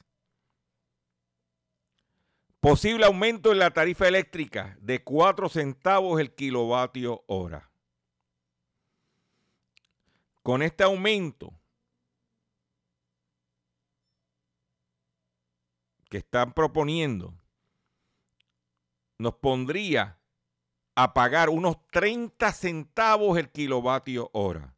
Posible 2.58 3.06
aumento 3.06 3.52
en 3.52 3.60
la 3.60 3.70
tarifa 3.70 4.08
eléctrica 4.08 4.76
de 4.80 5.04
4 5.04 5.48
centavos 5.48 6.20
el 6.20 6.34
kilovatio 6.34 7.22
hora. 7.28 7.70
Con 10.42 10.60
este 10.60 10.82
aumento 10.82 11.54
que 16.08 16.18
están 16.18 16.52
proponiendo, 16.52 17.32
nos 19.18 19.36
pondría 19.36 20.19
a 21.02 21.14
pagar 21.14 21.48
unos 21.48 21.76
30 21.90 22.52
centavos 22.52 23.38
el 23.38 23.50
kilovatio 23.50 24.28
hora. 24.34 24.74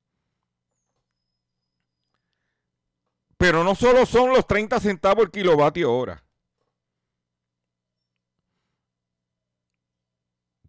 Pero 3.36 3.64
no 3.64 3.74
solo 3.74 4.06
son 4.06 4.30
los 4.30 4.46
30 4.46 4.78
centavos 4.78 5.24
el 5.24 5.30
kilovatio 5.32 5.92
hora. 5.92 6.24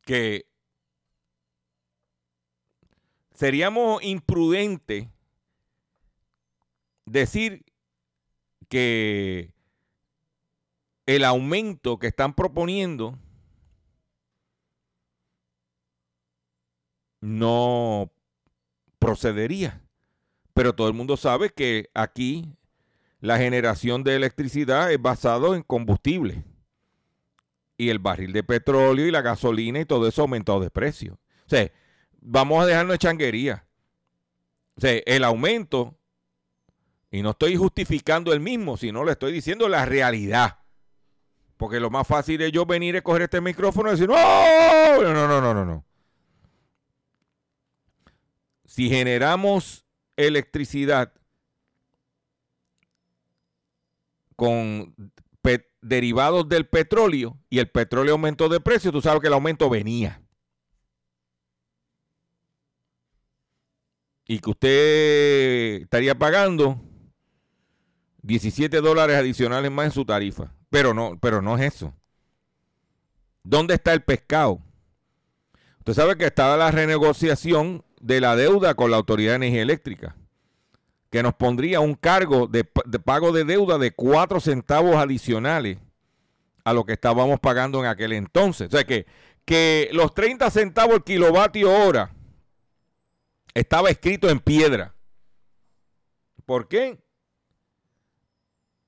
Que 0.03 0.47
seríamos 3.35 4.03
imprudentes 4.03 5.07
decir 7.05 7.63
que 8.69 9.53
el 11.05 11.23
aumento 11.23 11.99
que 11.99 12.07
están 12.07 12.33
proponiendo 12.33 13.19
no 17.23 18.11
procedería. 18.99 19.81
Pero 20.53 20.75
todo 20.75 20.89
el 20.89 20.93
mundo 20.93 21.15
sabe 21.15 21.51
que 21.51 21.89
aquí 21.93 22.53
la 23.21 23.37
generación 23.37 24.03
de 24.03 24.17
electricidad 24.17 24.91
es 24.91 25.01
basado 25.01 25.55
en 25.55 25.63
combustible. 25.63 26.43
Y 27.77 27.89
el 27.89 27.99
barril 27.99 28.33
de 28.33 28.43
petróleo 28.43 29.07
y 29.07 29.11
la 29.11 29.21
gasolina 29.21 29.79
y 29.79 29.85
todo 29.85 30.05
eso 30.07 30.21
ha 30.21 30.23
aumentado 30.23 30.59
de 30.59 30.69
precio. 30.69 31.13
O 31.45 31.49
sea, 31.49 31.71
vamos 32.19 32.61
a 32.61 32.65
dejarnos 32.65 32.93
de 32.93 32.99
changuería. 32.99 33.65
O 34.75 34.81
sea, 34.81 35.01
el 35.05 35.23
aumento, 35.23 35.97
y 37.09 37.21
no 37.21 37.31
estoy 37.31 37.55
justificando 37.55 38.33
el 38.33 38.41
mismo, 38.41 38.75
sino 38.75 39.05
le 39.05 39.13
estoy 39.13 39.31
diciendo 39.31 39.69
la 39.69 39.85
realidad. 39.85 40.59
Porque 41.55 41.79
lo 41.79 41.89
más 41.89 42.05
fácil 42.05 42.41
es 42.41 42.51
yo 42.51 42.65
venir 42.65 42.97
a 42.97 43.01
coger 43.01 43.23
este 43.23 43.39
micrófono 43.39 43.89
y 43.89 43.91
decir, 43.93 44.09
no, 44.09 44.15
no, 45.01 45.13
no, 45.13 45.41
no, 45.41 45.53
no, 45.53 45.65
no. 45.65 45.85
Si 48.73 48.89
generamos 48.89 49.85
electricidad 50.17 51.13
con 54.35 54.95
derivados 55.79 56.49
del 56.49 56.65
petróleo 56.65 57.37
y 57.51 57.59
el 57.59 57.69
petróleo 57.69 58.13
aumentó 58.13 58.49
de 58.49 58.59
precio, 58.59 58.91
tú 58.91 58.99
sabes 58.99 59.21
que 59.21 59.27
el 59.27 59.33
aumento 59.33 59.69
venía. 59.69 60.23
Y 64.25 64.39
que 64.39 64.49
usted 64.49 65.83
estaría 65.83 66.17
pagando 66.17 66.81
17 68.23 68.81
dólares 68.81 69.17
adicionales 69.17 69.69
más 69.71 69.85
en 69.85 69.91
su 69.91 70.03
tarifa. 70.03 70.51
Pero 70.71 70.95
no, 70.95 71.19
pero 71.21 71.43
no 71.43 71.59
es 71.59 71.75
eso. 71.75 71.93
¿Dónde 73.43 73.75
está 73.75 73.93
el 73.93 74.01
pescado? 74.01 74.63
Usted 75.77 75.93
sabe 75.93 76.17
que 76.17 76.25
estaba 76.25 76.57
la 76.57 76.71
renegociación 76.71 77.85
de 78.03 78.19
la 78.19 78.35
deuda 78.35 78.75
con 78.75 78.91
la 78.91 78.97
Autoridad 78.97 79.31
de 79.31 79.35
Energía 79.37 79.61
Eléctrica 79.61 80.15
que 81.09 81.23
nos 81.23 81.35
pondría 81.35 81.79
un 81.79 81.93
cargo 81.93 82.47
de, 82.47 82.63
pago 82.65 83.31
de 83.31 83.45
deuda 83.45 83.77
de 83.77 83.91
4 83.91 84.39
centavos 84.39 84.95
adicionales 84.95 85.77
a 86.65 86.73
lo 86.73 86.85
que 86.85 86.93
estábamos 86.93 87.39
pagando 87.39 87.79
en 87.79 87.85
aquel 87.85 88.13
entonces. 88.13 88.67
O 88.67 88.71
sea 88.71 88.83
que, 88.83 89.05
que 89.45 89.89
los 89.93 90.13
30 90.15 90.49
centavos 90.49 90.95
el 90.95 91.03
kilovatio 91.03 91.71
hora 91.71 92.11
estaba 93.53 93.91
escrito 93.91 94.27
en 94.27 94.39
piedra. 94.39 94.95
¿Por 96.47 96.67
qué? 96.67 96.97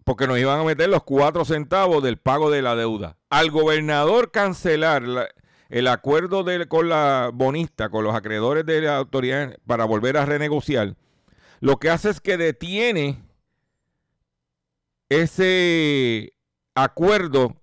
Porque 0.03 0.25
nos 0.25 0.39
iban 0.39 0.59
a 0.59 0.63
meter 0.63 0.89
los 0.89 1.03
4 1.03 1.45
centavos 1.45 2.01
del 2.03 2.17
pago 2.17 2.49
de 2.49 2.63
la 2.63 2.75
deuda. 2.75 3.17
Al 3.29 3.51
gobernador 3.51 4.31
cancelar 4.31 5.31
el 5.69 5.87
acuerdo 5.87 6.45
con 6.67 6.89
la 6.89 7.31
bonista, 7.33 7.89
con 7.89 8.03
los 8.03 8.15
acreedores 8.15 8.65
de 8.65 8.81
la 8.81 8.97
autoridad 8.97 9.57
para 9.65 9.85
volver 9.85 10.17
a 10.17 10.25
renegociar, 10.25 10.95
lo 11.59 11.77
que 11.77 11.89
hace 11.89 12.09
es 12.09 12.21
que 12.21 12.37
detiene 12.37 13.23
ese 15.09 16.33
acuerdo 16.73 17.55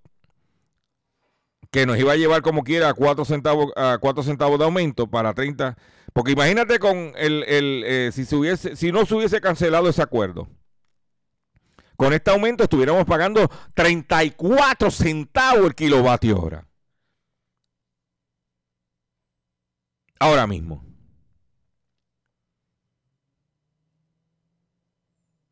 que 1.71 1.85
nos 1.85 1.97
iba 1.97 2.13
a 2.13 2.17
llevar 2.17 2.41
como 2.43 2.63
quiera 2.63 2.89
a 2.89 2.93
4 2.93 3.25
centavos, 3.25 3.71
a 3.75 3.97
centavos 4.21 4.59
de 4.59 4.65
aumento 4.65 5.07
para 5.07 5.33
30. 5.33 5.75
Porque 6.13 6.33
imagínate 6.33 6.77
con 6.77 7.13
el, 7.15 7.43
eh, 7.47 8.11
si, 8.13 8.25
se 8.25 8.35
hubiese, 8.35 8.75
si 8.75 8.91
no 8.91 9.05
se 9.05 9.15
hubiese 9.15 9.41
cancelado 9.41 9.89
ese 9.89 10.03
acuerdo. 10.03 10.47
Con 11.97 12.13
este 12.13 12.29
aumento 12.29 12.63
estuviéramos 12.63 13.05
pagando 13.05 13.49
34 13.73 14.91
centavos 14.91 15.65
el 15.65 15.75
kilovatio 15.75 16.39
hora. 16.39 16.67
Ahora 20.23 20.47
mismo. 20.47 20.81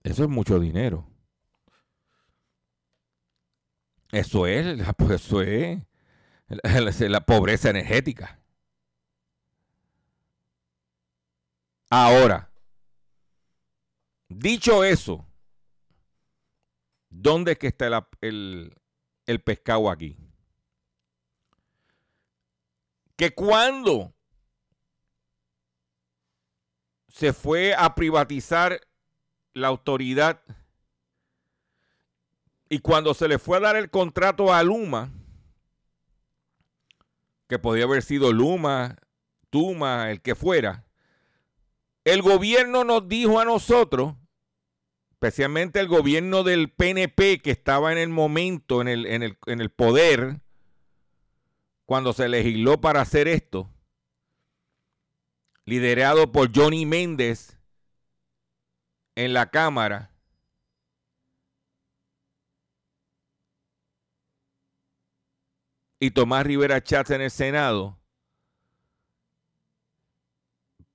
Eso 0.01 0.23
es 0.23 0.29
mucho 0.29 0.61
dinero. 0.61 1.05
Eso 4.13 4.47
es, 4.47 4.79
eso 5.09 5.41
es 5.41 5.81
la 7.01 7.19
pobreza 7.25 7.69
energética. 7.69 8.39
Ahora, 11.89 12.49
dicho 14.29 14.85
eso, 14.85 15.27
¿dónde 17.09 17.51
es 17.51 17.57
que 17.57 17.67
está 17.67 18.07
el, 18.21 18.73
el 19.25 19.41
pescado 19.41 19.91
aquí? 19.91 20.17
Que 23.17 23.31
cuando 23.35 24.15
se 27.11 27.33
fue 27.33 27.73
a 27.73 27.93
privatizar 27.95 28.81
la 29.53 29.67
autoridad. 29.67 30.41
Y 32.69 32.79
cuando 32.79 33.13
se 33.13 33.27
le 33.27 33.37
fue 33.37 33.57
a 33.57 33.61
dar 33.61 33.75
el 33.75 33.89
contrato 33.89 34.53
a 34.53 34.63
Luma, 34.63 35.11
que 37.47 37.59
podía 37.59 37.83
haber 37.83 38.01
sido 38.01 38.31
Luma, 38.31 38.95
Tuma, 39.49 40.09
el 40.09 40.21
que 40.21 40.35
fuera, 40.35 40.85
el 42.05 42.21
gobierno 42.21 42.85
nos 42.85 43.07
dijo 43.09 43.39
a 43.39 43.45
nosotros, 43.45 44.15
especialmente 45.11 45.81
el 45.81 45.89
gobierno 45.89 46.43
del 46.43 46.71
PNP 46.71 47.41
que 47.41 47.51
estaba 47.51 47.91
en 47.91 47.97
el 47.97 48.09
momento, 48.09 48.81
en 48.81 48.87
el, 48.87 49.05
en 49.05 49.21
el, 49.21 49.37
en 49.47 49.59
el 49.59 49.69
poder, 49.69 50.39
cuando 51.85 52.13
se 52.13 52.29
legisló 52.29 52.79
para 52.79 53.01
hacer 53.01 53.27
esto, 53.27 53.69
liderado 55.71 56.33
por 56.33 56.51
Johnny 56.53 56.85
Méndez, 56.85 57.57
en 59.15 59.31
la 59.31 59.49
Cámara 59.49 60.11
y 65.97 66.11
Tomás 66.11 66.45
Rivera 66.45 66.83
Chats 66.83 67.11
en 67.11 67.21
el 67.21 67.31
Senado 67.31 67.97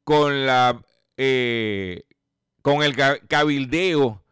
con 0.04 0.44
la 0.44 0.84
eh, 1.16 2.04
con 2.60 2.82
el 2.82 2.94
cabildeo 3.28 4.22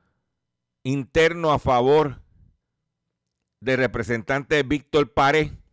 interno 0.83 1.53
a 1.53 1.59
favor 1.59 2.21
del 3.61 3.79
representante 3.79 4.63
Víctor 4.63 5.11
Paré 5.11 5.63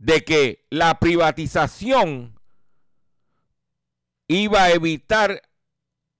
de 0.00 0.24
que 0.24 0.66
la 0.70 0.98
privatización 0.98 2.34
iba 4.28 4.62
a 4.62 4.70
evitar 4.70 5.42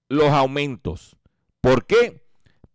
los 0.07 0.29
aumentos. 0.31 1.17
¿Por 1.61 1.85
qué? 1.87 2.23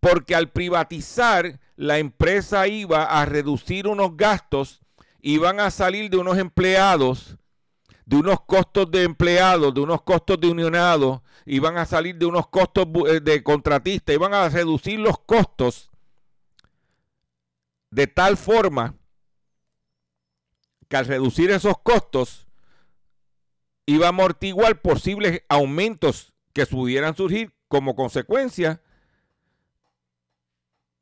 Porque 0.00 0.34
al 0.34 0.50
privatizar 0.50 1.60
la 1.76 1.98
empresa 1.98 2.66
iba 2.66 3.04
a 3.04 3.24
reducir 3.24 3.86
unos 3.86 4.16
gastos, 4.16 4.80
iban 5.20 5.60
a 5.60 5.70
salir 5.70 6.10
de 6.10 6.16
unos 6.16 6.38
empleados, 6.38 7.36
de 8.04 8.16
unos 8.16 8.40
costos 8.40 8.90
de 8.90 9.04
empleados, 9.04 9.72
de 9.72 9.80
unos 9.80 10.02
costos 10.02 10.40
de 10.40 10.48
unionados, 10.48 11.20
iban 11.44 11.78
a 11.78 11.86
salir 11.86 12.16
de 12.16 12.26
unos 12.26 12.48
costos 12.48 12.86
eh, 13.08 13.20
de 13.20 13.44
contratistas, 13.44 14.14
iban 14.14 14.34
a 14.34 14.48
reducir 14.48 14.98
los 14.98 15.20
costos 15.20 15.88
de 17.92 18.08
tal 18.08 18.36
forma 18.36 18.96
que 20.88 20.96
al 20.96 21.06
reducir 21.06 21.50
esos 21.50 21.78
costos 21.78 22.46
iba 23.86 24.06
a 24.06 24.08
amortiguar 24.10 24.80
posibles 24.80 25.42
aumentos 25.48 26.32
que 26.52 26.66
pudieran 26.66 27.16
surgir 27.16 27.52
como 27.68 27.94
consecuencia 27.94 28.82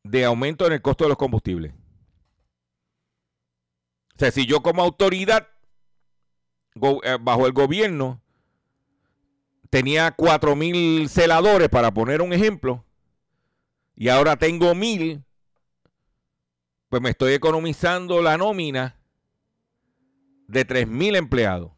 de 0.03 0.25
aumento 0.25 0.67
en 0.67 0.75
el 0.75 0.83
costo 0.83 1.05
de 1.05 1.09
los 1.09 1.19
combustibles. 1.19 1.73
O 4.15 4.19
sea, 4.19 4.31
si 4.31 4.47
yo 4.47 4.63
como 4.63 4.83
autoridad 4.83 5.49
eh, 6.75 7.19
bajo 7.21 7.47
el 7.47 7.53
gobierno 7.53 8.21
tenía 9.71 10.13
cuatro 10.13 10.55
mil 10.55 11.09
celadores, 11.09 11.69
para 11.69 11.93
poner 11.93 12.23
un 12.23 12.33
ejemplo, 12.33 12.85
y 13.97 14.09
ahora 14.09 14.37
tengo 14.37 14.75
mil, 14.75 15.25
pues 16.89 17.03
me 17.03 17.11
estoy 17.11 17.33
economizando 17.33 18.23
la 18.23 18.37
nómina 18.37 18.97
de 20.47 20.65
tres 20.65 20.87
mil 20.89 21.17
empleados. 21.17 21.73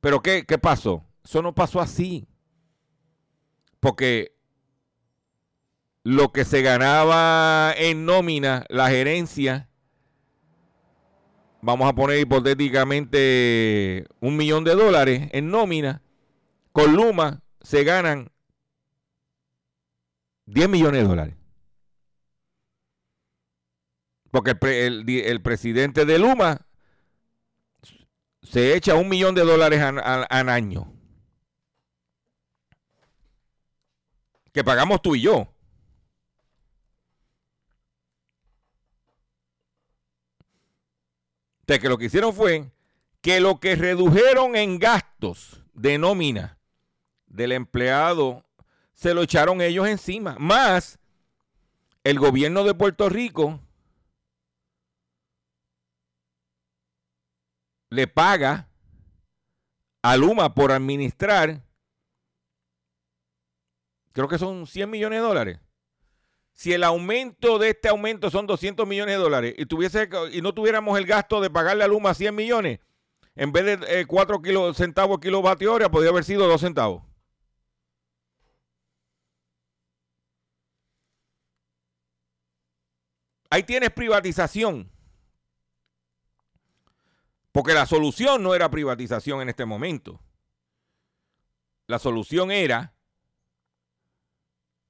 Pero 0.00 0.20
¿qué, 0.20 0.44
¿qué 0.46 0.58
pasó? 0.58 1.04
Eso 1.24 1.42
no 1.42 1.54
pasó 1.54 1.80
así. 1.80 2.26
Porque 3.80 4.36
lo 6.02 6.32
que 6.32 6.44
se 6.44 6.62
ganaba 6.62 7.72
en 7.76 8.06
nómina, 8.06 8.64
la 8.68 8.88
gerencia, 8.88 9.68
vamos 11.60 11.88
a 11.88 11.94
poner 11.94 12.18
hipotéticamente 12.20 14.06
un 14.20 14.36
millón 14.36 14.64
de 14.64 14.74
dólares 14.74 15.28
en 15.32 15.50
nómina, 15.50 16.02
con 16.72 16.94
Luma 16.94 17.42
se 17.60 17.84
ganan 17.84 18.30
10 20.46 20.68
millones 20.68 21.02
de 21.02 21.08
dólares. 21.08 21.34
Porque 24.30 24.56
el, 24.86 25.42
presidente 25.42 26.04
de 26.04 26.18
Luma 26.18 26.66
se 28.42 28.74
echa 28.74 28.94
un 28.94 29.08
millón 29.08 29.34
de 29.34 29.42
dólares 29.42 29.80
al 29.82 30.48
año. 30.48 30.92
Que 34.52 34.64
pagamos 34.64 35.02
tú 35.02 35.14
y 35.14 35.22
yo. 35.22 35.48
De 41.66 41.78
que 41.78 41.88
lo 41.88 41.98
que 41.98 42.06
hicieron 42.06 42.34
fue 42.34 42.70
que 43.20 43.40
lo 43.40 43.60
que 43.60 43.76
redujeron 43.76 44.56
en 44.56 44.78
gastos 44.78 45.62
de 45.74 45.98
nómina 45.98 46.58
del 47.26 47.52
empleado 47.52 48.44
se 48.94 49.14
lo 49.14 49.22
echaron 49.22 49.60
ellos 49.60 49.86
encima. 49.86 50.36
Más 50.38 50.98
el 52.04 52.18
gobierno 52.18 52.64
de 52.64 52.74
Puerto 52.74 53.08
Rico 53.08 53.60
le 57.90 58.06
paga 58.06 58.68
a 60.02 60.16
Luma 60.16 60.54
por 60.54 60.72
administrar, 60.72 61.62
creo 64.12 64.28
que 64.28 64.38
son 64.38 64.66
100 64.66 64.90
millones 64.90 65.20
de 65.20 65.26
dólares. 65.26 65.60
Si 66.52 66.72
el 66.72 66.82
aumento 66.82 67.58
de 67.58 67.70
este 67.70 67.88
aumento 67.88 68.30
son 68.30 68.46
200 68.46 68.86
millones 68.86 69.16
de 69.16 69.22
dólares 69.22 69.54
y, 69.56 69.66
tuviese, 69.66 70.08
y 70.32 70.42
no 70.42 70.52
tuviéramos 70.52 70.98
el 70.98 71.06
gasto 71.06 71.40
de 71.40 71.50
pagarle 71.50 71.84
a 71.84 71.88
Luma 71.88 72.14
100 72.14 72.34
millones, 72.34 72.80
en 73.36 73.52
vez 73.52 73.78
de 73.80 74.06
4 74.06 74.42
eh, 74.44 74.74
centavos 74.74 75.20
kilovatio 75.20 75.72
hora, 75.72 75.88
podría 75.88 76.10
haber 76.10 76.24
sido 76.24 76.48
2 76.48 76.60
centavos. 76.60 77.04
Ahí 83.50 83.62
tienes 83.62 83.90
privatización. 83.90 84.90
Porque 87.52 87.74
la 87.74 87.86
solución 87.86 88.42
no 88.42 88.54
era 88.54 88.70
privatización 88.70 89.40
en 89.40 89.48
este 89.48 89.64
momento. 89.64 90.20
La 91.86 91.98
solución 91.98 92.50
era 92.50 92.94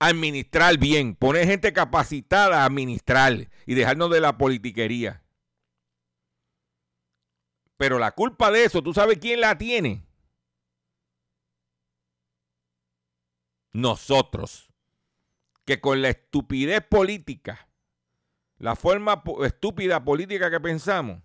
administrar 0.00 0.78
bien, 0.78 1.14
poner 1.14 1.46
gente 1.46 1.72
capacitada 1.72 2.62
a 2.62 2.64
administrar 2.64 3.48
y 3.66 3.74
dejarnos 3.74 4.10
de 4.10 4.20
la 4.20 4.38
politiquería. 4.38 5.22
Pero 7.76 7.98
la 7.98 8.12
culpa 8.12 8.50
de 8.50 8.64
eso, 8.64 8.82
¿tú 8.82 8.92
sabes 8.92 9.18
quién 9.18 9.40
la 9.40 9.56
tiene? 9.56 10.04
Nosotros. 13.72 14.68
Que 15.64 15.80
con 15.80 16.00
la 16.00 16.08
estupidez 16.08 16.82
política, 16.82 17.68
la 18.56 18.74
forma 18.74 19.22
estúpida 19.44 20.02
política 20.02 20.50
que 20.50 20.60
pensamos, 20.60 21.22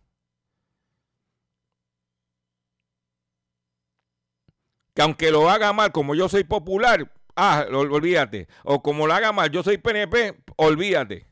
que 4.93 5.01
aunque 5.01 5.31
lo 5.31 5.49
haga 5.49 5.73
mal, 5.73 5.91
como 5.91 6.15
yo 6.15 6.29
soy 6.29 6.43
popular, 6.43 7.11
ah, 7.35 7.65
olvídate. 7.71 8.47
O 8.63 8.81
como 8.83 9.07
lo 9.07 9.13
haga 9.13 9.31
mal, 9.31 9.49
yo 9.49 9.63
soy 9.63 9.77
PNP, 9.77 10.37
olvídate. 10.55 11.27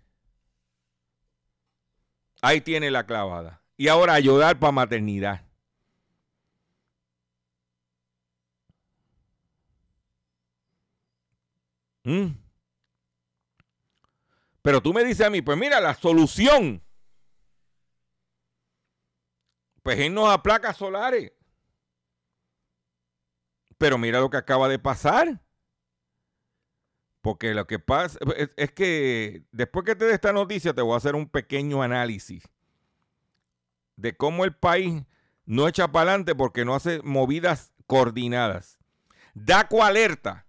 Ahí 2.42 2.62
tiene 2.62 2.90
la 2.90 3.06
clavada. 3.06 3.62
Y 3.78 3.88
ahora 3.88 4.14
ayudar 4.14 4.60
para 4.60 4.72
maternidad. 4.72 5.46
¿Mm? 12.04 12.30
Pero 14.64 14.82
tú 14.82 14.94
me 14.94 15.04
dices 15.04 15.26
a 15.26 15.30
mí, 15.30 15.42
pues 15.42 15.58
mira, 15.58 15.80
la 15.80 15.94
solución. 15.94 16.84
Pues 19.84 20.00
irnos 20.00 20.30
a 20.30 20.42
placas 20.42 20.78
solares. 20.78 21.32
Pero 23.82 23.98
mira 23.98 24.20
lo 24.20 24.30
que 24.30 24.38
acaba 24.38 24.70
de 24.70 24.78
pasar. 24.78 25.42
Porque 27.22 27.56
lo 27.56 27.66
que 27.66 27.80
pasa 27.80 28.20
es, 28.56 28.72
que 28.74 29.44
después 29.52 29.84
que 29.84 29.96
te 29.96 30.06
dé 30.06 30.14
esta 30.14 30.32
noticia 30.32 30.76
te 30.76 30.84
voy 30.84 30.94
a 30.94 30.98
hacer 30.98 31.16
un 31.16 31.28
pequeño 31.28 31.82
análisis 31.82 32.44
de 33.96 34.16
cómo 34.16 34.46
el 34.46 34.56
país 34.56 35.02
no 35.48 35.68
echa 35.68 35.92
para 35.92 36.12
adelante 36.12 36.36
porque 36.36 36.64
no 36.64 36.76
hace 36.76 37.02
movidas 37.02 37.74
coordinadas. 37.88 38.78
DACO 39.34 39.84
alerta 39.84 40.46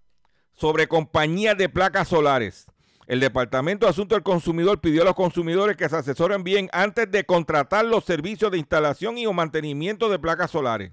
sobre 0.52 0.86
compañías 0.86 1.56
de 1.56 1.70
placas 1.70 2.08
solares. 2.08 2.66
El 3.06 3.20
Departamento 3.20 3.86
de 3.86 3.90
Asuntos 3.92 4.16
del 4.16 4.24
Consumidor 4.24 4.82
pidió 4.82 5.00
a 5.02 5.06
los 5.06 5.14
consumidores 5.14 5.78
que 5.78 5.88
se 5.88 5.96
asesoren 5.96 6.44
bien 6.44 6.68
antes 6.70 7.10
de 7.10 7.24
contratar 7.24 7.86
los 7.86 8.04
servicios 8.04 8.52
de 8.52 8.58
instalación 8.58 9.16
y 9.16 9.24
o 9.24 9.32
mantenimiento 9.32 10.10
de 10.10 10.18
placas 10.18 10.50
solares. 10.50 10.92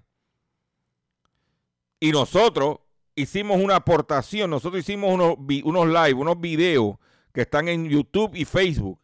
Y 1.99 2.11
nosotros 2.11 2.77
hicimos 3.15 3.61
una 3.61 3.75
aportación, 3.75 4.49
nosotros 4.49 4.81
hicimos 4.81 5.13
unos, 5.13 5.35
unos 5.63 5.87
live, 5.87 6.13
unos 6.13 6.39
videos 6.39 6.97
que 7.33 7.41
están 7.41 7.67
en 7.67 7.89
YouTube 7.89 8.35
y 8.35 8.45
Facebook. 8.45 8.99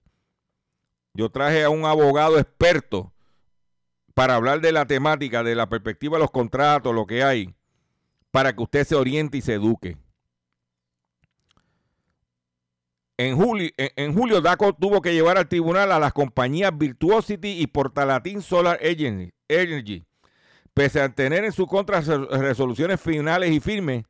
Yo 1.13 1.29
traje 1.29 1.63
a 1.63 1.69
un 1.69 1.85
abogado 1.85 2.39
experto 2.39 3.13
para 4.13 4.35
hablar 4.35 4.61
de 4.61 4.71
la 4.71 4.85
temática, 4.85 5.43
de 5.43 5.55
la 5.55 5.67
perspectiva 5.67 6.17
de 6.17 6.21
los 6.23 6.31
contratos, 6.31 6.95
lo 6.95 7.05
que 7.05 7.23
hay, 7.23 7.53
para 8.31 8.55
que 8.55 8.63
usted 8.63 8.85
se 8.85 8.95
oriente 8.95 9.37
y 9.37 9.41
se 9.41 9.53
eduque. 9.53 9.97
En 13.17 13.37
julio, 13.37 13.69
en, 13.77 14.13
julio, 14.13 14.41
DACO 14.41 14.73
tuvo 14.73 15.01
que 15.01 15.13
llevar 15.13 15.37
al 15.37 15.47
tribunal 15.47 15.91
a 15.93 15.99
las 15.99 16.11
compañías 16.11 16.77
Virtuosity 16.77 17.61
y 17.61 17.67
Portalatin 17.67 18.41
Solar 18.41 18.77
Energy 18.81 20.05
pese 20.75 21.01
a 21.01 21.09
tener 21.09 21.45
en 21.45 21.53
su 21.53 21.65
contra 21.65 22.01
resoluciones 22.01 23.01
finales 23.01 23.49
y 23.51 23.59
firmes 23.59 24.05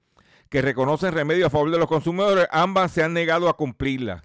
que 0.50 0.62
reconocen 0.62 1.14
remedio 1.14 1.46
a 1.46 1.50
favor 1.50 1.72
de 1.72 1.78
los 1.78 1.88
consumidores, 1.88 2.48
ambas 2.52 2.92
se 2.92 3.04
han 3.04 3.14
negado 3.14 3.48
a 3.48 3.56
cumplirlas. 3.56 4.24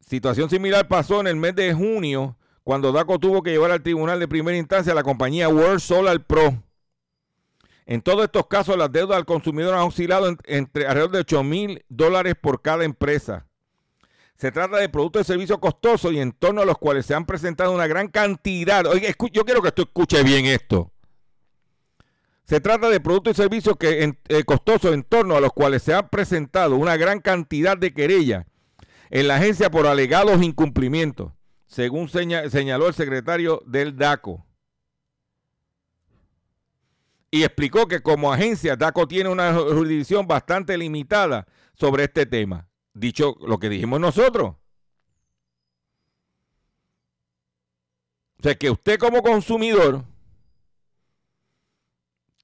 Situación 0.00 0.50
similar 0.50 0.88
pasó 0.88 1.20
en 1.20 1.28
el 1.28 1.36
mes 1.36 1.54
de 1.54 1.72
junio, 1.72 2.36
cuando 2.64 2.92
DACO 2.92 3.18
tuvo 3.18 3.42
que 3.42 3.50
llevar 3.50 3.70
al 3.70 3.82
tribunal 3.82 4.18
de 4.18 4.26
primera 4.26 4.56
instancia 4.56 4.92
a 4.92 4.96
la 4.96 5.02
compañía 5.02 5.48
World 5.48 5.80
Solar 5.80 6.26
Pro. 6.26 6.62
En 7.86 8.02
todos 8.02 8.24
estos 8.24 8.46
casos, 8.48 8.76
las 8.76 8.90
deudas 8.90 9.16
al 9.16 9.26
consumidor 9.26 9.74
han 9.74 9.86
oscilado 9.86 10.36
entre 10.44 10.86
alrededor 10.86 11.10
de 11.12 11.18
8 11.20 11.44
mil 11.44 11.84
dólares 11.88 12.34
por 12.40 12.62
cada 12.62 12.84
empresa. 12.84 13.47
Se 14.38 14.52
trata 14.52 14.76
de 14.76 14.88
productos 14.88 15.22
y 15.22 15.24
servicios 15.24 15.58
costosos 15.58 16.12
y 16.12 16.20
en 16.20 16.30
torno 16.32 16.62
a 16.62 16.64
los 16.64 16.78
cuales 16.78 17.04
se 17.04 17.12
han 17.14 17.26
presentado 17.26 17.72
una 17.72 17.88
gran 17.88 18.06
cantidad. 18.08 18.86
Oye, 18.86 19.12
yo 19.32 19.44
quiero 19.44 19.60
que 19.60 19.72
tú 19.72 19.82
escuche 19.82 20.22
bien 20.22 20.46
esto. 20.46 20.92
Se 22.44 22.60
trata 22.60 22.88
de 22.88 23.00
productos 23.00 23.32
y 23.32 23.36
servicios 23.42 23.76
que 23.76 24.04
en- 24.04 24.18
eh, 24.28 24.44
costosos 24.44 24.94
en 24.94 25.02
torno 25.02 25.36
a 25.36 25.40
los 25.40 25.52
cuales 25.52 25.82
se 25.82 25.92
han 25.92 26.08
presentado 26.08 26.76
una 26.76 26.96
gran 26.96 27.20
cantidad 27.20 27.76
de 27.76 27.92
querellas 27.92 28.46
en 29.10 29.26
la 29.26 29.36
agencia 29.36 29.70
por 29.70 29.86
alegados 29.88 30.40
incumplimientos, 30.40 31.32
según 31.66 32.08
seña- 32.08 32.48
señaló 32.48 32.86
el 32.86 32.94
secretario 32.94 33.60
del 33.66 33.96
DACO. 33.96 34.46
Y 37.30 37.42
explicó 37.42 37.86
que 37.88 38.00
como 38.00 38.32
agencia 38.32 38.76
DACO 38.76 39.08
tiene 39.08 39.28
una 39.30 39.52
jurisdicción 39.52 40.26
bastante 40.28 40.78
limitada 40.78 41.46
sobre 41.74 42.04
este 42.04 42.24
tema. 42.24 42.66
Dicho 42.94 43.36
lo 43.40 43.58
que 43.58 43.68
dijimos 43.68 44.00
nosotros. 44.00 44.56
O 48.38 48.42
sea 48.42 48.54
que 48.54 48.70
usted 48.70 48.98
como 48.98 49.22
consumidor 49.22 50.04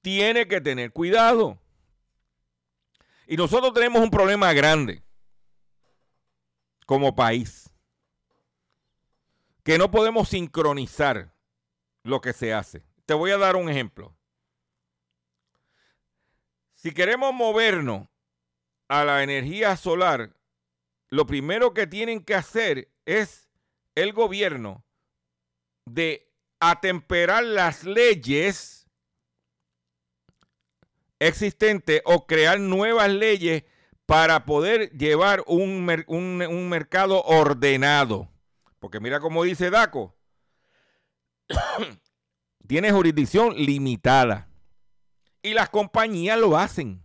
tiene 0.01 0.47
que 0.47 0.61
tener 0.61 0.91
cuidado. 0.91 1.57
Y 3.27 3.37
nosotros 3.37 3.73
tenemos 3.73 4.01
un 4.01 4.11
problema 4.11 4.53
grande 4.53 5.03
como 6.85 7.15
país. 7.15 7.71
Que 9.63 9.77
no 9.77 9.89
podemos 9.89 10.29
sincronizar 10.29 11.33
lo 12.03 12.21
que 12.21 12.33
se 12.33 12.53
hace. 12.53 12.83
Te 13.05 13.13
voy 13.13 13.31
a 13.31 13.37
dar 13.37 13.55
un 13.55 13.69
ejemplo. 13.69 14.15
Si 16.75 16.93
queremos 16.93 17.33
movernos 17.33 18.07
a 18.87 19.03
la 19.03 19.23
energía 19.23 19.75
solar, 19.77 20.35
lo 21.09 21.25
primero 21.25 21.73
que 21.73 21.87
tienen 21.87 22.23
que 22.23 22.35
hacer 22.35 22.91
es 23.05 23.49
el 23.95 24.13
gobierno 24.13 24.83
de 25.85 26.31
atemperar 26.59 27.43
las 27.43 27.83
leyes 27.83 28.87
existentes 31.19 32.01
o 32.05 32.25
crear 32.25 32.59
nuevas 32.59 33.09
leyes 33.09 33.63
para 34.05 34.45
poder 34.45 34.91
llevar 34.91 35.43
un, 35.47 35.89
un 36.07 36.69
mercado 36.69 37.23
ordenado. 37.23 38.29
Porque 38.79 38.99
mira 38.99 39.19
cómo 39.19 39.43
dice 39.43 39.69
DACO, 39.69 40.15
tiene 42.67 42.91
jurisdicción 42.91 43.55
limitada. 43.55 44.49
Y 45.41 45.53
las 45.53 45.69
compañías 45.69 46.39
lo 46.39 46.57
hacen. 46.57 47.04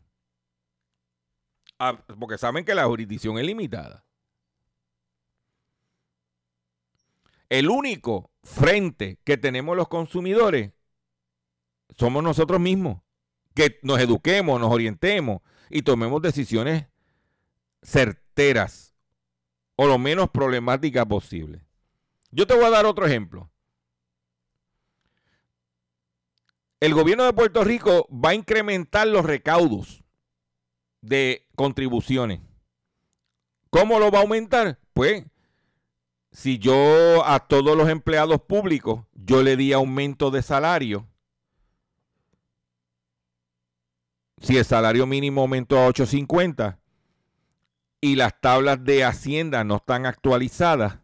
Ah, 1.83 1.99
porque 2.19 2.37
saben 2.37 2.67
que 2.67 2.75
la 2.75 2.85
jurisdicción 2.85 3.39
es 3.39 3.47
limitada. 3.47 4.05
El 7.49 7.71
único 7.71 8.31
frente 8.45 9.19
que 9.25 9.39
tenemos 9.39 9.75
los 9.79 9.89
consumidores 9.89 10.73
somos 11.97 12.23
nosotros 12.23 12.61
mismos. 12.61 13.01
Que 13.55 13.81
nos 13.83 13.99
eduquemos, 13.99 14.61
nos 14.61 14.71
orientemos 14.71 15.41
y 15.71 15.81
tomemos 15.81 16.21
decisiones 16.21 16.87
certeras 17.83 18.95
o 19.75 19.87
lo 19.87 19.97
menos 19.97 20.29
problemáticas 20.29 21.07
posible. 21.07 21.65
Yo 22.31 22.47
te 22.47 22.55
voy 22.55 22.65
a 22.65 22.71
dar 22.71 22.85
otro 22.85 23.07
ejemplo. 23.07 23.51
El 26.79 26.93
gobierno 26.93 27.25
de 27.25 27.33
Puerto 27.33 27.65
Rico 27.65 28.07
va 28.13 28.31
a 28.31 28.35
incrementar 28.35 29.09
los 29.09 29.25
recaudos 29.25 30.05
de 31.01 31.47
contribuciones. 31.61 32.41
¿Cómo 33.69 33.99
lo 33.99 34.11
va 34.11 34.21
a 34.21 34.23
aumentar? 34.23 34.79
Pues 34.95 35.27
si 36.33 36.59
yo 36.59 37.23
a 37.27 37.39
todos 37.41 37.77
los 37.77 37.91
empleados 37.91 38.41
públicos 38.41 39.05
yo 39.13 39.43
le 39.43 39.59
di 39.59 39.75
aumento 39.75 40.31
de 40.31 40.41
salario, 40.41 41.07
si 44.39 44.57
el 44.57 44.65
salario 44.65 45.07
mínimo 45.07 45.43
aumentó 45.43 45.79
a 45.81 45.89
8.50 45.91 46.79
y 48.01 48.17
las 48.17 48.41
tablas 48.41 48.83
de 48.83 49.05
Hacienda 49.05 49.63
no 49.63 49.77
están 49.77 50.07
actualizadas, 50.07 51.01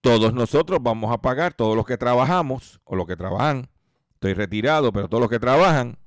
todos 0.00 0.32
nosotros 0.32 0.78
vamos 0.80 1.12
a 1.12 1.20
pagar, 1.20 1.54
todos 1.54 1.74
los 1.74 1.86
que 1.86 1.98
trabajamos 1.98 2.80
o 2.84 2.94
los 2.94 3.08
que 3.08 3.16
trabajan, 3.16 3.68
estoy 4.12 4.34
retirado, 4.34 4.92
pero 4.92 5.08
todos 5.08 5.22
los 5.22 5.30
que 5.30 5.40
trabajan, 5.40 5.98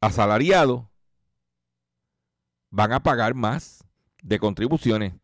asalariados, 0.00 0.84
van 2.70 2.92
a 2.92 3.02
pagar 3.02 3.34
más 3.34 3.84
de 4.22 4.38
contribuciones. 4.38 5.14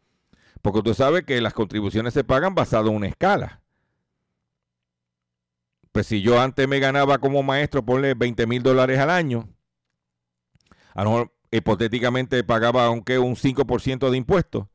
Porque 0.63 0.83
tú 0.83 0.95
sabes 0.95 1.25
que 1.25 1.41
las 1.41 1.55
contribuciones 1.55 2.15
se 2.15 2.25
pagan 2.25 2.55
basado 2.55 2.89
en 2.89 2.97
una 2.97 3.07
escala. 3.07 3.63
Pues 5.93 6.07
si 6.07 6.21
yo 6.21 6.41
antes 6.41 6.69
me 6.69 6.79
ganaba 6.79 7.19
como 7.19 7.43
maestro, 7.43 7.85
ponle 7.85 8.15
20 8.15 8.47
mil 8.47 8.63
dólares 8.63 8.99
al 8.99 9.11
año, 9.11 9.49
a 10.95 11.05
lo 11.05 11.11
mejor 11.11 11.33
hipotéticamente 11.51 12.43
pagaba 12.45 12.87
aunque 12.87 13.19
un 13.19 13.37
5% 13.37 14.11
de 14.11 14.17
impuestos. 14.17 14.67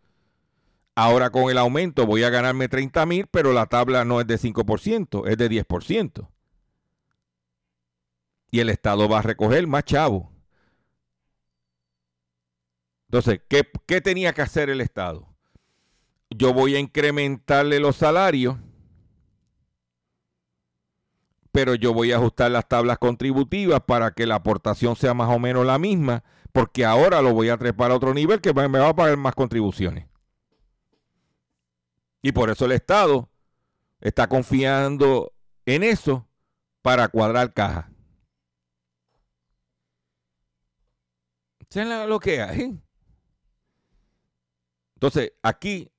Ahora 0.96 1.30
con 1.30 1.50
el 1.50 1.58
aumento 1.58 2.06
voy 2.06 2.24
a 2.24 2.30
ganarme 2.30 2.68
30 2.68 3.06
mil, 3.06 3.28
pero 3.28 3.54
la 3.54 3.66
tabla 3.66 4.04
no 4.04 4.20
es 4.20 4.28
de 4.28 4.38
5%, 4.38 5.28
es 5.28 5.38
de 5.38 5.50
10%. 5.50 6.28
Y 8.52 8.60
el 8.60 8.70
Estado 8.70 9.08
va 9.10 9.20
a 9.20 9.24
recoger 9.24 9.66
más 9.66 9.86
chavo. 9.86 10.32
Entonces, 13.08 13.42
¿qué, 13.50 13.70
qué 13.86 14.02
tenía 14.02 14.34
que 14.34 14.42
hacer 14.42 14.70
el 14.70 14.82
Estado? 14.82 15.28
Yo 16.30 16.54
voy 16.54 16.76
a 16.76 16.80
incrementarle 16.80 17.80
los 17.80 17.98
salarios, 17.98 18.58
pero 21.52 21.76
yo 21.76 21.94
voy 21.94 22.12
a 22.12 22.18
ajustar 22.18 22.52
las 22.52 22.68
tablas 22.68 22.98
contributivas 22.98 23.82
para 23.82 24.12
que 24.12 24.26
la 24.26 24.36
aportación 24.36 24.96
sea 24.96 25.14
más 25.14 25.30
o 25.30 25.40
menos 25.40 25.66
la 25.66 25.78
misma, 25.78 26.24
porque 26.54 26.86
ahora 26.86 27.22
lo 27.22 27.34
voy 27.34 27.50
a 27.50 27.58
trepar 27.58 27.92
a 27.92 27.96
otro 27.96 28.14
nivel 28.14 28.40
que 28.40 28.54
me 28.54 28.68
va 28.68 28.90
a 28.90 28.96
pagar 28.96 29.18
más 29.18 29.36
contribuciones. 29.36 30.08
Y 32.22 32.32
por 32.32 32.50
eso 32.50 32.66
el 32.66 32.72
Estado 32.74 33.30
está 34.00 34.28
confiando 34.28 35.34
en 35.66 35.84
eso 35.84 36.28
para 36.82 37.08
cuadrar 37.08 37.54
caja. 37.54 37.91
La- 41.74 42.06
lo 42.06 42.20
que 42.20 42.42
hay. 42.42 42.80
Entonces, 44.96 45.34
aquí 45.42 45.90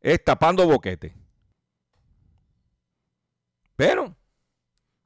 es 0.00 0.22
tapando 0.24 0.66
boquete. 0.66 1.14
Pero, 3.76 4.16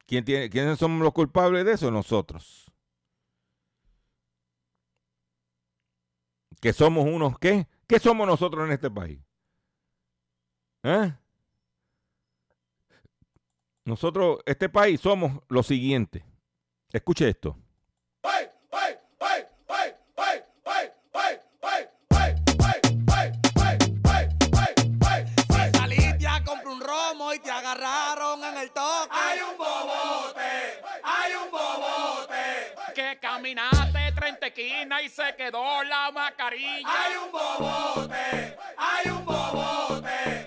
¿quién 0.06 0.24
¿quiénes 0.24 0.78
somos 0.78 1.02
los 1.02 1.12
culpables 1.12 1.64
de 1.64 1.72
eso? 1.72 1.90
Nosotros. 1.90 2.70
Que 6.60 6.72
somos 6.72 7.04
unos, 7.04 7.38
¿qué? 7.38 7.66
¿Qué 7.86 7.98
somos 7.98 8.26
nosotros 8.26 8.66
en 8.66 8.72
este 8.72 8.90
país? 8.90 9.18
¿Eh? 10.84 11.12
Nosotros, 13.84 14.38
este 14.46 14.68
país, 14.68 15.00
somos 15.00 15.40
lo 15.48 15.62
siguiente. 15.62 16.24
Escuche 16.92 17.28
esto. 17.28 17.61
Caminaste 34.52 34.62
30 34.62 34.62
esquinas 34.62 35.02
y 35.02 35.08
se 35.08 35.36
quedó 35.36 35.82
la 35.84 36.10
mascarilla. 36.12 36.88
hay 36.88 37.16
un 37.16 37.32
bobote, 37.32 38.56
hay 38.76 39.10
un 39.10 39.24
bobote, 39.24 40.41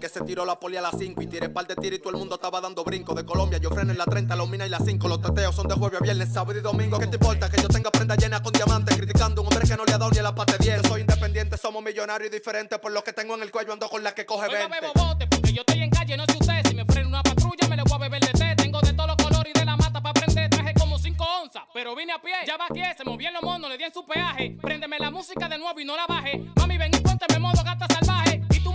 porque 0.00 0.18
se 0.18 0.24
tiró 0.24 0.46
la 0.46 0.58
poli 0.58 0.78
a 0.78 0.80
las 0.80 0.94
5 0.98 1.20
y 1.20 1.26
tiré 1.26 1.50
par 1.50 1.66
de 1.66 1.76
tiro 1.76 1.94
y 1.94 1.98
todo 1.98 2.08
el 2.08 2.16
mundo 2.16 2.36
estaba 2.36 2.58
dando 2.58 2.82
brinco. 2.84 3.14
De 3.14 3.22
Colombia 3.22 3.58
yo 3.58 3.68
freno 3.68 3.92
en 3.92 3.98
la 3.98 4.06
30, 4.06 4.34
los 4.34 4.48
mina 4.48 4.64
y 4.64 4.70
las 4.70 4.82
5. 4.82 5.06
Los 5.06 5.20
teteos 5.20 5.54
son 5.54 5.68
de 5.68 5.74
jueves 5.74 6.00
a 6.00 6.02
viernes, 6.02 6.32
sábado 6.32 6.58
y 6.58 6.62
domingo. 6.62 6.98
¿Qué 6.98 7.06
te 7.06 7.16
importa 7.16 7.50
que 7.50 7.60
yo 7.60 7.68
tenga 7.68 7.90
prenda 7.90 8.16
llena 8.16 8.42
con 8.42 8.50
diamantes? 8.50 8.96
Criticando 8.96 9.42
a 9.42 9.44
un 9.44 9.52
hombre 9.52 9.68
que 9.68 9.76
no 9.76 9.84
le 9.84 9.92
ha 9.92 9.98
dado 9.98 10.10
ni 10.10 10.18
a 10.18 10.22
la 10.22 10.34
parte 10.34 10.56
10. 10.58 10.80
Yo 10.80 10.88
soy 10.88 11.02
independiente, 11.02 11.58
somos 11.58 11.84
millonarios 11.84 12.30
y 12.30 12.34
diferentes. 12.34 12.78
Por 12.78 12.92
lo 12.92 13.04
que 13.04 13.12
tengo 13.12 13.34
en 13.34 13.42
el 13.42 13.50
cuello 13.50 13.74
ando 13.74 13.90
con 13.90 14.02
la 14.02 14.14
que 14.14 14.24
coge 14.24 14.46
Oiga, 14.46 14.68
20. 14.68 14.80
bebo 14.80 14.92
bote, 14.94 15.26
porque 15.26 15.52
yo 15.52 15.60
estoy 15.60 15.82
en 15.82 15.90
calle, 15.90 16.16
no 16.16 16.24
sé 16.24 16.38
usted. 16.40 16.66
Si 16.66 16.74
me 16.74 16.86
frena 16.86 17.08
una 17.08 17.22
patrulla, 17.22 17.68
me 17.68 17.76
le 17.76 17.82
voy 17.82 17.92
a 17.92 17.98
beber 17.98 18.22
de 18.22 18.32
té. 18.32 18.54
Tengo 18.56 18.80
de 18.80 18.94
todos 18.94 19.06
los 19.06 19.16
colores 19.16 19.52
y 19.54 19.58
de 19.58 19.66
la 19.66 19.76
mata 19.76 20.00
para 20.00 20.14
prender. 20.14 20.48
Traje 20.48 20.72
como 20.78 20.98
5 20.98 21.26
onzas, 21.42 21.64
pero 21.74 21.94
vine 21.94 22.14
a 22.14 22.22
pie. 22.22 22.36
Ya 22.46 22.56
vaqué, 22.56 22.94
se 22.96 23.04
movían 23.04 23.34
los 23.34 23.42
monos, 23.42 23.68
le 23.68 23.76
di 23.76 23.84
en 23.84 23.92
su 23.92 24.06
peaje. 24.06 24.56
Préndeme 24.62 24.98
la 24.98 25.10
música 25.10 25.46
de 25.46 25.58
nuevo 25.58 25.78
y 25.78 25.84
no 25.84 25.94
la 25.94 26.06
baje. 26.06 26.42
Mami, 26.56 26.78
ven 26.78 26.90
y 26.94 27.00
ponte 27.00 27.26
modo 27.38 27.62
gata 27.62 27.86
salvaje. 27.86 28.19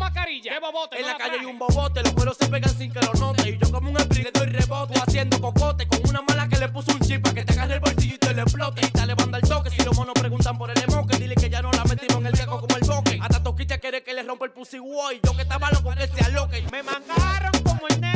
Mascarilla, 0.06 0.54
En 0.56 0.62
no 0.62 0.72
la 1.02 1.14
la 1.14 1.18
calle 1.18 1.40
hay 1.40 1.46
un 1.46 1.58
bobote, 1.58 2.04
los 2.04 2.14
cueros 2.14 2.38
se 2.38 2.48
pegan 2.48 2.70
sin 2.78 2.94
que 2.94 3.00
lo 3.00 3.12
note. 3.14 3.50
Y 3.50 3.58
yo 3.58 3.72
como 3.72 3.90
un 3.90 3.98
spring 3.98 4.26
le 4.26 4.32
doy 4.32 4.48
rebote, 4.48 4.94
Tú 4.94 5.02
haciendo 5.02 5.42
cocote 5.42 5.88
con 5.88 6.00
una 6.08 6.22
mala 6.22 6.48
que 6.48 6.60
le 6.60 6.70
puso 6.70 6.92
un 6.92 7.00
chip 7.00 7.24
para 7.24 7.34
que 7.34 7.44
te 7.44 7.54
agarre 7.54 7.74
el 7.76 7.80
bolsillo 7.80 8.14
y 8.14 8.18
te 8.20 8.34
lo 8.36 8.44
explote. 8.44 8.86
Y 8.86 8.90
dale 8.96 9.16
banda 9.16 9.40
al 9.40 9.50
toque, 9.50 9.72
si 9.72 9.84
los 9.84 9.96
monos 9.98 10.14
preguntan 10.14 10.60
por 10.60 10.70
el 10.70 10.78
emoque, 10.84 11.18
dile 11.18 11.34
que 11.34 11.50
ya 11.50 11.64
no 11.64 11.72
la 11.72 11.84
metimos 11.86 12.18
en 12.18 12.28
el 12.28 12.34
caco 12.34 12.60
como 12.62 12.78
el 12.78 12.88
boque. 12.88 13.18
Hasta 13.20 13.42
Toquilla 13.42 13.80
quiere 13.80 14.04
que 14.04 14.14
le 14.14 14.22
rompa 14.22 14.46
el 14.46 14.52
pussy 14.52 14.78
boy. 14.78 15.20
Yo 15.24 15.36
que 15.36 15.42
estaba 15.42 15.72
loco 15.72 15.92
que 15.96 16.08
se 16.08 16.24
aloque. 16.24 16.64
Me 16.72 16.84
mangaron 16.84 17.52
como 17.64 17.88
el 17.88 18.00
nene 18.00 18.15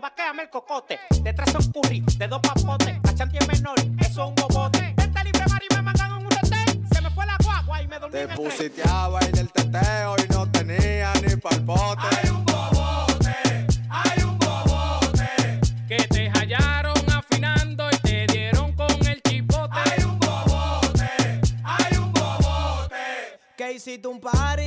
vaquéame 0.00 0.42
el 0.44 0.50
cocote. 0.50 0.98
De 1.22 1.32
tres 1.32 1.50
son 1.52 1.72
curry, 1.72 2.00
de 2.18 2.28
dos 2.28 2.40
papotes. 2.40 2.98
La 3.02 3.14
chanti 3.14 3.38
es 3.38 3.48
menor, 3.48 3.78
eso 4.00 4.08
es 4.08 4.16
un 4.28 4.34
bobote. 4.34 4.94
Vente 4.96 5.24
libre, 5.24 5.44
Mari, 5.48 5.66
me 5.74 5.82
mandan 5.82 6.10
en 6.12 6.26
un 6.26 6.30
retén. 6.30 6.86
Se 6.92 7.00
me 7.00 7.10
fue 7.10 7.26
la 7.26 7.36
guagua 7.42 7.82
y 7.82 7.88
me 7.88 7.98
dormí 7.98 8.12
Te 8.12 8.22
en 8.22 8.30
el 8.30 8.36
tren. 8.36 8.48
pusiteaba 8.50 9.20
en 9.20 9.38
el 9.38 9.50
teteo 9.52 10.16
y 10.18 10.32
no 10.32 10.50
tenía 10.50 11.12
ni 11.26 11.36
palpote. 11.36 12.02
Hay 12.22 12.30
un 12.30 12.44
bobote, 12.44 13.66
hay 13.90 14.22
un 14.22 14.38
bobote. 14.38 15.60
Que 15.88 15.96
te 16.08 16.30
hallaron 16.30 17.10
afinando 17.12 17.88
y 17.90 17.96
te 17.98 18.26
dieron 18.26 18.72
con 18.72 18.90
el 19.06 19.22
chipote. 19.22 19.78
Hay 19.78 20.04
un 20.04 20.18
bobote, 20.18 21.40
hay 21.64 21.96
un 21.98 22.12
bobote. 22.12 22.96
Que 23.56 23.72
hiciste 23.72 24.08
un 24.08 24.20
party 24.20 24.63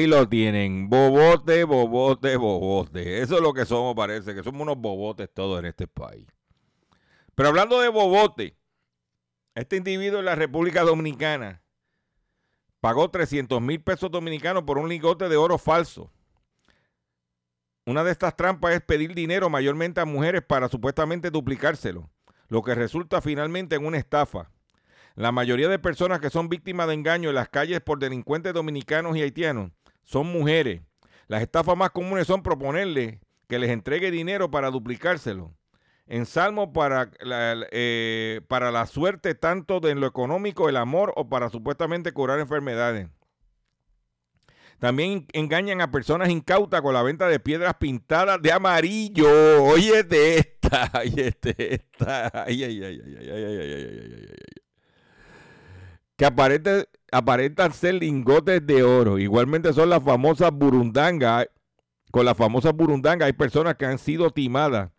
Ahí 0.00 0.06
lo 0.06 0.26
tienen. 0.26 0.88
Bobote, 0.88 1.64
bobote, 1.64 2.34
bobote. 2.36 3.20
Eso 3.20 3.34
es 3.34 3.42
lo 3.42 3.52
que 3.52 3.66
somos, 3.66 3.94
parece, 3.94 4.34
que 4.34 4.42
somos 4.42 4.62
unos 4.62 4.78
bobotes 4.78 5.28
todos 5.30 5.58
en 5.58 5.66
este 5.66 5.86
país. 5.86 6.26
Pero 7.34 7.50
hablando 7.50 7.78
de 7.82 7.90
bobote, 7.90 8.56
este 9.54 9.76
individuo 9.76 10.20
en 10.20 10.24
la 10.24 10.36
República 10.36 10.84
Dominicana 10.84 11.62
pagó 12.80 13.10
300 13.10 13.60
mil 13.60 13.82
pesos 13.82 14.10
dominicanos 14.10 14.62
por 14.62 14.78
un 14.78 14.88
lingote 14.88 15.28
de 15.28 15.36
oro 15.36 15.58
falso. 15.58 16.10
Una 17.84 18.02
de 18.02 18.12
estas 18.12 18.34
trampas 18.34 18.72
es 18.72 18.80
pedir 18.80 19.14
dinero 19.14 19.50
mayormente 19.50 20.00
a 20.00 20.06
mujeres 20.06 20.40
para 20.40 20.70
supuestamente 20.70 21.30
duplicárselo, 21.30 22.10
lo 22.48 22.62
que 22.62 22.74
resulta 22.74 23.20
finalmente 23.20 23.76
en 23.76 23.84
una 23.84 23.98
estafa. 23.98 24.50
La 25.14 25.30
mayoría 25.30 25.68
de 25.68 25.78
personas 25.78 26.20
que 26.20 26.30
son 26.30 26.48
víctimas 26.48 26.88
de 26.88 26.94
engaño 26.94 27.28
en 27.28 27.34
las 27.34 27.50
calles 27.50 27.82
por 27.82 27.98
delincuentes 27.98 28.54
dominicanos 28.54 29.14
y 29.14 29.20
haitianos 29.20 29.72
son 30.04 30.26
mujeres. 30.26 30.82
Las 31.28 31.42
estafas 31.42 31.76
más 31.76 31.90
comunes 31.90 32.26
son 32.26 32.42
proponerle 32.42 33.20
que 33.48 33.58
les 33.58 33.70
entregue 33.70 34.10
dinero 34.10 34.50
para 34.50 34.70
duplicárselo. 34.70 35.54
En 36.06 36.26
Salmo 36.26 36.72
para 36.72 37.10
la, 37.20 37.66
eh, 37.70 38.40
para 38.48 38.72
la 38.72 38.86
suerte 38.86 39.34
tanto 39.36 39.78
de 39.78 39.94
lo 39.94 40.06
económico, 40.08 40.68
el 40.68 40.76
amor 40.76 41.12
o 41.16 41.28
para 41.28 41.50
supuestamente 41.50 42.12
curar 42.12 42.40
enfermedades. 42.40 43.08
También 44.80 45.26
engañan 45.34 45.82
a 45.82 45.90
personas 45.90 46.30
incautas 46.30 46.80
con 46.80 46.94
la 46.94 47.02
venta 47.02 47.28
de 47.28 47.38
piedras 47.38 47.74
pintadas 47.78 48.40
de 48.40 48.50
amarillo. 48.50 49.62
Oye 49.62 50.02
de 50.02 50.38
esta, 50.38 50.90
oye 50.98 51.36
de 51.42 51.54
esta. 51.58 52.44
Ay, 52.44 52.64
ay, 52.64 52.82
ay, 52.82 53.00
ay, 53.04 53.16
ay, 53.18 53.28
ay, 53.28 53.44
ay, 53.44 53.44
ay, 53.44 53.72
ay, 53.72 53.82
ay, 53.84 54.12
ay, 54.14 54.26
ay. 54.30 54.62
Que 56.16 56.24
aparente- 56.26 56.88
aparentan 57.12 57.72
ser 57.72 57.94
lingotes 57.94 58.66
de 58.66 58.82
oro. 58.82 59.18
Igualmente 59.18 59.72
son 59.72 59.90
las 59.90 60.02
famosas 60.02 60.50
burundangas. 60.52 61.48
Con 62.10 62.24
las 62.24 62.36
famosas 62.36 62.74
burundangas 62.74 63.26
hay 63.26 63.32
personas 63.32 63.76
que 63.76 63.86
han 63.86 63.98
sido 63.98 64.30
timadas, 64.30 64.90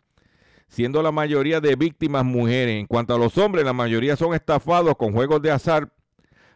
siendo 0.68 1.02
la 1.02 1.12
mayoría 1.12 1.60
de 1.60 1.76
víctimas 1.76 2.24
mujeres. 2.24 2.80
En 2.80 2.86
cuanto 2.86 3.14
a 3.14 3.18
los 3.18 3.36
hombres, 3.38 3.64
la 3.64 3.72
mayoría 3.72 4.16
son 4.16 4.34
estafados 4.34 4.96
con 4.96 5.12
juegos 5.12 5.42
de 5.42 5.50
azar 5.50 5.92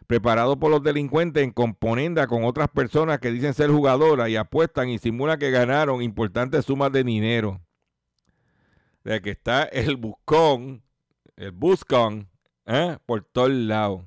preparados 0.07 0.55
por 0.55 0.71
los 0.71 0.81
delincuentes 0.81 1.43
en 1.43 1.51
componenda 1.51 2.27
con 2.27 2.45
otras 2.45 2.69
personas 2.69 3.19
que 3.19 3.29
dicen 3.29 3.53
ser 3.53 3.69
jugadoras 3.69 4.29
y 4.29 4.37
apuestan 4.37 4.89
y 4.89 4.97
simulan 4.97 5.37
que 5.37 5.51
ganaron 5.51 6.01
importantes 6.01 6.65
sumas 6.65 6.91
de 6.93 7.03
dinero. 7.03 7.59
De 9.03 9.21
que 9.21 9.31
está 9.31 9.63
el 9.63 9.97
buscón, 9.97 10.81
el 11.35 11.51
buscón, 11.51 12.29
¿eh? 12.65 12.97
por 13.05 13.23
todos 13.23 13.51
lados. 13.51 14.06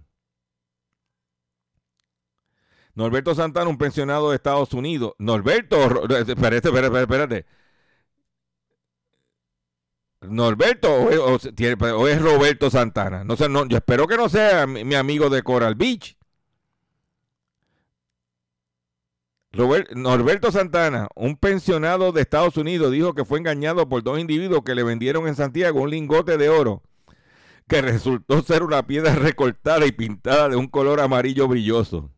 Norberto 2.94 3.34
Santana, 3.34 3.68
un 3.70 3.78
pensionado 3.78 4.30
de 4.30 4.36
Estados 4.36 4.72
Unidos. 4.74 5.12
Norberto, 5.18 5.88
ro- 5.88 6.02
espérate, 6.04 6.32
espérate, 6.32 6.56
espérate, 6.68 7.00
espérate. 7.00 7.46
Norberto 10.22 10.92
o, 10.92 11.36
es- 12.08 12.20
Roberto 12.22 12.70
Santana. 12.70 13.24
No 13.24 13.36
sé, 13.36 13.48
no, 13.48 13.66
yo 13.66 13.78
espero 13.78 14.06
que 14.06 14.16
no 14.16 14.28
sea 14.28 14.66
mi, 14.66 14.84
mi 14.84 14.94
amigo 14.94 15.30
de 15.30 15.42
Coral 15.42 15.74
Beach. 15.74 16.16
Norberto 19.52 20.52
Santana, 20.52 21.08
un 21.16 21.36
pensionado 21.36 22.12
de 22.12 22.20
Estados 22.20 22.56
Unidos, 22.56 22.92
dijo 22.92 23.14
que 23.14 23.24
fue 23.24 23.38
engañado 23.40 23.88
por 23.88 24.02
dos 24.04 24.20
individuos 24.20 24.62
que 24.64 24.76
le 24.76 24.84
vendieron 24.84 25.26
en 25.26 25.34
Santiago 25.34 25.80
un 25.82 25.90
lingote 25.90 26.36
de 26.36 26.48
oro 26.48 26.82
que 27.68 27.82
resultó 27.82 28.42
ser 28.42 28.62
una 28.62 28.86
piedra 28.86 29.14
recortada 29.16 29.86
y 29.86 29.92
pintada 29.92 30.50
de 30.50 30.56
un 30.56 30.68
color 30.68 31.00
amarillo 31.00 31.48
brilloso. 31.48 32.10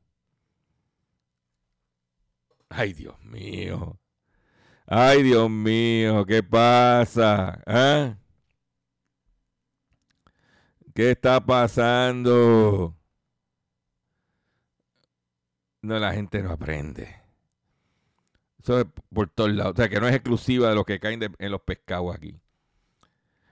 Ay, 2.74 2.92
Dios 2.94 3.18
mío. 3.24 3.98
Ay, 4.86 5.22
Dios 5.22 5.50
mío, 5.50 6.24
¿qué 6.26 6.42
pasa? 6.42 7.62
¿Ah? 7.66 8.16
¿Qué 10.94 11.12
está 11.12 11.44
pasando? 11.44 12.96
No, 15.82 15.98
la 15.98 16.12
gente 16.12 16.42
no 16.42 16.52
aprende. 16.52 17.22
Eso 18.62 18.80
es 18.80 18.86
por 19.12 19.28
todos 19.28 19.52
lados. 19.52 19.72
O 19.74 19.76
sea, 19.76 19.88
que 19.88 20.00
no 20.00 20.08
es 20.08 20.14
exclusiva 20.14 20.68
de 20.68 20.74
los 20.74 20.84
que 20.84 21.00
caen 21.00 21.20
en 21.38 21.50
los 21.50 21.62
pescados 21.62 22.14
aquí. 22.14 22.40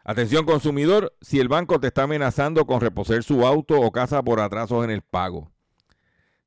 Atención 0.04 0.46
consumidor, 0.46 1.14
si 1.20 1.40
el 1.40 1.48
banco 1.48 1.78
te 1.80 1.88
está 1.88 2.04
amenazando 2.04 2.66
con 2.66 2.80
reposer 2.80 3.22
su 3.22 3.46
auto 3.46 3.80
o 3.80 3.92
casa 3.92 4.22
por 4.22 4.40
atrasos 4.40 4.84
en 4.84 4.90
el 4.90 5.02
pago. 5.02 5.52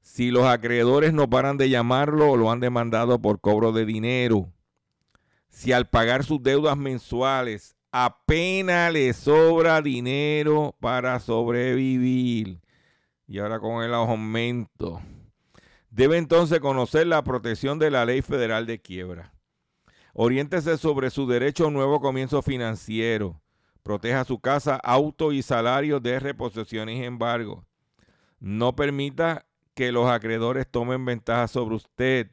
Si 0.04 0.32
los 0.32 0.46
acreedores 0.46 1.14
no 1.14 1.30
paran 1.30 1.58
de 1.58 1.70
llamarlo 1.70 2.32
o 2.32 2.38
lo 2.38 2.52
han 2.52 2.60
demandado 2.60 3.20
por 3.20 3.40
cobro 3.40 3.72
de 3.72 3.86
dinero. 3.86 4.52
Si 5.48 5.72
al 5.72 5.90
pagar 5.90 6.26
sus 6.26 6.44
deudas 6.44 6.78
mensuales 6.78 7.78
apenas 7.90 8.92
le 8.92 9.14
sobra 9.14 9.82
dinero 9.82 10.76
para 10.82 11.20
sobrevivir. 11.20 12.60
Y 13.28 13.40
ahora 13.40 13.62
con 13.62 13.82
el 13.82 13.94
aumento. 13.94 15.02
Debe 15.90 16.18
entonces 16.18 16.60
conocer 16.60 17.08
la 17.08 17.24
protección 17.24 17.80
de 17.80 17.90
la 17.90 18.06
ley 18.06 18.22
federal 18.22 18.66
de 18.66 18.82
quiebra. 18.82 19.34
Oriéntese 20.14 20.78
sobre 20.78 21.12
su 21.12 21.28
derecho 21.28 21.64
a 21.64 21.68
un 21.68 21.76
nuevo 21.76 22.02
comienzo 22.02 22.42
financiero. 22.42 23.42
Proteja 23.84 24.26
su 24.26 24.40
casa, 24.40 24.76
auto 24.76 25.32
y 25.32 25.42
salario 25.42 26.02
de 26.02 26.20
reposiciones 26.20 27.00
y 27.00 27.04
embargo. 27.06 27.66
No 28.40 28.76
permita 28.76 29.46
que 29.74 29.92
los 29.92 30.10
acreedores 30.10 30.68
tomen 30.70 31.06
ventaja 31.06 31.48
sobre 31.48 31.76
usted. 31.76 32.30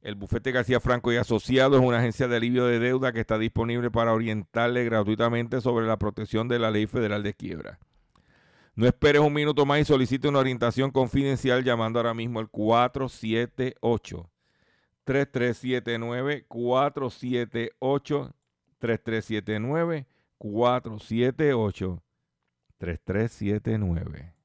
El 0.00 0.16
bufete 0.16 0.50
García 0.50 0.80
Franco 0.80 1.12
y 1.12 1.16
Asociados 1.16 1.80
es 1.80 1.86
una 1.86 1.98
agencia 1.98 2.26
de 2.26 2.36
alivio 2.36 2.66
de 2.66 2.80
deuda 2.80 3.12
que 3.12 3.20
está 3.20 3.38
disponible 3.38 3.90
para 3.90 4.12
orientarle 4.12 4.84
gratuitamente 4.84 5.60
sobre 5.60 5.86
la 5.86 5.96
protección 5.96 6.48
de 6.48 6.58
la 6.58 6.70
ley 6.70 6.86
federal 6.86 7.22
de 7.22 7.34
quiebra. 7.34 7.78
No 8.74 8.86
esperes 8.86 9.20
un 9.20 9.32
minuto 9.32 9.66
más 9.66 9.80
y 9.80 9.84
solicite 9.84 10.28
una 10.28 10.40
orientación 10.40 10.90
confidencial 10.90 11.62
llamando 11.62 11.98
ahora 11.98 12.14
mismo 12.14 12.40
al 12.40 12.48
478 12.48 14.30
3379 15.04 16.46
478 16.48 18.34
3379 18.78 20.06
478 20.38 22.02
3379 22.78 24.41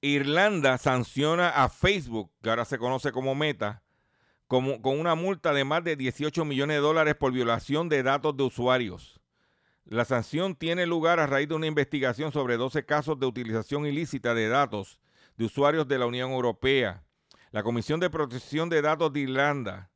Irlanda 0.00 0.78
sanciona 0.78 1.48
a 1.48 1.68
Facebook, 1.68 2.30
que 2.42 2.50
ahora 2.50 2.64
se 2.64 2.78
conoce 2.78 3.10
como 3.10 3.34
Meta, 3.34 3.82
como, 4.46 4.80
con 4.80 4.98
una 4.98 5.16
multa 5.16 5.52
de 5.52 5.64
más 5.64 5.82
de 5.82 5.96
18 5.96 6.44
millones 6.44 6.76
de 6.76 6.80
dólares 6.80 7.16
por 7.16 7.32
violación 7.32 7.88
de 7.88 8.02
datos 8.02 8.36
de 8.36 8.44
usuarios. 8.44 9.20
La 9.84 10.04
sanción 10.04 10.54
tiene 10.54 10.86
lugar 10.86 11.18
a 11.18 11.26
raíz 11.26 11.48
de 11.48 11.54
una 11.54 11.66
investigación 11.66 12.30
sobre 12.30 12.56
12 12.56 12.84
casos 12.84 13.18
de 13.18 13.26
utilización 13.26 13.86
ilícita 13.86 14.34
de 14.34 14.48
datos 14.48 15.00
de 15.36 15.46
usuarios 15.46 15.88
de 15.88 15.98
la 15.98 16.06
Unión 16.06 16.30
Europea. 16.30 17.02
La 17.50 17.62
Comisión 17.62 17.98
de 17.98 18.10
Protección 18.10 18.68
de 18.68 18.82
Datos 18.82 19.12
de 19.12 19.20
Irlanda 19.20 19.90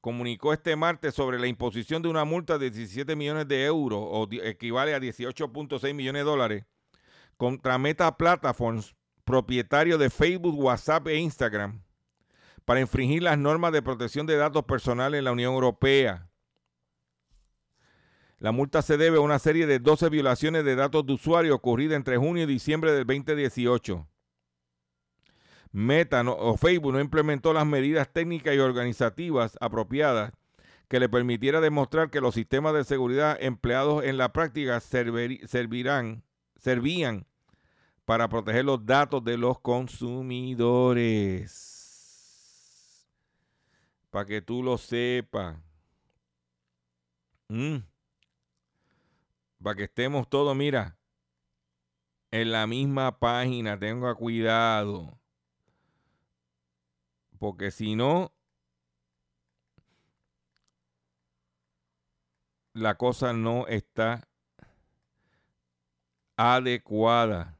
comunicó 0.00 0.52
este 0.52 0.76
martes 0.76 1.14
sobre 1.14 1.38
la 1.38 1.48
imposición 1.48 2.00
de 2.00 2.08
una 2.08 2.24
multa 2.24 2.58
de 2.58 2.70
17 2.70 3.16
millones 3.16 3.48
de 3.48 3.64
euros, 3.64 4.00
o 4.02 4.28
equivale 4.42 4.94
a 4.94 5.00
18.6 5.00 5.92
millones 5.92 6.20
de 6.20 6.24
dólares, 6.24 6.64
contra 7.36 7.78
Meta 7.78 8.16
Platforms, 8.16 8.94
propietario 9.28 9.98
de 9.98 10.08
Facebook, 10.08 10.58
WhatsApp 10.58 11.06
e 11.08 11.16
Instagram, 11.16 11.82
para 12.64 12.80
infringir 12.80 13.22
las 13.22 13.36
normas 13.36 13.72
de 13.72 13.82
protección 13.82 14.26
de 14.26 14.36
datos 14.36 14.64
personales 14.64 15.18
en 15.18 15.24
la 15.24 15.32
Unión 15.32 15.52
Europea. 15.52 16.30
La 18.38 18.52
multa 18.52 18.80
se 18.80 18.96
debe 18.96 19.18
a 19.18 19.20
una 19.20 19.38
serie 19.38 19.66
de 19.66 19.80
12 19.80 20.08
violaciones 20.08 20.64
de 20.64 20.76
datos 20.76 21.04
de 21.04 21.12
usuario 21.12 21.54
ocurridas 21.54 21.96
entre 21.96 22.16
junio 22.16 22.44
y 22.44 22.46
diciembre 22.46 22.92
del 22.92 23.04
2018. 23.06 24.08
Meta 25.72 26.22
o 26.22 26.56
Facebook 26.56 26.94
no 26.94 27.00
implementó 27.00 27.52
las 27.52 27.66
medidas 27.66 28.10
técnicas 28.10 28.54
y 28.54 28.58
organizativas 28.60 29.58
apropiadas 29.60 30.32
que 30.88 31.00
le 31.00 31.10
permitiera 31.10 31.60
demostrar 31.60 32.08
que 32.08 32.22
los 32.22 32.34
sistemas 32.34 32.72
de 32.72 32.84
seguridad 32.84 33.36
empleados 33.38 34.04
en 34.04 34.16
la 34.16 34.32
práctica 34.32 34.78
servir- 34.80 35.46
servirán, 35.46 36.24
servían 36.56 37.26
para 38.08 38.26
proteger 38.26 38.64
los 38.64 38.84
datos 38.86 39.22
de 39.22 39.36
los 39.36 39.60
consumidores. 39.60 41.46
Para 44.08 44.24
que 44.24 44.40
tú 44.40 44.62
lo 44.62 44.78
sepas. 44.78 45.58
Para 49.62 49.74
que 49.76 49.84
estemos 49.84 50.26
todos, 50.30 50.56
mira, 50.56 50.96
en 52.30 52.50
la 52.50 52.66
misma 52.66 53.18
página. 53.18 53.78
Tenga 53.78 54.14
cuidado. 54.14 55.20
Porque 57.38 57.70
si 57.70 57.94
no, 57.94 58.32
la 62.72 62.94
cosa 62.94 63.34
no 63.34 63.66
está 63.66 64.26
adecuada. 66.38 67.57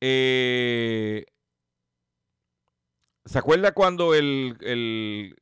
Eh, 0.00 1.26
¿Se 3.24 3.38
acuerda 3.38 3.72
cuando 3.72 4.14
el, 4.14 4.56
el 4.60 5.36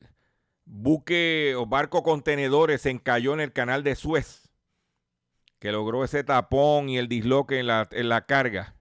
buque 0.65 1.55
o 1.57 1.67
barco 1.67 2.03
contenedores 2.03 2.83
se 2.83 2.91
encalló 2.91 3.35
en 3.35 3.41
el 3.41 3.53
canal 3.53 3.83
de 3.85 3.95
Suez? 3.95 4.51
Que 5.59 5.73
logró 5.73 6.05
ese 6.05 6.23
tapón 6.25 6.89
y 6.89 6.99
el 6.99 7.09
disloque 7.09 7.61
en 7.61 7.69
la, 7.69 7.89
en 7.91 8.09
la 8.09 8.27
carga. 8.27 8.75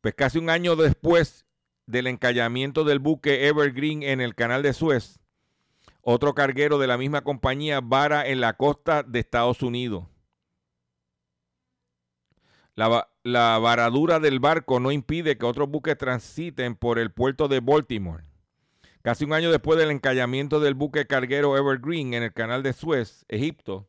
Pues 0.00 0.14
casi 0.14 0.38
un 0.38 0.48
año 0.48 0.76
después 0.76 1.46
del 1.86 2.06
encallamiento 2.06 2.84
del 2.84 2.98
buque 2.98 3.48
Evergreen 3.48 4.02
en 4.02 4.20
el 4.20 4.34
canal 4.34 4.62
de 4.62 4.74
Suez, 4.74 5.18
otro 6.02 6.34
carguero 6.34 6.78
de 6.78 6.86
la 6.86 6.98
misma 6.98 7.22
compañía 7.22 7.80
vara 7.80 8.26
en 8.28 8.40
la 8.40 8.56
costa 8.56 9.02
de 9.02 9.18
Estados 9.18 9.62
Unidos. 9.62 10.06
La, 12.78 12.86
va- 12.86 13.08
la 13.24 13.58
varadura 13.58 14.20
del 14.20 14.38
barco 14.38 14.78
no 14.78 14.92
impide 14.92 15.36
que 15.36 15.44
otros 15.44 15.68
buques 15.68 15.98
transiten 15.98 16.76
por 16.76 17.00
el 17.00 17.10
puerto 17.10 17.48
de 17.48 17.58
Baltimore. 17.58 18.22
Casi 19.02 19.24
un 19.24 19.32
año 19.32 19.50
después 19.50 19.80
del 19.80 19.90
encallamiento 19.90 20.60
del 20.60 20.74
buque 20.74 21.04
carguero 21.08 21.56
Evergreen 21.56 22.14
en 22.14 22.22
el 22.22 22.32
canal 22.32 22.62
de 22.62 22.72
Suez, 22.72 23.24
Egipto, 23.26 23.88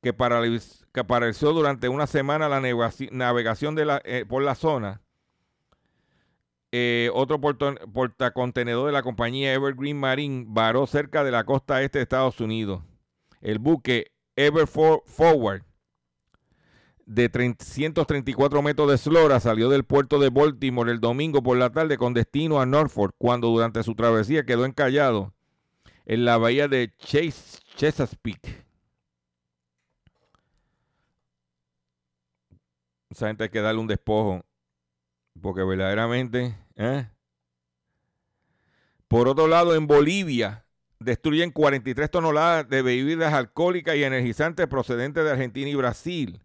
que, 0.00 0.16
paraliz- 0.16 0.86
que 0.92 1.02
paralizó 1.02 1.52
durante 1.52 1.88
una 1.88 2.06
semana 2.06 2.48
la 2.48 2.60
navegación 2.60 3.74
la- 3.74 4.00
eh, 4.04 4.24
por 4.28 4.44
la 4.44 4.54
zona, 4.54 5.00
eh, 6.70 7.10
otro 7.14 7.40
portacontenedor 7.40 8.86
de 8.86 8.92
la 8.92 9.02
compañía 9.02 9.52
Evergreen 9.54 9.98
Marine 9.98 10.44
varó 10.46 10.86
cerca 10.86 11.24
de 11.24 11.32
la 11.32 11.42
costa 11.42 11.82
este 11.82 11.98
de 11.98 12.04
Estados 12.04 12.40
Unidos. 12.40 12.80
El 13.40 13.58
buque 13.58 14.12
Ever 14.36 14.68
For- 14.68 15.02
Forward 15.04 15.64
de 17.06 17.28
334 17.28 18.62
metros 18.62 18.88
de 18.88 18.94
eslora 18.94 19.40
salió 19.40 19.68
del 19.68 19.84
puerto 19.84 20.18
de 20.18 20.30
Baltimore 20.30 20.90
el 20.90 21.00
domingo 21.00 21.42
por 21.42 21.56
la 21.56 21.70
tarde 21.70 21.98
con 21.98 22.14
destino 22.14 22.60
a 22.60 22.66
Norfolk, 22.66 23.14
cuando 23.18 23.48
durante 23.48 23.82
su 23.82 23.94
travesía 23.94 24.44
quedó 24.44 24.64
encallado 24.64 25.32
en 26.06 26.24
la 26.24 26.38
bahía 26.38 26.68
de 26.68 26.92
Chase, 26.98 27.58
Chesapeake. 27.76 28.64
Esa 33.10 33.28
gente 33.28 33.44
hay 33.44 33.50
que 33.50 33.60
darle 33.60 33.80
un 33.80 33.86
despojo, 33.86 34.44
porque 35.40 35.62
verdaderamente... 35.62 36.56
¿eh? 36.76 37.08
Por 39.06 39.28
otro 39.28 39.46
lado, 39.46 39.76
en 39.76 39.86
Bolivia 39.86 40.64
destruyen 40.98 41.52
43 41.52 42.10
toneladas 42.10 42.68
de 42.68 42.82
bebidas 42.82 43.32
alcohólicas 43.32 43.94
y 43.94 44.02
energizantes 44.02 44.66
procedentes 44.66 45.22
de 45.22 45.30
Argentina 45.30 45.68
y 45.68 45.74
Brasil. 45.74 46.42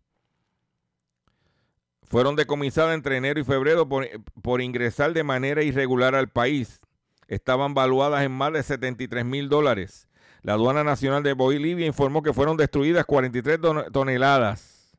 Fueron 2.10 2.36
decomisadas 2.36 2.96
entre 2.96 3.18
enero 3.18 3.40
y 3.40 3.44
febrero 3.44 3.88
por, 3.88 4.08
por 4.42 4.62
ingresar 4.62 5.14
de 5.14 5.24
manera 5.24 5.64
irregular 5.64 6.16
al 6.16 6.28
país. 6.28 6.82
Estaban 7.28 7.74
valuadas 7.76 8.24
en 8.24 8.32
más 8.32 8.52
de 8.52 8.64
73 8.64 9.24
mil 9.24 9.48
dólares. 9.48 10.08
La 10.42 10.54
aduana 10.54 10.84
nacional 10.84 11.22
de 11.22 11.34
Bolivia 11.34 11.86
informó 11.86 12.24
que 12.24 12.34
fueron 12.34 12.58
destruidas 12.58 13.06
43 13.06 13.60
ton- 13.62 13.92
toneladas. 13.92 14.98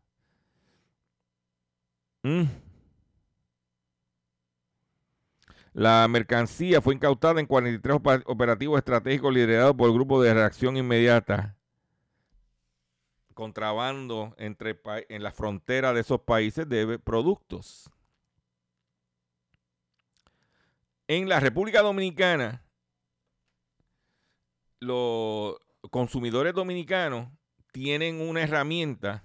Mm. 2.22 2.44
La 5.72 6.06
mercancía 6.08 6.80
fue 6.80 6.94
incautada 6.94 7.40
en 7.40 7.46
43 7.46 7.96
opa- 7.96 8.22
operativos 8.26 8.78
estratégicos 8.78 9.32
liderados 9.32 9.74
por 9.76 9.88
el 9.88 9.94
Grupo 9.94 10.22
de 10.22 10.34
Reacción 10.34 10.76
Inmediata. 10.76 11.56
Contrabando 13.34 14.34
entre 14.38 14.80
en 15.08 15.22
la 15.22 15.32
frontera 15.32 15.92
de 15.92 16.00
esos 16.00 16.20
países 16.20 16.68
de 16.68 16.98
productos. 16.98 17.90
En 21.06 21.28
la 21.28 21.40
República 21.40 21.82
Dominicana, 21.82 22.64
los 24.78 25.56
consumidores 25.90 26.54
dominicanos 26.54 27.28
tienen 27.72 28.20
una 28.20 28.42
herramienta 28.42 29.24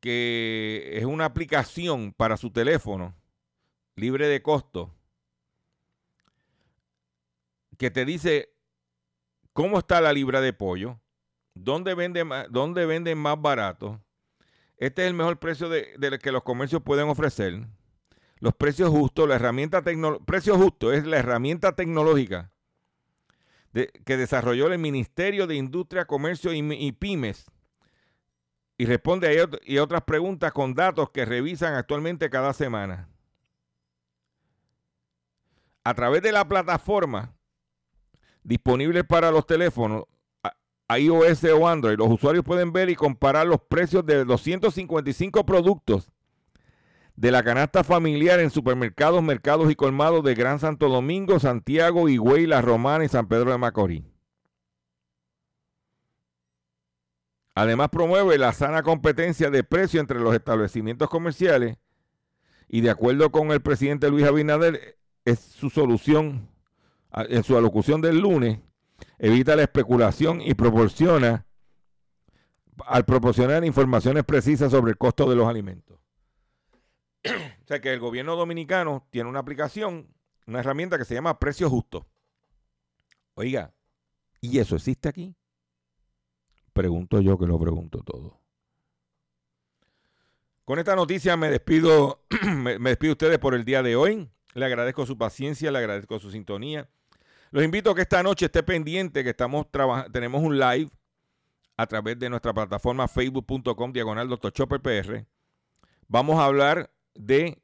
que 0.00 0.90
es 0.94 1.04
una 1.04 1.26
aplicación 1.26 2.12
para 2.12 2.36
su 2.36 2.50
teléfono 2.50 3.14
libre 3.94 4.26
de 4.26 4.42
costo 4.42 4.94
que 7.78 7.90
te 7.90 8.04
dice 8.04 8.54
cómo 9.52 9.78
está 9.78 10.00
la 10.00 10.12
libra 10.12 10.40
de 10.40 10.52
pollo, 10.52 11.00
dónde 11.54 11.94
vende 11.94 12.24
más, 12.24 12.46
dónde 12.50 12.86
venden 12.86 13.18
más 13.18 13.40
barato. 13.40 14.00
Este 14.76 15.02
es 15.02 15.08
el 15.08 15.14
mejor 15.14 15.38
precio 15.38 15.68
de, 15.68 16.18
que 16.20 16.32
los 16.32 16.42
comercios 16.42 16.82
pueden 16.82 17.08
ofrecer. 17.08 17.66
Los 18.38 18.54
precios 18.54 18.90
justos, 18.90 19.28
la 19.28 19.36
herramienta 19.36 19.82
tecnológica, 19.82 20.24
precio 20.24 20.56
justo 20.58 20.92
es 20.92 21.06
la 21.06 21.18
herramienta 21.18 21.76
tecnológica 21.76 22.50
que 23.72 24.16
desarrolló 24.16 24.66
el 24.66 24.78
Ministerio 24.78 25.46
de 25.46 25.54
Industria, 25.54 26.04
Comercio 26.04 26.52
y, 26.52 26.58
y 26.58 26.92
Pymes 26.92 27.46
y 28.76 28.84
responde 28.84 29.28
a 29.28 29.48
y 29.64 29.78
otras 29.78 30.02
preguntas 30.02 30.52
con 30.52 30.74
datos 30.74 31.10
que 31.10 31.24
revisan 31.24 31.74
actualmente 31.74 32.28
cada 32.28 32.52
semana. 32.52 33.08
A 35.84 35.94
través 35.94 36.22
de 36.22 36.32
la 36.32 36.46
plataforma 36.46 37.32
disponible 38.42 39.04
para 39.04 39.30
los 39.30 39.46
teléfonos 39.46 40.02
a- 40.02 40.11
iOS 40.98 41.44
o 41.44 41.68
Android, 41.68 41.98
los 41.98 42.10
usuarios 42.10 42.44
pueden 42.44 42.72
ver 42.72 42.90
y 42.90 42.96
comparar 42.96 43.46
los 43.46 43.60
precios 43.60 44.04
de 44.04 44.24
255 44.24 45.44
productos 45.46 46.10
de 47.16 47.30
la 47.30 47.42
canasta 47.42 47.84
familiar 47.84 48.40
en 48.40 48.50
supermercados, 48.50 49.22
mercados 49.22 49.70
y 49.70 49.74
colmados 49.74 50.24
de 50.24 50.34
Gran 50.34 50.58
Santo 50.58 50.88
Domingo, 50.88 51.38
Santiago, 51.38 52.08
Higüey, 52.08 52.46
La 52.46 52.62
Romana 52.62 53.04
y 53.04 53.08
San 53.08 53.28
Pedro 53.28 53.50
de 53.52 53.58
Macorís. 53.58 54.02
Además 57.54 57.90
promueve 57.90 58.38
la 58.38 58.52
sana 58.52 58.82
competencia 58.82 59.50
de 59.50 59.62
precio 59.62 60.00
entre 60.00 60.18
los 60.18 60.34
establecimientos 60.34 61.10
comerciales 61.10 61.76
y 62.68 62.80
de 62.80 62.90
acuerdo 62.90 63.30
con 63.30 63.50
el 63.50 63.60
presidente 63.60 64.08
Luis 64.08 64.24
Abinader 64.24 64.96
es 65.26 65.38
su 65.38 65.68
solución 65.68 66.48
en 67.14 67.44
su 67.44 67.56
alocución 67.58 68.00
del 68.00 68.20
lunes 68.20 68.58
evita 69.18 69.56
la 69.56 69.62
especulación 69.62 70.40
y 70.40 70.54
proporciona 70.54 71.46
al 72.86 73.04
proporcionar 73.04 73.64
informaciones 73.64 74.24
precisas 74.24 74.70
sobre 74.70 74.92
el 74.92 74.98
costo 74.98 75.28
de 75.28 75.36
los 75.36 75.46
alimentos. 75.46 75.98
o 77.24 77.66
sea 77.66 77.80
que 77.80 77.92
el 77.92 78.00
gobierno 78.00 78.36
dominicano 78.36 79.06
tiene 79.10 79.28
una 79.28 79.40
aplicación, 79.40 80.08
una 80.46 80.60
herramienta 80.60 80.98
que 80.98 81.04
se 81.04 81.14
llama 81.14 81.38
Precio 81.38 81.68
Justo. 81.70 82.06
Oiga, 83.34 83.72
¿y 84.40 84.58
eso 84.58 84.76
existe 84.76 85.08
aquí? 85.08 85.34
Pregunto 86.72 87.20
yo 87.20 87.38
que 87.38 87.46
lo 87.46 87.58
pregunto 87.58 88.02
todo. 88.02 88.40
Con 90.64 90.78
esta 90.78 90.96
noticia 90.96 91.36
me 91.36 91.50
despido, 91.50 92.24
me, 92.56 92.78
despido 92.78 93.10
de 93.10 93.12
ustedes 93.12 93.38
por 93.38 93.54
el 93.54 93.64
día 93.64 93.82
de 93.82 93.96
hoy. 93.96 94.28
Le 94.54 94.64
agradezco 94.64 95.06
su 95.06 95.18
paciencia, 95.18 95.70
le 95.70 95.78
agradezco 95.78 96.18
su 96.18 96.30
sintonía. 96.30 96.88
Los 97.52 97.62
invito 97.62 97.90
a 97.90 97.94
que 97.94 98.00
esta 98.00 98.22
noche 98.22 98.46
esté 98.46 98.62
pendiente, 98.62 99.22
que 99.22 99.30
estamos 99.30 99.66
tenemos 100.10 100.42
un 100.42 100.58
live 100.58 100.90
a 101.76 101.86
través 101.86 102.18
de 102.18 102.30
nuestra 102.30 102.54
plataforma 102.54 103.06
facebook.com 103.06 103.92
diagonal. 103.92 104.26
Vamos 106.08 106.38
a 106.38 106.44
hablar 106.46 106.90
de 107.14 107.62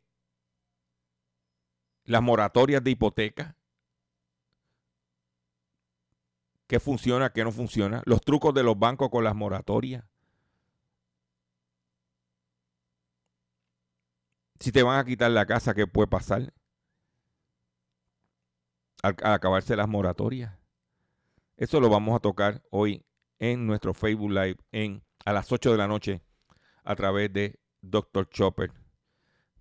las 2.04 2.22
moratorias 2.22 2.84
de 2.84 2.90
hipoteca. 2.90 3.56
¿Qué 6.66 6.78
funciona, 6.80 7.32
qué 7.32 7.42
no 7.42 7.50
funciona? 7.50 8.02
Los 8.04 8.20
trucos 8.20 8.52
de 8.52 8.62
los 8.62 8.78
bancos 8.78 9.08
con 9.08 9.24
las 9.24 9.34
moratorias. 9.34 10.04
Si 14.60 14.70
te 14.70 14.82
van 14.82 14.98
a 14.98 15.04
quitar 15.06 15.30
la 15.30 15.46
casa, 15.46 15.72
¿qué 15.72 15.86
puede 15.86 16.08
pasar? 16.08 16.52
Al, 19.02 19.16
acabarse 19.22 19.76
las 19.76 19.88
moratorias. 19.88 20.56
Eso 21.56 21.80
lo 21.80 21.88
vamos 21.88 22.16
a 22.16 22.20
tocar 22.20 22.62
hoy 22.70 23.04
en 23.38 23.66
nuestro 23.66 23.94
Facebook 23.94 24.30
Live 24.30 24.58
en, 24.72 25.02
a 25.24 25.32
las 25.32 25.50
8 25.50 25.72
de 25.72 25.78
la 25.78 25.88
noche 25.88 26.22
a 26.84 26.96
través 26.96 27.32
de 27.32 27.58
Dr. 27.82 28.28
Chopper, 28.28 28.72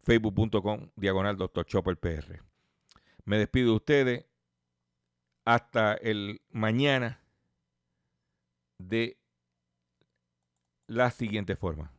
facebook.com, 0.04 0.90
diagonal 0.96 1.38
Dr. 1.38 1.66
Chopper 1.66 1.98
PR. 1.98 2.42
Me 3.26 3.38
despido 3.38 3.72
de 3.72 3.76
ustedes 3.76 4.26
hasta 5.46 5.94
el 5.96 6.42
mañana 6.50 7.22
de 8.78 9.18
la 10.88 11.12
siguiente 11.12 11.56
forma. 11.56 11.97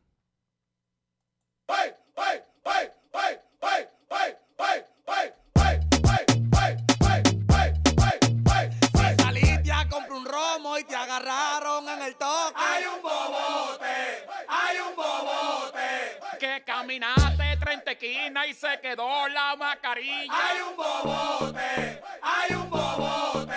Caminaste 17.99 18.07
30 18.07 18.07
esquinas 18.07 18.47
y 18.47 18.53
se 18.53 18.79
quedó 18.81 19.27
la 19.27 19.55
mascarilla. 19.55 20.33
Hay 20.33 20.61
un 20.61 20.75
bobote, 20.75 22.01
hay 22.21 22.55
un 22.55 22.69
bobote. 22.69 23.48